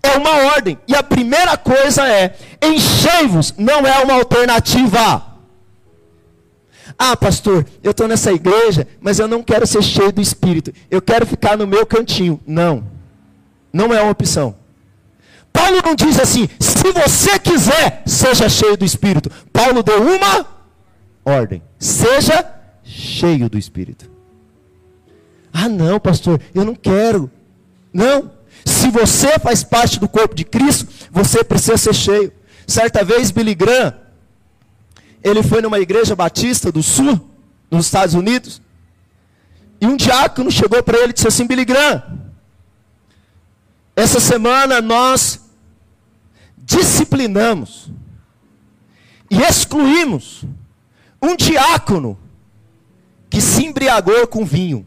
É 0.03 0.19
uma 0.19 0.53
ordem. 0.53 0.79
E 0.87 0.95
a 0.95 1.03
primeira 1.03 1.57
coisa 1.57 2.07
é: 2.07 2.37
enchei-vos, 2.63 3.55
não 3.57 3.87
é 3.87 4.05
uma 4.05 4.15
alternativa. 4.15 5.34
Ah, 6.99 7.17
pastor, 7.17 7.67
eu 7.83 7.91
estou 7.91 8.07
nessa 8.07 8.33
igreja, 8.33 8.87
mas 9.01 9.19
eu 9.19 9.27
não 9.27 9.43
quero 9.43 9.67
ser 9.67 9.83
cheio 9.83 10.13
do 10.13 10.21
Espírito. 10.21 10.73
Eu 10.91 11.03
quero 11.03 11.27
ficar 11.27 11.57
no 11.57 11.67
meu 11.67 11.85
cantinho. 11.85 12.41
Não. 12.47 12.85
Não 13.73 13.93
é 13.93 14.01
uma 14.01 14.13
opção. 14.13 14.55
Paulo 15.53 15.81
não 15.85 15.95
diz 15.95 16.19
assim, 16.19 16.49
se 16.59 16.93
você 16.93 17.39
quiser, 17.39 18.03
seja 18.07 18.49
cheio 18.49 18.77
do 18.77 18.85
Espírito. 18.85 19.31
Paulo 19.53 19.83
deu 19.83 20.03
uma 20.03 20.47
ordem: 21.25 21.63
seja 21.79 22.45
cheio 22.83 23.49
do 23.49 23.57
Espírito. 23.57 24.11
Ah, 25.53 25.69
não, 25.69 26.01
pastor, 26.01 26.41
eu 26.55 26.65
não 26.65 26.75
quero. 26.75 27.31
Não. 27.93 28.33
Se 28.65 28.91
você 28.91 29.39
faz 29.39 29.63
parte 29.63 30.01
do 30.01 30.09
corpo 30.09 30.35
de 30.35 30.45
Cristo, 30.45 30.87
você 31.11 31.45
precisa 31.45 31.77
ser 31.77 31.95
cheio. 31.95 32.33
Certa 32.67 33.05
vez, 33.05 33.31
Billy 33.31 33.55
Graham, 33.55 33.95
ele 35.25 35.43
foi 35.43 35.63
numa 35.63 35.81
igreja 35.81 36.15
batista 36.15 36.71
do 36.71 36.83
sul, 36.83 37.19
nos 37.71 37.87
Estados 37.87 38.15
Unidos, 38.15 38.61
e 39.81 39.87
um 39.87 39.97
diácono 39.97 40.51
chegou 40.51 40.83
para 40.83 40.99
ele 40.99 41.11
e 41.11 41.13
disse 41.15 41.27
assim: 41.27 41.47
Billy 41.47 41.65
Graham, 41.65 42.03
essa 43.97 44.21
semana 44.21 44.83
nós 44.83 45.41
disciplinamos 46.59 47.91
e 49.31 49.41
excluímos 49.41 50.45
um 51.21 51.35
diácono 51.35 52.19
que 53.31 53.41
se 53.41 53.65
embriagou 53.65 54.27
com 54.27 54.45
vinho. 54.45 54.87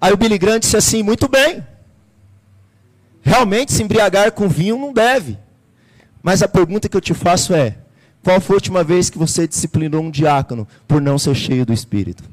Aí 0.00 0.12
o 0.12 0.16
Billy 0.16 0.38
Graham 0.38 0.58
disse 0.58 0.76
assim: 0.78 1.02
muito 1.02 1.28
bem, 1.28 1.64
realmente 3.20 3.72
se 3.72 3.82
embriagar 3.82 4.32
com 4.32 4.48
vinho 4.48 4.78
não 4.78 4.94
deve. 4.94 5.38
Mas 6.22 6.42
a 6.42 6.48
pergunta 6.48 6.88
que 6.88 6.96
eu 6.96 7.00
te 7.00 7.14
faço 7.14 7.54
é: 7.54 7.78
Qual 8.22 8.40
foi 8.40 8.54
a 8.54 8.58
última 8.58 8.84
vez 8.84 9.08
que 9.10 9.18
você 9.18 9.46
disciplinou 9.46 10.02
um 10.02 10.10
diácono 10.10 10.66
por 10.86 11.00
não 11.00 11.18
ser 11.18 11.34
cheio 11.34 11.64
do 11.64 11.72
Espírito? 11.72 12.24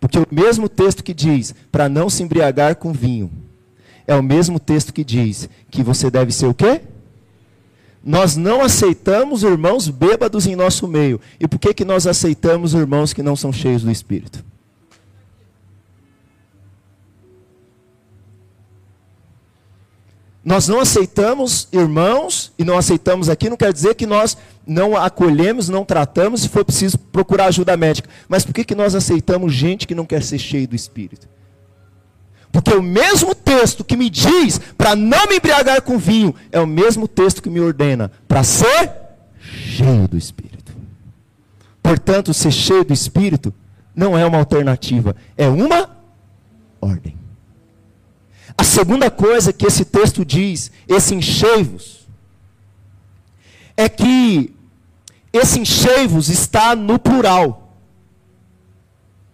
Porque 0.00 0.18
o 0.18 0.26
mesmo 0.30 0.68
texto 0.68 1.04
que 1.04 1.12
diz 1.12 1.54
para 1.70 1.88
não 1.88 2.08
se 2.08 2.22
embriagar 2.22 2.76
com 2.76 2.92
vinho, 2.92 3.30
é 4.06 4.14
o 4.14 4.22
mesmo 4.22 4.58
texto 4.58 4.92
que 4.92 5.04
diz 5.04 5.48
que 5.70 5.82
você 5.82 6.10
deve 6.10 6.32
ser 6.32 6.46
o 6.46 6.54
quê? 6.54 6.80
Nós 8.02 8.34
não 8.34 8.62
aceitamos 8.62 9.42
irmãos 9.42 9.88
bêbados 9.88 10.46
em 10.46 10.56
nosso 10.56 10.88
meio. 10.88 11.20
E 11.38 11.46
por 11.46 11.58
que, 11.58 11.74
que 11.74 11.84
nós 11.84 12.06
aceitamos 12.06 12.72
irmãos 12.72 13.12
que 13.12 13.22
não 13.22 13.36
são 13.36 13.52
cheios 13.52 13.82
do 13.82 13.90
Espírito? 13.90 14.42
Nós 20.44 20.66
não 20.66 20.80
aceitamos 20.80 21.68
irmãos, 21.70 22.52
e 22.58 22.64
não 22.64 22.78
aceitamos 22.78 23.28
aqui, 23.28 23.50
não 23.50 23.56
quer 23.56 23.72
dizer 23.72 23.94
que 23.94 24.06
nós 24.06 24.36
não 24.66 24.96
acolhemos, 24.96 25.68
não 25.68 25.84
tratamos, 25.84 26.42
se 26.42 26.48
for 26.48 26.64
preciso 26.64 26.98
procurar 26.98 27.46
ajuda 27.46 27.76
médica. 27.76 28.08
Mas 28.28 28.44
por 28.44 28.54
que, 28.54 28.64
que 28.64 28.74
nós 28.74 28.94
aceitamos 28.94 29.52
gente 29.52 29.86
que 29.86 29.94
não 29.94 30.06
quer 30.06 30.22
ser 30.22 30.38
cheio 30.38 30.66
do 30.66 30.74
Espírito? 30.74 31.28
Porque 32.50 32.72
o 32.72 32.82
mesmo 32.82 33.34
texto 33.34 33.84
que 33.84 33.96
me 33.96 34.08
diz 34.08 34.58
para 34.76 34.96
não 34.96 35.26
me 35.28 35.36
embriagar 35.36 35.82
com 35.82 35.98
vinho, 35.98 36.34
é 36.50 36.58
o 36.58 36.66
mesmo 36.66 37.06
texto 37.06 37.42
que 37.42 37.50
me 37.50 37.60
ordena 37.60 38.10
para 38.26 38.42
ser 38.42 38.92
cheio 39.40 40.08
do 40.08 40.16
Espírito. 40.16 40.72
Portanto, 41.82 42.32
ser 42.32 42.50
cheio 42.50 42.84
do 42.84 42.92
Espírito 42.92 43.52
não 43.94 44.16
é 44.16 44.24
uma 44.24 44.38
alternativa, 44.38 45.14
é 45.36 45.48
uma 45.48 45.90
ordem. 46.80 47.19
A 48.60 48.62
segunda 48.62 49.10
coisa 49.10 49.54
que 49.54 49.66
esse 49.66 49.86
texto 49.86 50.22
diz, 50.22 50.70
esse 50.86 51.14
enchei-vos, 51.14 52.06
é 53.74 53.88
que 53.88 54.54
esse 55.32 55.58
enchei-vos 55.58 56.28
está 56.28 56.76
no 56.76 56.98
plural. 56.98 57.74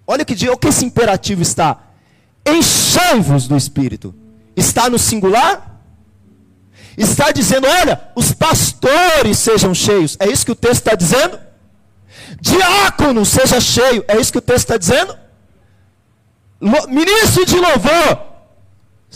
Olha 0.07 0.25
que 0.25 0.33
dia, 0.33 0.53
o 0.53 0.57
que 0.57 0.69
esse 0.69 0.85
imperativo 0.85 1.43
está? 1.43 1.77
Enchei-vos 2.47 3.49
do 3.49 3.57
Espírito. 3.57 4.15
Está 4.55 4.89
no 4.89 4.97
singular? 4.97 5.83
Está 6.97 7.33
dizendo, 7.33 7.67
olha, 7.67 8.01
os 8.15 8.31
pastores 8.31 9.41
sejam 9.41 9.75
cheios. 9.75 10.17
É 10.21 10.29
isso 10.29 10.47
que 10.47 10.53
o 10.53 10.55
texto 10.55 10.87
está 10.87 10.95
dizendo? 10.95 11.37
Diácono 12.41 13.27
seja 13.27 13.61
cheio. 13.61 14.05
É 14.07 14.21
isso 14.21 14.31
que 14.31 14.39
o 14.39 14.49
texto 14.53 14.71
está 14.71 14.77
dizendo? 14.77 15.19
Ministro 16.89 17.45
de 17.45 17.57
louvor 17.57 18.26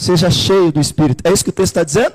seja 0.01 0.31
cheio 0.31 0.73
do 0.73 0.81
Espírito. 0.81 1.23
É 1.27 1.33
isso 1.33 1.45
que 1.45 1.51
o 1.51 1.53
texto 1.53 1.77
está 1.77 1.85
dizendo? 1.85 2.15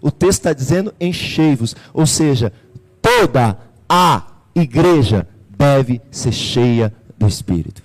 O 0.00 0.10
texto 0.10 0.40
está 0.40 0.52
dizendo 0.52 0.94
enchei-vos. 1.00 1.74
Ou 1.94 2.06
seja, 2.06 2.52
toda 3.00 3.56
a 3.88 4.22
igreja 4.54 5.26
deve 5.48 6.02
ser 6.10 6.32
cheia 6.32 6.92
do 7.16 7.26
Espírito. 7.26 7.82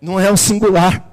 Não 0.00 0.18
é 0.18 0.30
um 0.30 0.36
singular. 0.36 1.08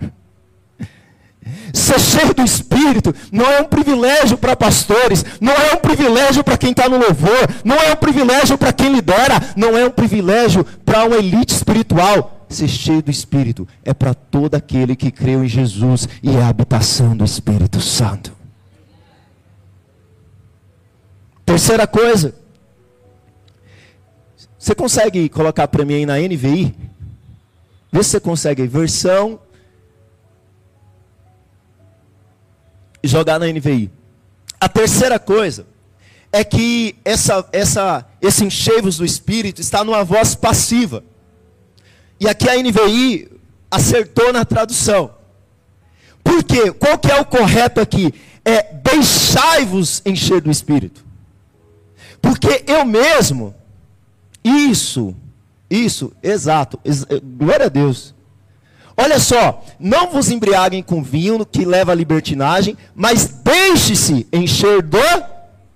Ser 1.74 2.00
cheio 2.00 2.34
do 2.34 2.44
Espírito 2.44 3.14
não 3.32 3.46
é 3.46 3.62
um 3.62 3.66
privilégio 3.66 4.38
para 4.38 4.56
pastores, 4.56 5.24
não 5.40 5.54
é 5.54 5.74
um 5.74 5.78
privilégio 5.78 6.44
para 6.44 6.58
quem 6.58 6.72
está 6.72 6.90
no 6.90 6.98
louvor, 6.98 7.48
não 7.64 7.78
é 7.78 7.94
um 7.94 7.96
privilégio 7.96 8.58
para 8.58 8.74
quem 8.74 8.94
lidera, 8.94 9.40
não 9.56 9.78
é 9.78 9.86
um 9.86 9.92
privilégio 9.92 10.64
para 10.86 11.06
uma 11.06 11.18
elite 11.18 11.54
espiritual 11.54 12.41
ser 12.52 12.68
cheio 12.68 13.02
do 13.02 13.12
Espírito 13.12 13.68
é 13.84 13.94
para 13.94 14.14
todo 14.14 14.56
aquele 14.56 14.96
que 14.96 15.12
creu 15.12 15.44
em 15.44 15.48
Jesus 15.48 16.08
e 16.22 16.30
é 16.30 16.42
a 16.42 16.48
habitação 16.48 17.16
do 17.16 17.24
Espírito 17.24 17.80
Santo. 17.82 18.34
Terceira 21.46 21.86
coisa, 21.86 22.36
você 24.58 24.76
consegue 24.76 25.28
colocar 25.30 25.68
para 25.68 25.84
mim 25.84 25.96
aí 25.96 26.06
na 26.06 26.18
NVI? 26.18 26.76
Vê 27.92 28.04
se 28.04 28.12
você 28.12 28.20
consegue, 28.20 28.68
versão 28.68 29.40
e 33.04 33.08
jogar 33.08 33.40
na 33.40 33.48
NVI. 33.48 33.92
A 34.60 34.70
terceira 34.70 35.18
coisa 35.18 35.66
é 36.32 36.44
que 36.44 36.96
essa, 37.04 37.48
essa, 37.52 38.06
esse 38.22 38.46
enchei-vos 38.46 38.98
do 38.98 39.06
Espírito 39.06 39.60
está 39.60 39.84
numa 39.84 40.04
voz 40.04 40.36
passiva. 40.36 41.04
E 42.22 42.30
aqui 42.30 42.48
a 42.48 42.56
NVI 42.56 43.28
acertou 43.72 44.32
na 44.32 44.46
tradução. 44.46 45.10
Por 46.24 46.44
quê? 46.44 46.72
Qual 46.72 46.96
que 47.00 47.12
é 47.12 47.20
o 47.20 47.26
correto 47.26 47.82
aqui? 47.82 48.14
É 48.46 48.62
deixai-vos 48.62 50.04
encher 50.06 50.40
do 50.40 50.52
Espírito. 50.52 51.04
Porque 52.22 52.64
eu 52.68 52.86
mesmo, 52.86 53.56
isso, 54.44 55.16
isso, 55.68 56.14
exato, 56.22 56.80
ex 56.86 57.08
glória 57.40 57.66
a 57.66 57.70
Deus. 57.70 58.14
Olha 58.96 59.20
só, 59.20 59.66
não 59.80 60.12
vos 60.12 60.30
embriaguem 60.30 60.84
com 60.84 61.02
vinho 61.02 61.44
que 61.44 61.66
leva 61.66 61.92
à 61.92 61.96
libertinagem, 61.96 62.78
mas 62.94 63.26
deixe-se 63.26 64.28
encher 64.32 64.84
do 64.84 65.00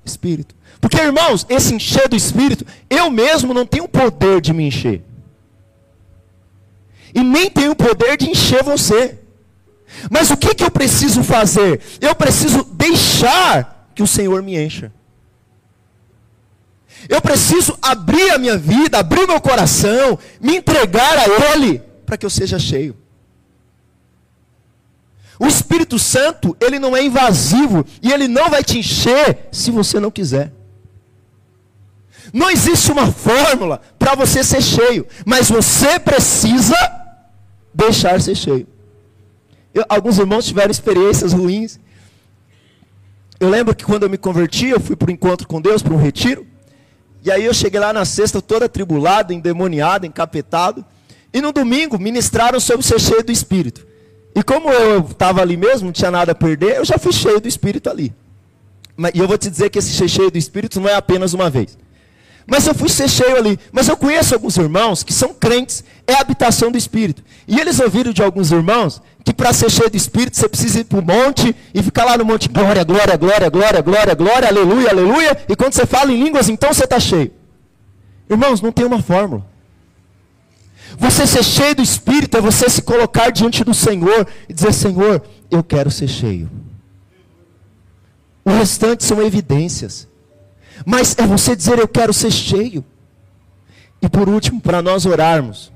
Espírito. 0.05 0.53
Porque, 0.79 0.97
irmãos, 0.97 1.43
esse 1.49 1.73
encher 1.73 2.07
do 2.07 2.15
Espírito, 2.15 2.67
eu 2.87 3.09
mesmo 3.09 3.51
não 3.51 3.65
tenho 3.65 3.87
poder 3.87 4.41
de 4.41 4.53
me 4.53 4.67
encher 4.67 5.01
e 7.16 7.24
nem 7.24 7.49
tem 7.49 7.70
o 7.70 7.76
poder 7.76 8.18
de 8.18 8.30
encher 8.30 8.61
você. 8.61 9.18
Mas 10.11 10.30
o 10.30 10.36
que, 10.36 10.53
que 10.53 10.66
eu 10.66 10.70
preciso 10.70 11.24
fazer? 11.24 11.82
Eu 12.01 12.13
preciso 12.13 12.66
deixar 12.66 13.89
que 13.95 14.03
o 14.03 14.07
Senhor 14.07 14.43
me 14.43 14.61
encha. 14.61 14.91
Eu 17.07 17.22
preciso 17.22 17.78
abrir 17.82 18.32
a 18.32 18.38
minha 18.38 18.57
vida, 18.57 18.99
abrir 18.99 19.26
meu 19.26 19.39
coração, 19.39 20.20
me 20.41 20.57
entregar 20.57 21.18
a 21.18 21.53
Ele, 21.53 21.82
para 22.05 22.18
que 22.18 22.26
eu 22.26 22.30
seja 22.30 22.59
cheio. 22.59 22.97
O 25.39 25.47
Espírito 25.47 25.97
Santo, 25.97 26.55
ele 26.61 26.80
não 26.80 26.95
é 26.95 27.03
invasivo 27.03 27.86
e 28.01 28.11
ele 28.11 28.28
não 28.28 28.49
vai 28.49 28.63
te 28.63 28.80
encher 28.80 29.49
se 29.51 29.70
você 29.70 29.99
não 29.99 30.09
quiser. 30.09 30.51
Não 32.34 32.49
existe 32.49 32.89
uma 32.91 33.11
fórmula 33.11 33.82
para 33.99 34.16
você 34.16 34.43
ser 34.43 34.61
cheio, 34.61 35.05
mas 35.26 35.49
você 35.49 35.99
precisa 35.99 37.05
deixar 37.76 38.21
ser 38.21 38.36
cheio. 38.36 38.67
Eu, 39.73 39.84
alguns 39.89 40.17
irmãos 40.17 40.45
tiveram 40.45 40.71
experiências 40.71 41.34
ruins. 41.34 41.78
Eu 43.39 43.49
lembro 43.49 43.76
que 43.76 43.84
quando 43.84 44.03
eu 44.03 44.09
me 44.09 44.17
converti, 44.17 44.67
eu 44.67 44.80
fui 44.80 44.95
para 44.95 45.11
um 45.11 45.13
encontro 45.13 45.45
com 45.45 45.59
Deus, 45.59 45.84
para 45.84 45.93
um 45.93 45.97
retiro. 45.97 46.47
E 47.21 47.30
aí 47.30 47.43
eu 47.43 47.53
cheguei 47.53 47.80
lá 47.80 47.91
na 47.91 48.05
sexta 48.05 48.41
todo 48.41 48.63
atribulado, 48.63 49.34
endemoniado, 49.34 50.05
encapetado. 50.05 50.86
E 51.34 51.41
no 51.41 51.51
domingo 51.51 51.99
ministraram 51.99 52.59
sobre 52.59 52.86
ser 52.86 52.99
cheio 52.99 53.23
do 53.23 53.32
Espírito. 53.32 53.86
E 54.34 54.41
como 54.41 54.69
eu 54.69 55.01
estava 55.01 55.41
ali 55.41 55.57
mesmo, 55.57 55.88
não 55.88 55.91
tinha 55.91 56.11
nada 56.11 56.32
a 56.32 56.36
perder, 56.36 56.78
eu 56.78 56.86
já 56.86 56.97
fui 56.97 57.11
cheio 57.11 57.41
do 57.41 57.47
Espírito 57.47 57.89
ali. 57.89 58.13
E 59.13 59.19
eu 59.19 59.28
vou 59.28 59.38
te 59.38 59.49
dizer 59.49 59.69
que 59.69 59.80
esse 59.80 59.91
ser 59.91 60.07
cheio 60.07 60.32
do 60.32 60.38
Espírito 60.38 60.80
não 60.80 60.88
é 60.88 60.93
apenas 60.93 61.34
uma 61.34 61.49
vez. 61.49 61.78
Mas 62.47 62.67
eu 62.67 62.75
fui 62.75 62.89
ser 62.89 63.09
cheio 63.09 63.37
ali. 63.37 63.59
Mas 63.71 63.87
eu 63.87 63.97
conheço 63.97 64.33
alguns 64.33 64.57
irmãos 64.57 65.03
que 65.03 65.13
são 65.13 65.33
crentes, 65.33 65.83
é 66.05 66.13
a 66.13 66.21
habitação 66.21 66.71
do 66.71 66.77
Espírito. 66.77 67.23
E 67.47 67.59
eles 67.59 67.79
ouviram 67.79 68.13
de 68.13 68.21
alguns 68.21 68.51
irmãos 68.51 69.01
que 69.23 69.33
para 69.33 69.51
ser 69.51 69.71
cheio 69.71 69.89
do 69.89 69.97
Espírito 69.97 70.37
você 70.37 70.47
precisa 70.47 70.79
ir 70.81 70.83
para 70.83 70.99
o 70.99 71.01
monte 71.01 71.55
e 71.73 71.81
ficar 71.81 72.05
lá 72.05 72.17
no 72.17 72.23
monte, 72.23 72.47
glória, 72.47 72.83
glória, 72.83 73.17
glória, 73.17 73.49
glória, 73.49 73.81
glória, 73.81 74.13
glória, 74.13 74.47
aleluia, 74.47 74.89
aleluia. 74.89 75.45
E 75.49 75.55
quando 75.55 75.73
você 75.73 75.85
fala 75.85 76.11
em 76.11 76.23
línguas, 76.23 76.47
então 76.47 76.71
você 76.71 76.83
está 76.83 76.99
cheio. 76.99 77.31
Irmãos, 78.29 78.61
não 78.61 78.71
tem 78.71 78.85
uma 78.85 79.01
fórmula. 79.01 79.45
Você 80.97 81.25
ser 81.25 81.43
cheio 81.43 81.75
do 81.75 81.81
Espírito 81.81 82.37
é 82.37 82.41
você 82.41 82.69
se 82.69 82.81
colocar 82.81 83.31
diante 83.31 83.63
do 83.63 83.73
Senhor 83.73 84.27
e 84.47 84.53
dizer: 84.53 84.73
Senhor, 84.73 85.21
eu 85.49 85.63
quero 85.63 85.89
ser 85.89 86.07
cheio. 86.07 86.49
O 88.43 88.51
restante 88.51 89.03
são 89.03 89.21
evidências. 89.21 90.07
Mas 90.84 91.15
é 91.17 91.28
você 91.28 91.55
dizer: 91.55 91.78
Eu 91.78 91.88
quero 91.88 92.13
ser 92.13 92.32
cheio. 92.32 92.84
E 94.01 94.09
por 94.09 94.28
último, 94.28 94.59
para 94.59 94.82
nós 94.82 95.05
orarmos, 95.05 95.71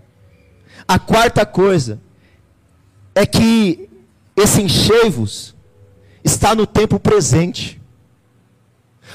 a 0.87 0.97
quarta 0.97 1.45
coisa 1.45 1.99
é 3.15 3.25
que 3.25 3.89
esse 4.35 4.61
enchei-vos 4.61 5.55
está 6.23 6.55
no 6.55 6.65
tempo 6.65 6.99
presente. 6.99 7.81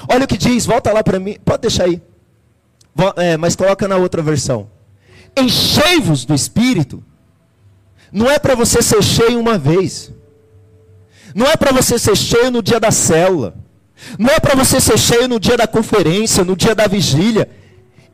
Olha 0.08 0.24
o 0.24 0.28
que 0.28 0.36
diz, 0.36 0.66
volta 0.66 0.92
lá 0.92 1.02
para 1.02 1.18
mim, 1.18 1.36
pode 1.44 1.62
deixar 1.62 1.84
aí, 1.84 2.02
é, 3.16 3.36
mas 3.36 3.56
coloca 3.56 3.88
na 3.88 3.96
outra 3.96 4.22
versão. 4.22 4.68
Enchei-vos 5.36 6.24
do 6.24 6.34
Espírito, 6.34 7.02
não 8.12 8.30
é 8.30 8.38
para 8.38 8.54
você 8.54 8.82
ser 8.82 9.02
cheio 9.02 9.40
uma 9.40 9.56
vez, 9.56 10.12
não 11.34 11.46
é 11.46 11.56
para 11.56 11.72
você 11.72 11.98
ser 11.98 12.16
cheio 12.16 12.50
no 12.50 12.62
dia 12.62 12.78
da 12.78 12.90
célula, 12.90 13.56
não 14.18 14.30
é 14.30 14.40
para 14.40 14.54
você 14.54 14.80
ser 14.80 14.98
cheio 14.98 15.28
no 15.28 15.40
dia 15.40 15.56
da 15.56 15.66
conferência, 15.66 16.44
no 16.44 16.56
dia 16.56 16.74
da 16.74 16.86
vigília. 16.86 17.48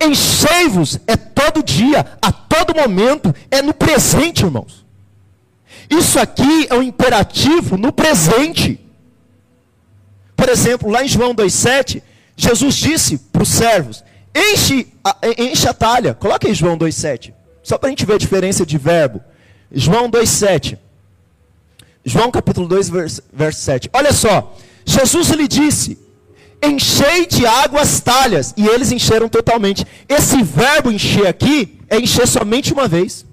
Enchei-vos 0.00 0.98
é 1.06 1.16
todo 1.16 1.62
dia, 1.62 2.06
a 2.22 2.32
todo 2.32 2.74
momento, 2.74 3.34
é 3.50 3.60
no 3.60 3.74
presente, 3.74 4.44
irmãos. 4.44 4.84
Isso 5.90 6.18
aqui 6.18 6.66
é 6.70 6.74
um 6.74 6.82
imperativo 6.82 7.76
no 7.76 7.92
presente. 7.92 8.80
por 10.36 10.48
exemplo, 10.48 10.90
lá 10.90 11.04
em 11.04 11.08
João 11.08 11.34
2,7, 11.34 12.02
Jesus 12.36 12.76
disse 12.76 13.18
para 13.18 13.42
os 13.42 13.48
servos: 13.48 14.02
enche 14.34 14.86
a, 15.04 15.16
enche 15.36 15.68
a 15.68 15.74
talha. 15.74 16.14
Coloca 16.14 16.48
aí 16.48 16.54
João 16.54 16.78
2,7. 16.78 17.34
Só 17.62 17.76
para 17.76 17.88
a 17.88 17.90
gente 17.90 18.06
ver 18.06 18.14
a 18.14 18.18
diferença 18.18 18.64
de 18.64 18.78
verbo. 18.78 19.20
João 19.70 20.10
2,7. 20.10 20.78
João 22.04 22.30
capítulo 22.30 22.66
2, 22.66 22.88
verso, 22.88 23.22
verso 23.32 23.60
7. 23.60 23.90
Olha 23.92 24.12
só. 24.12 24.56
Jesus 24.84 25.28
lhe 25.30 25.46
disse: 25.46 25.98
enchei 26.62 27.26
de 27.26 27.46
água 27.46 27.80
as 27.80 28.00
talhas. 28.00 28.54
E 28.56 28.66
eles 28.66 28.92
encheram 28.92 29.28
totalmente. 29.28 29.86
Esse 30.08 30.42
verbo 30.42 30.90
encher 30.90 31.26
aqui 31.26 31.78
é 31.88 31.98
encher 31.98 32.26
somente 32.26 32.72
uma 32.72 32.86
vez. 32.86 33.24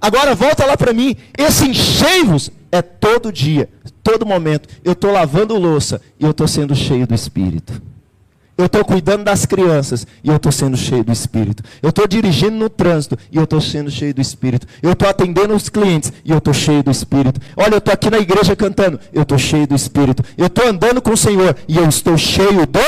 Agora 0.00 0.34
volta 0.34 0.64
lá 0.64 0.76
para 0.76 0.92
mim. 0.92 1.16
Esse 1.36 1.66
enchei-vos 1.66 2.50
é 2.70 2.82
todo 2.82 3.32
dia, 3.32 3.68
todo 4.02 4.26
momento. 4.26 4.68
Eu 4.84 4.92
estou 4.92 5.10
lavando 5.10 5.56
louça 5.56 6.00
e 6.18 6.24
eu 6.24 6.30
estou 6.30 6.46
sendo 6.46 6.74
cheio 6.74 7.06
do 7.06 7.14
Espírito. 7.14 7.82
Eu 8.58 8.66
estou 8.66 8.82
cuidando 8.84 9.24
das 9.24 9.44
crianças 9.44 10.06
e 10.24 10.28
eu 10.28 10.36
estou 10.36 10.50
sendo 10.50 10.76
cheio 10.76 11.04
do 11.04 11.12
Espírito. 11.12 11.62
Eu 11.82 11.90
estou 11.90 12.06
dirigindo 12.06 12.56
no 12.56 12.70
trânsito 12.70 13.18
e 13.30 13.36
eu 13.36 13.44
estou 13.44 13.60
sendo 13.60 13.90
cheio 13.90 14.14
do 14.14 14.20
Espírito. 14.20 14.66
Eu 14.82 14.92
estou 14.92 15.08
atendendo 15.08 15.54
os 15.54 15.68
clientes 15.68 16.10
e 16.24 16.30
eu 16.30 16.38
estou 16.38 16.54
cheio 16.54 16.82
do 16.82 16.90
Espírito. 16.90 17.38
Olha, 17.54 17.74
eu 17.74 17.78
estou 17.78 17.92
aqui 17.92 18.08
na 18.08 18.18
igreja 18.18 18.56
cantando, 18.56 18.98
eu 19.12 19.22
estou 19.22 19.36
cheio 19.36 19.66
do 19.66 19.74
Espírito. 19.74 20.22
Eu 20.38 20.46
estou 20.46 20.66
andando 20.66 21.02
com 21.02 21.10
o 21.12 21.16
Senhor 21.16 21.54
e 21.68 21.76
eu 21.76 21.86
estou 21.86 22.16
cheio 22.16 22.66
do 22.66 22.80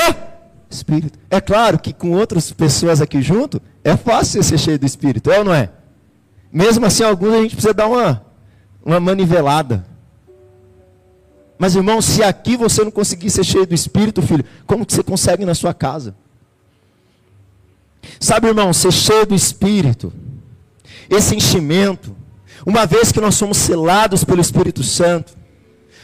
Espírito. 0.67 1.19
É 1.29 1.39
claro 1.39 1.77
que 1.77 1.93
com 1.93 2.11
outras 2.13 2.51
pessoas 2.51 2.99
aqui 2.99 3.21
junto, 3.21 3.61
é 3.83 3.95
fácil 3.95 4.41
ser 4.41 4.57
cheio 4.57 4.79
do 4.79 4.87
Espírito, 4.87 5.31
é 5.31 5.37
ou 5.37 5.45
não 5.45 5.53
é? 5.53 5.69
Mesmo 6.51 6.83
assim, 6.85 7.03
alguns 7.03 7.33
a 7.33 7.41
gente 7.41 7.55
precisa 7.55 7.75
dar 7.75 7.87
uma, 7.87 8.25
uma 8.83 8.99
manivelada. 8.99 9.85
Mas 11.59 11.75
irmão, 11.75 12.01
se 12.01 12.23
aqui 12.23 12.55
você 12.55 12.85
não 12.85 12.89
conseguir 12.89 13.29
ser 13.29 13.43
cheio 13.43 13.67
do 13.67 13.75
Espírito, 13.75 14.21
filho, 14.21 14.45
como 14.65 14.85
que 14.85 14.93
você 14.93 15.03
consegue 15.03 15.43
na 15.43 15.53
sua 15.53 15.73
casa? 15.73 16.15
Sabe, 18.17 18.47
irmão, 18.47 18.71
ser 18.71 18.93
cheio 18.93 19.25
do 19.25 19.35
Espírito, 19.35 20.13
esse 21.09 21.35
enchimento, 21.35 22.15
uma 22.65 22.85
vez 22.85 23.11
que 23.11 23.19
nós 23.19 23.35
somos 23.35 23.57
selados 23.57 24.23
pelo 24.23 24.39
Espírito 24.39 24.81
Santo, 24.83 25.33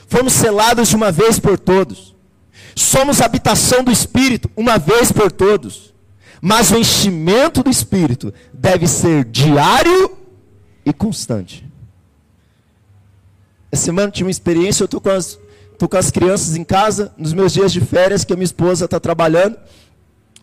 fomos 0.08 0.34
selados 0.34 0.90
de 0.90 0.96
uma 0.98 1.10
vez 1.10 1.40
por 1.40 1.58
todos, 1.58 2.14
somos 2.76 3.22
habitação 3.22 3.82
do 3.82 3.92
Espírito, 3.94 4.52
uma 4.58 4.78
vez 4.78 5.10
por 5.10 5.32
todos, 5.32 5.94
mas 6.42 6.70
o 6.70 6.78
enchimento 6.78 7.64
do 7.64 7.70
Espírito 7.70 8.34
deve 8.54 8.88
ser 8.88 9.24
diário 9.24 10.18
e 10.86 10.92
constante. 10.92 11.66
Essa 13.72 13.86
semana 13.86 14.12
tive 14.12 14.26
uma 14.26 14.32
experiência, 14.32 14.84
eu 14.84 14.86
estou 14.86 15.00
com 15.00 15.10
as 15.10 15.40
Estou 15.76 15.90
com 15.90 15.98
as 15.98 16.10
crianças 16.10 16.56
em 16.56 16.64
casa, 16.64 17.12
nos 17.18 17.34
meus 17.34 17.52
dias 17.52 17.70
de 17.70 17.82
férias, 17.82 18.24
que 18.24 18.32
a 18.32 18.36
minha 18.38 18.46
esposa 18.46 18.86
está 18.86 18.98
trabalhando. 18.98 19.58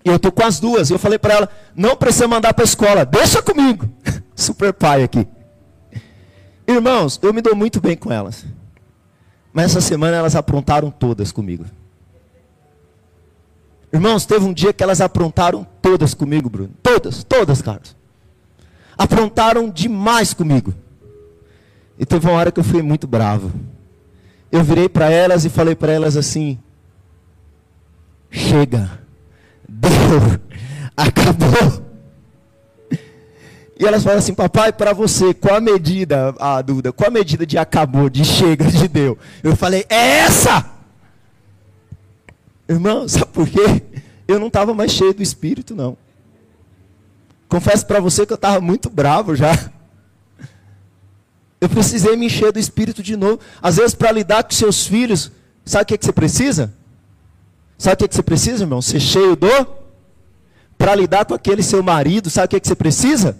E 0.04 0.08
eu 0.10 0.16
estou 0.16 0.30
com 0.30 0.44
as 0.44 0.60
duas. 0.60 0.90
E 0.90 0.92
eu 0.92 0.98
falei 0.98 1.18
para 1.18 1.34
ela: 1.34 1.48
não 1.74 1.96
precisa 1.96 2.28
mandar 2.28 2.52
para 2.52 2.64
a 2.64 2.66
escola, 2.66 3.06
deixa 3.06 3.42
comigo. 3.42 3.88
Super 4.36 4.74
pai 4.74 5.02
aqui. 5.02 5.26
Irmãos, 6.68 7.18
eu 7.22 7.32
me 7.32 7.40
dou 7.40 7.56
muito 7.56 7.80
bem 7.80 7.96
com 7.96 8.12
elas. 8.12 8.44
Mas 9.54 9.70
essa 9.70 9.80
semana 9.80 10.18
elas 10.18 10.36
aprontaram 10.36 10.90
todas 10.90 11.32
comigo. 11.32 11.64
Irmãos, 13.90 14.26
teve 14.26 14.44
um 14.44 14.52
dia 14.52 14.72
que 14.72 14.82
elas 14.84 15.00
aprontaram 15.00 15.66
todas 15.80 16.12
comigo, 16.12 16.50
Bruno. 16.50 16.74
Todas, 16.82 17.24
todas, 17.24 17.62
Carlos. 17.62 17.96
Aprontaram 18.98 19.70
demais 19.70 20.34
comigo. 20.34 20.74
E 21.98 22.04
teve 22.04 22.26
uma 22.26 22.36
hora 22.36 22.52
que 22.52 22.60
eu 22.60 22.64
fui 22.64 22.82
muito 22.82 23.06
bravo 23.06 23.50
eu 24.52 24.62
virei 24.62 24.88
para 24.88 25.10
elas 25.10 25.46
e 25.46 25.48
falei 25.48 25.74
para 25.74 25.90
elas 25.90 26.16
assim: 26.16 26.58
chega, 28.30 29.00
deu, 29.66 30.38
acabou. 30.94 31.82
E 33.80 33.84
elas 33.84 34.04
falam 34.04 34.18
assim, 34.18 34.34
papai, 34.34 34.72
para 34.72 34.92
você, 34.92 35.34
qual 35.34 35.56
a 35.56 35.60
medida, 35.60 36.32
a 36.38 36.62
dúvida, 36.62 36.92
qual 36.92 37.08
a 37.08 37.12
medida 37.12 37.44
de 37.44 37.58
acabou, 37.58 38.08
de 38.08 38.24
chega, 38.24 38.66
de 38.66 38.86
deu? 38.86 39.18
Eu 39.42 39.56
falei, 39.56 39.84
é 39.88 40.18
essa! 40.18 40.70
Irmão, 42.68 43.08
sabe 43.08 43.26
por 43.32 43.48
quê? 43.48 43.82
Eu 44.28 44.38
não 44.38 44.46
estava 44.46 44.72
mais 44.72 44.92
cheio 44.92 45.12
do 45.12 45.22
Espírito, 45.22 45.74
não. 45.74 45.96
Confesso 47.48 47.84
para 47.84 47.98
você 47.98 48.24
que 48.24 48.32
eu 48.32 48.36
estava 48.36 48.60
muito 48.60 48.88
bravo 48.88 49.34
já. 49.34 49.52
Eu 51.62 51.68
precisei 51.68 52.16
me 52.16 52.26
encher 52.26 52.50
do 52.50 52.58
Espírito 52.58 53.04
de 53.04 53.16
novo. 53.16 53.38
Às 53.62 53.76
vezes, 53.76 53.94
para 53.94 54.10
lidar 54.10 54.42
com 54.42 54.50
seus 54.50 54.84
filhos, 54.84 55.30
sabe 55.64 55.84
o 55.84 55.86
que, 55.86 55.96
que 55.96 56.04
você 56.04 56.12
precisa? 56.12 56.74
Sabe 57.78 57.94
o 57.94 57.96
que, 57.98 58.08
que 58.08 58.16
você 58.16 58.22
precisa, 58.22 58.64
irmão? 58.64 58.82
Ser 58.82 58.98
cheio 58.98 59.36
do. 59.36 59.48
Para 60.76 60.92
lidar 60.96 61.24
com 61.24 61.34
aquele 61.34 61.62
seu 61.62 61.80
marido, 61.80 62.28
sabe 62.28 62.46
o 62.46 62.48
que, 62.48 62.58
que 62.58 62.66
você 62.66 62.74
precisa? 62.74 63.38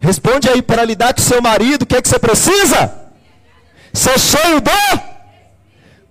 Responde 0.00 0.48
aí, 0.48 0.62
para 0.62 0.86
lidar 0.86 1.12
com 1.12 1.20
seu 1.20 1.42
marido, 1.42 1.82
o 1.82 1.86
que, 1.86 2.00
que 2.00 2.08
você 2.08 2.18
precisa? 2.18 2.90
Ser 3.92 4.18
cheio 4.18 4.62
do. 4.62 4.70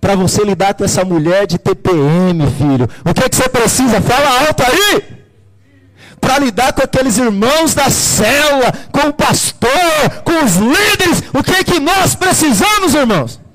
Para 0.00 0.14
você 0.14 0.44
lidar 0.44 0.74
com 0.74 0.84
essa 0.84 1.04
mulher 1.04 1.48
de 1.48 1.58
TPM, 1.58 2.46
filho, 2.52 2.88
o 3.04 3.12
que, 3.12 3.28
que 3.28 3.34
você 3.34 3.48
precisa? 3.48 4.00
Fala 4.00 4.46
alto 4.46 4.62
aí! 4.62 5.15
Para 6.26 6.40
lidar 6.40 6.72
com 6.72 6.82
aqueles 6.82 7.18
irmãos 7.18 7.72
da 7.72 7.88
célula, 7.88 8.72
com 8.90 9.10
o 9.10 9.12
pastor, 9.12 10.22
com 10.24 10.44
os 10.44 10.56
líderes. 10.56 11.22
O 11.32 11.40
que 11.40 11.52
é 11.52 11.62
que 11.62 11.78
nós 11.78 12.16
precisamos, 12.16 12.94
irmãos? 12.94 13.45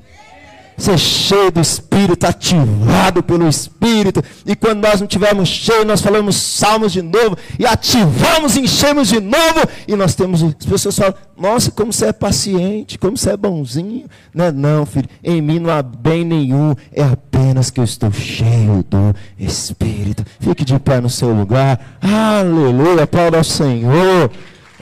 Ser 0.82 0.98
cheio 0.98 1.52
do 1.52 1.62
Espírito, 1.62 2.26
ativado 2.26 3.22
pelo 3.22 3.48
Espírito. 3.48 4.24
E 4.48 4.56
quando 4.56 4.82
nós 4.82 5.00
não 5.00 5.06
tivermos 5.06 5.48
cheio, 5.48 5.86
nós 5.86 6.02
falamos 6.02 6.36
salmos 6.36 6.92
de 6.92 7.04
novo. 7.04 7.38
E 7.60 7.68
ativamos, 7.68 8.58
enchemos 8.58 9.08
de 9.08 9.20
novo. 9.20 9.62
E 9.88 9.96
nós 9.96 10.16
temos, 10.16 10.42
as 10.42 10.66
pessoas 10.66 10.96
falam, 10.96 11.14
nossa, 11.38 11.70
como 11.70 11.94
você 11.94 12.08
é 12.08 12.12
paciente, 12.12 12.98
como 12.98 13.16
você 13.16 13.30
é 13.30 13.38
bonzinho. 13.38 14.08
Não 14.34 14.46
é 14.46 14.52
não, 14.52 14.84
filho. 14.84 15.08
Em 15.24 15.40
mim 15.40 15.60
não 15.60 15.70
há 15.70 15.84
bem 15.84 16.26
nenhum. 16.26 16.74
É 16.92 17.04
apenas 17.04 17.70
que 17.70 17.80
eu 17.80 17.84
estou 17.84 18.12
cheio 18.12 18.84
do 18.90 19.16
Espírito. 19.38 20.26
Fique 20.40 20.66
de 20.66 20.80
pé 20.80 21.00
no 21.00 21.12
seu 21.12 21.32
lugar. 21.32 21.80
Aleluia, 22.02 23.06
Paulo 23.06 23.38
ao 23.38 23.44
Senhor. 23.44 24.32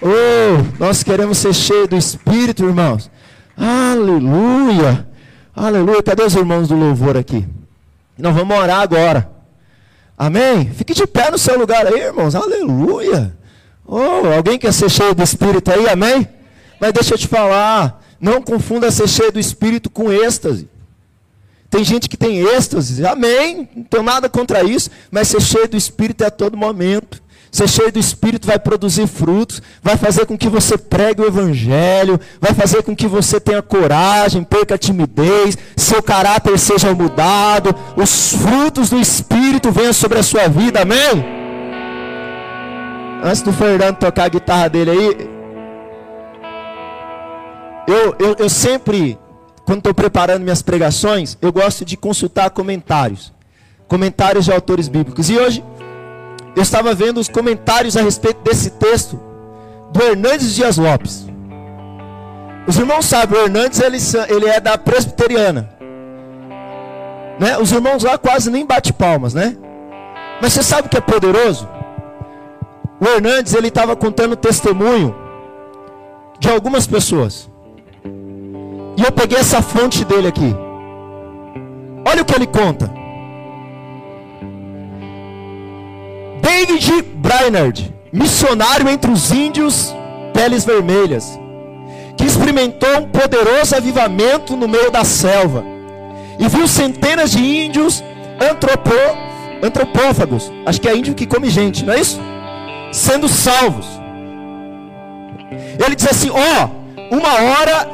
Oh, 0.02 0.64
nós 0.80 1.04
queremos 1.04 1.40
ser 1.40 1.54
cheios 1.54 1.90
do 1.90 1.98
Espírito, 1.98 2.64
irmãos. 2.64 3.12
Aleluia. 3.58 5.09
Aleluia. 5.60 6.02
Cadê 6.02 6.24
os 6.24 6.36
irmãos 6.36 6.70
do 6.70 6.76
louvor 6.76 7.18
aqui? 7.18 7.46
Nós 8.18 8.34
vamos 8.34 8.58
orar 8.58 8.80
agora. 8.80 9.30
Amém? 10.18 10.72
Fique 10.74 10.94
de 10.94 11.06
pé 11.06 11.30
no 11.30 11.38
seu 11.38 11.60
lugar 11.60 11.86
aí, 11.86 12.00
irmãos. 12.00 12.34
Aleluia. 12.34 13.38
Oh, 13.86 14.26
alguém 14.36 14.58
quer 14.58 14.72
ser 14.72 14.90
cheio 14.90 15.14
do 15.14 15.22
Espírito 15.22 15.70
aí? 15.70 15.90
Amém? 15.90 16.26
Mas 16.80 16.94
deixa 16.94 17.14
eu 17.14 17.18
te 17.18 17.28
falar, 17.28 18.02
não 18.22 18.42
confunda 18.42 18.90
ser 18.90 19.10
cheio 19.10 19.34
do 19.34 19.40
Espírito 19.40 19.90
com 19.90 20.10
êxtase. 20.10 20.70
Tem 21.70 21.84
gente 21.84 22.08
que 22.08 22.16
tem 22.16 22.40
êxtase, 22.40 23.06
amém, 23.06 23.68
não 23.76 23.84
tenho 23.84 24.04
nada 24.04 24.30
contra 24.30 24.64
isso, 24.64 24.90
mas 25.12 25.28
ser 25.28 25.42
cheio 25.42 25.68
do 25.68 25.76
Espírito 25.76 26.24
é 26.24 26.28
a 26.28 26.32
todo 26.32 26.56
momento. 26.56 27.22
Ser 27.52 27.68
cheio 27.68 27.92
do 27.92 28.00
Espírito 28.00 28.46
vai 28.46 28.60
produzir 28.60 29.08
frutos, 29.08 29.62
vai 29.82 29.98
fazer 29.98 30.26
com 30.26 30.38
que 30.38 30.48
você 30.48 30.78
pregue 30.78 31.22
o 31.22 31.26
Evangelho, 31.26 32.20
vai 32.40 32.54
fazer 32.54 32.84
com 32.84 32.96
que 32.96 33.08
você 33.08 33.40
tenha 33.40 33.62
coragem, 33.62 34.44
perca 34.44 34.76
a 34.76 34.78
timidez, 34.78 35.58
seu 35.76 36.02
caráter 36.04 36.58
seja 36.60 36.94
mudado, 36.94 37.76
os 37.96 38.34
frutos 38.34 38.90
do 38.90 39.00
Espírito 39.00 39.72
venham 39.72 39.94
sobre 39.94 40.20
a 40.20 40.24
sua 40.24 40.48
vida, 40.48 40.82
amém? 40.82 41.26
Antes 43.24 43.42
do 43.42 43.52
Fernando 43.52 43.98
tocar 43.98 44.26
a 44.26 44.30
guitarra 44.30 44.70
dele 44.70 44.92
aí, 44.92 45.30
eu, 47.88 48.16
eu, 48.20 48.36
eu 48.38 48.50
sempre, 48.50 49.18
quando 49.66 49.80
estou 49.80 49.96
preparando 49.96 50.44
minhas 50.44 50.62
pregações, 50.62 51.36
eu 51.42 51.52
gosto 51.52 51.84
de 51.84 51.98
consultar 51.98 52.52
comentários. 52.52 53.34
Comentários 53.88 54.46
de 54.46 54.52
autores 54.52 54.88
bíblicos. 54.88 55.28
E 55.32 55.38
hoje, 55.38 55.64
eu 56.56 56.62
estava 56.62 56.94
vendo 56.94 57.20
os 57.20 57.28
comentários 57.28 57.96
a 57.96 58.02
respeito 58.02 58.42
desse 58.44 58.72
texto 58.72 59.20
do 59.92 60.04
Hernandes 60.04 60.56
Dias 60.56 60.78
Lopes. 60.78 61.28
Os 62.68 62.78
irmãos 62.78 63.06
sabem, 63.06 63.40
o 63.40 63.44
Hernandes 63.44 63.80
ele, 63.80 63.98
ele 64.30 64.48
é 64.48 64.60
da 64.60 64.78
presbiteriana. 64.78 65.70
Né? 67.40 67.58
Os 67.58 67.72
irmãos 67.72 68.04
lá 68.04 68.18
quase 68.18 68.52
nem 68.52 68.66
bate 68.66 68.92
palmas, 68.92 69.34
né? 69.34 69.58
Mas 70.42 70.54
você 70.54 70.62
sabe 70.62 70.88
o 70.88 70.90
que 70.90 70.98
é 70.98 71.02
poderoso? 71.02 71.68
O 73.00 73.06
Hernandes 73.06 73.54
ele 73.54 73.70
estava 73.70 73.96
contando 73.96 74.36
testemunho 74.36 75.16
de 76.40 76.50
algumas 76.50 76.86
pessoas. 76.86 77.50
E 78.98 79.02
eu 79.02 79.12
peguei 79.12 79.38
essa 79.38 79.62
fonte 79.62 80.04
dele 80.04 80.28
aqui. 80.28 80.54
Olha 82.06 82.22
o 82.22 82.26
que 82.26 82.36
ele 82.36 82.48
conta. 82.48 82.99
David 86.50 87.04
Brainerd, 87.18 87.94
missionário 88.12 88.90
entre 88.90 89.12
os 89.12 89.32
índios 89.32 89.96
peles 90.34 90.66
vermelhas, 90.66 91.40
que 92.18 92.26
experimentou 92.26 92.90
um 92.98 93.08
poderoso 93.08 93.76
avivamento 93.76 94.56
no 94.56 94.68
meio 94.68 94.90
da 94.90 95.04
selva. 95.04 95.64
E 96.40 96.48
viu 96.48 96.68
centenas 96.68 97.32
de 97.32 97.40
índios 97.40 98.04
antropó, 98.42 99.16
antropófagos. 99.62 100.52
Acho 100.66 100.82
que 100.82 100.90
é 100.90 100.98
índio 100.98 101.14
que 101.14 101.28
come 101.28 101.52
gente, 101.52 101.86
não 101.86 101.94
é 101.94 102.00
isso? 102.00 102.20
Sendo 102.92 103.30
salvos. 103.30 103.86
Ele 105.86 105.96
diz 105.96 106.08
assim: 106.08 106.32
Ó, 106.32 106.36
oh, 106.36 107.16
uma 107.16 107.34
hora 107.42 107.88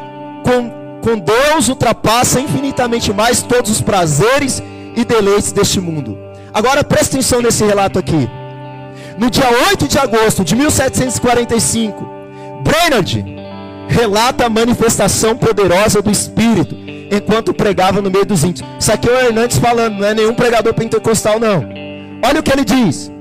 com, 0.43 1.01
com 1.01 1.19
Deus 1.19 1.67
ultrapassa 1.67 2.39
infinitamente 2.39 3.11
mais 3.11 3.41
todos 3.41 3.69
os 3.69 3.81
prazeres 3.81 4.63
e 4.95 5.03
deleites 5.03 5.51
deste 5.51 5.81
mundo. 5.81 6.17
Agora 6.53 6.85
presta 6.85 7.17
atenção 7.17 7.41
nesse 7.41 7.65
relato 7.65 7.99
aqui. 7.99 8.29
No 9.17 9.29
dia 9.29 9.49
8 9.69 9.87
de 9.87 9.97
agosto 9.97 10.43
de 10.43 10.55
1745, 10.55 12.05
Brainerd 12.63 13.23
relata 13.87 14.45
a 14.45 14.49
manifestação 14.49 15.37
poderosa 15.37 16.01
do 16.01 16.11
Espírito 16.11 16.75
enquanto 17.11 17.53
pregava 17.53 18.01
no 18.01 18.11
meio 18.11 18.25
dos 18.25 18.43
índios. 18.43 18.67
Isso 18.77 18.91
aqui 18.91 19.07
é 19.07 19.11
o 19.11 19.19
Hernandes 19.27 19.57
falando, 19.57 19.99
não 19.99 20.07
é 20.07 20.13
nenhum 20.13 20.33
pregador 20.33 20.73
pentecostal, 20.73 21.39
não. 21.39 21.65
Olha 22.23 22.39
o 22.39 22.43
que 22.43 22.51
ele 22.51 22.65
diz. 22.65 23.11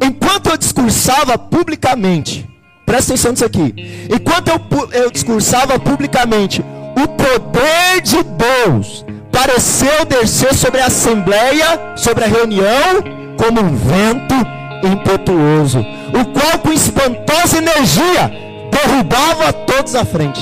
Enquanto 0.00 0.50
eu 0.50 0.56
discursava 0.56 1.36
publicamente, 1.36 2.48
presta 2.86 3.12
atenção 3.12 3.32
nisso 3.32 3.44
aqui. 3.44 3.74
Enquanto 4.14 4.48
eu, 4.48 4.90
eu 4.92 5.10
discursava 5.10 5.78
publicamente, 5.80 6.64
o 6.96 7.08
poder 7.08 8.00
de 8.02 8.22
Deus 8.22 9.04
pareceu 9.32 10.04
descer 10.04 10.54
sobre 10.54 10.80
a 10.80 10.86
assembleia, 10.86 11.96
sobre 11.96 12.24
a 12.24 12.28
reunião, 12.28 13.02
como 13.36 13.60
um 13.60 13.74
vento 13.74 14.59
impetuoso, 14.82 15.80
o 15.80 16.24
qual 16.32 16.58
com 16.58 16.72
espantosa 16.72 17.58
energia 17.58 18.30
derrubava 18.70 19.52
todos 19.52 19.94
à 19.94 20.04
frente. 20.04 20.40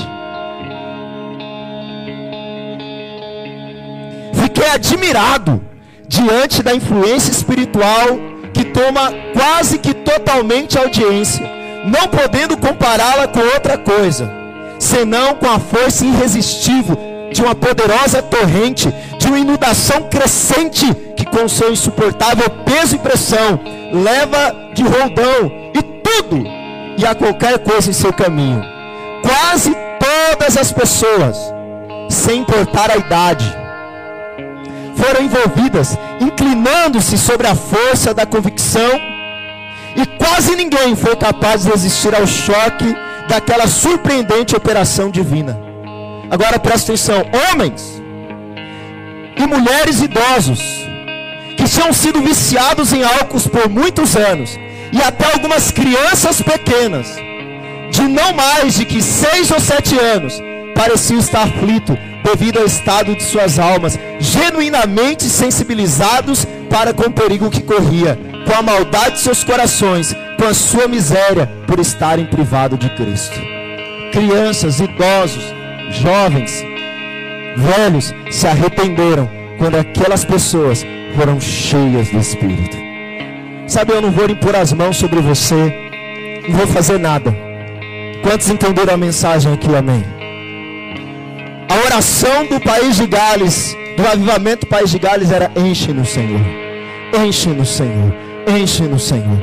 Fiquei 4.35 4.69
admirado 4.71 5.61
diante 6.07 6.63
da 6.63 6.75
influência 6.75 7.31
espiritual 7.31 8.07
que 8.53 8.65
toma 8.65 9.13
quase 9.35 9.79
que 9.79 9.95
totalmente 9.95 10.79
a 10.79 10.83
audiência, 10.83 11.49
não 11.85 12.09
podendo 12.09 12.57
compará-la 12.57 13.29
com 13.29 13.41
outra 13.41 13.77
coisa, 13.79 14.31
senão 14.79 15.35
com 15.35 15.49
a 15.49 15.59
força 15.59 16.05
irresistível 16.05 16.97
de 17.33 17.43
uma 17.43 17.55
poderosa 17.55 18.23
torrente, 18.23 18.93
de 19.19 19.27
uma 19.27 19.39
inundação 19.39 20.03
crescente 20.05 20.87
que 21.15 21.27
com 21.27 21.47
seu 21.49 21.71
insuportável 21.71 22.49
peso 22.65 22.97
e 22.97 22.99
pressão 22.99 23.61
leva 23.93 24.55
de 24.75 24.83
roldão 24.83 25.51
e 25.75 25.83
tudo 26.03 26.45
e 26.97 27.07
a 27.07 27.15
qualquer 27.15 27.59
coisa 27.59 27.91
em 27.91 27.93
seu 27.93 28.13
caminho. 28.13 28.63
Quase 29.23 29.75
todas 29.99 30.57
as 30.57 30.73
pessoas, 30.73 31.37
sem 32.09 32.41
importar 32.41 32.91
a 32.91 32.97
idade, 32.97 33.57
foram 34.97 35.23
envolvidas, 35.23 35.97
inclinando-se 36.21 37.17
sobre 37.17 37.47
a 37.47 37.55
força 37.55 38.13
da 38.13 38.27
convicção, 38.27 39.01
e 39.97 40.07
quase 40.19 40.57
ninguém 40.57 40.97
foi 40.97 41.17
capaz 41.17 41.63
de 41.63 41.71
resistir 41.71 42.15
ao 42.15 42.27
choque 42.27 42.97
daquela 43.29 43.67
surpreendente 43.67 44.57
operação 44.57 45.11
divina. 45.11 45.59
Agora 46.31 46.59
presta 46.59 46.93
atenção: 46.93 47.25
homens 47.51 48.03
e 49.37 49.47
mulheres 49.47 50.03
idosos 50.03 50.88
que 51.69 51.75
tinham 51.75 51.93
sido 51.93 52.23
viciados 52.23 52.95
em 52.95 53.05
álcool 53.05 53.41
por 53.51 53.69
muitos 53.69 54.17
anos, 54.17 54.59
e 54.91 55.03
até 55.03 55.31
algumas 55.33 55.71
crianças 55.71 56.41
pequenas, 56.41 57.15
de 57.91 58.03
não 58.03 58.33
mais 58.33 58.75
de 58.75 58.87
que 58.87 59.03
seis 59.03 59.51
ou 59.51 59.61
sete 59.61 59.99
anos, 59.99 60.41
pareciam 60.75 61.21
estar 61.21 61.43
aflitos 61.43 61.99
devido 62.25 62.59
ao 62.59 62.65
estado 62.65 63.15
de 63.15 63.23
suas 63.23 63.59
almas, 63.59 63.99
genuinamente 64.19 65.25
sensibilizados 65.25 66.47
para 66.71 66.95
com 66.95 67.05
o 67.05 67.13
perigo 67.13 67.51
que 67.51 67.63
corria, 67.63 68.19
com 68.47 68.59
a 68.59 68.63
maldade 68.63 69.17
de 69.17 69.21
seus 69.21 69.45
corações, 69.45 70.17
com 70.39 70.47
a 70.47 70.55
sua 70.55 70.89
miséria 70.89 71.51
por 71.67 71.79
estarem 71.79 72.25
privados 72.25 72.79
de 72.79 72.89
Cristo. 72.91 73.39
Crianças, 74.11 74.81
idosos, 74.81 75.45
jovens, 75.91 76.65
velhos 77.57 78.15
se 78.31 78.47
arrependeram 78.47 79.29
quando 79.59 79.77
aquelas 79.77 80.25
pessoas 80.25 80.87
foram 81.17 81.41
cheias 81.41 82.09
do 82.11 82.19
Espírito. 82.19 82.77
Sabe, 83.67 83.93
eu 83.93 84.01
não 84.01 84.11
vou 84.11 84.29
impor 84.31 84.57
as 84.57 84.73
mãos 84.73 84.97
sobre 84.97 85.21
você, 85.21 85.73
não 86.49 86.57
vou 86.57 86.67
fazer 86.67 86.99
nada. 86.99 87.35
Quantos 88.23 88.49
entenderam 88.49 88.95
a 88.95 88.97
mensagem 88.97 89.53
aqui, 89.53 89.75
amém? 89.75 90.05
A 91.69 91.87
oração 91.87 92.47
do 92.47 92.61
país 92.61 92.97
de 92.97 93.07
Gales, 93.07 93.77
do 93.97 94.07
avivamento 94.07 94.67
do 94.67 94.69
país 94.69 94.91
de 94.91 94.99
Gales 94.99 95.31
era 95.31 95.51
enche 95.57 95.93
no 95.93 96.05
Senhor. 96.05 96.41
Enche 97.15 97.51
no 97.51 97.65
Senhor. 97.65 98.15
Enche 98.47 98.83
no 98.85 98.99
Senhor. 98.99 99.39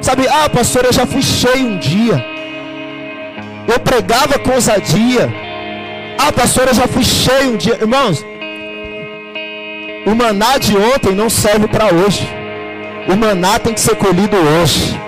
Sabe, 0.00 0.26
ah, 0.28 0.48
pastor, 0.48 0.84
eu 0.84 0.92
já 0.92 1.06
fui 1.06 1.22
cheio 1.22 1.66
um 1.66 1.78
dia. 1.78 2.24
Eu 3.68 3.78
pregava 3.80 4.38
com 4.38 4.52
ousadia. 4.52 5.32
Ah, 6.18 6.32
pastor, 6.32 6.68
eu 6.68 6.74
já 6.74 6.86
fui 6.88 7.04
cheio 7.04 7.52
um 7.52 7.56
dia. 7.56 7.78
Irmãos, 7.80 8.24
o 10.06 10.14
maná 10.14 10.58
de 10.58 10.76
ontem 10.76 11.14
não 11.14 11.28
serve 11.28 11.68
para 11.68 11.94
hoje. 11.94 12.28
O 13.08 13.16
maná 13.16 13.58
tem 13.58 13.74
que 13.74 13.80
ser 13.80 13.96
colhido 13.96 14.36
hoje. 14.36 14.98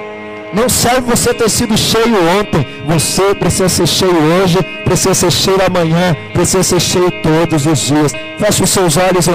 Não 0.52 0.68
serve 0.68 1.00
você 1.00 1.32
ter 1.32 1.48
sido 1.48 1.76
cheio 1.78 2.14
ontem. 2.38 2.66
Você 2.86 3.34
precisa 3.34 3.68
ser 3.68 3.86
cheio 3.86 4.16
hoje, 4.42 4.58
precisa 4.84 5.14
ser 5.14 5.30
cheio 5.30 5.58
amanhã, 5.66 6.14
precisa 6.32 6.62
ser 6.62 6.80
cheio 6.80 7.10
todos 7.10 7.64
os 7.66 7.78
dias. 7.78 8.12
Feche 8.38 8.62
os 8.62 8.70
seus 8.70 8.96
olhos. 8.96 9.28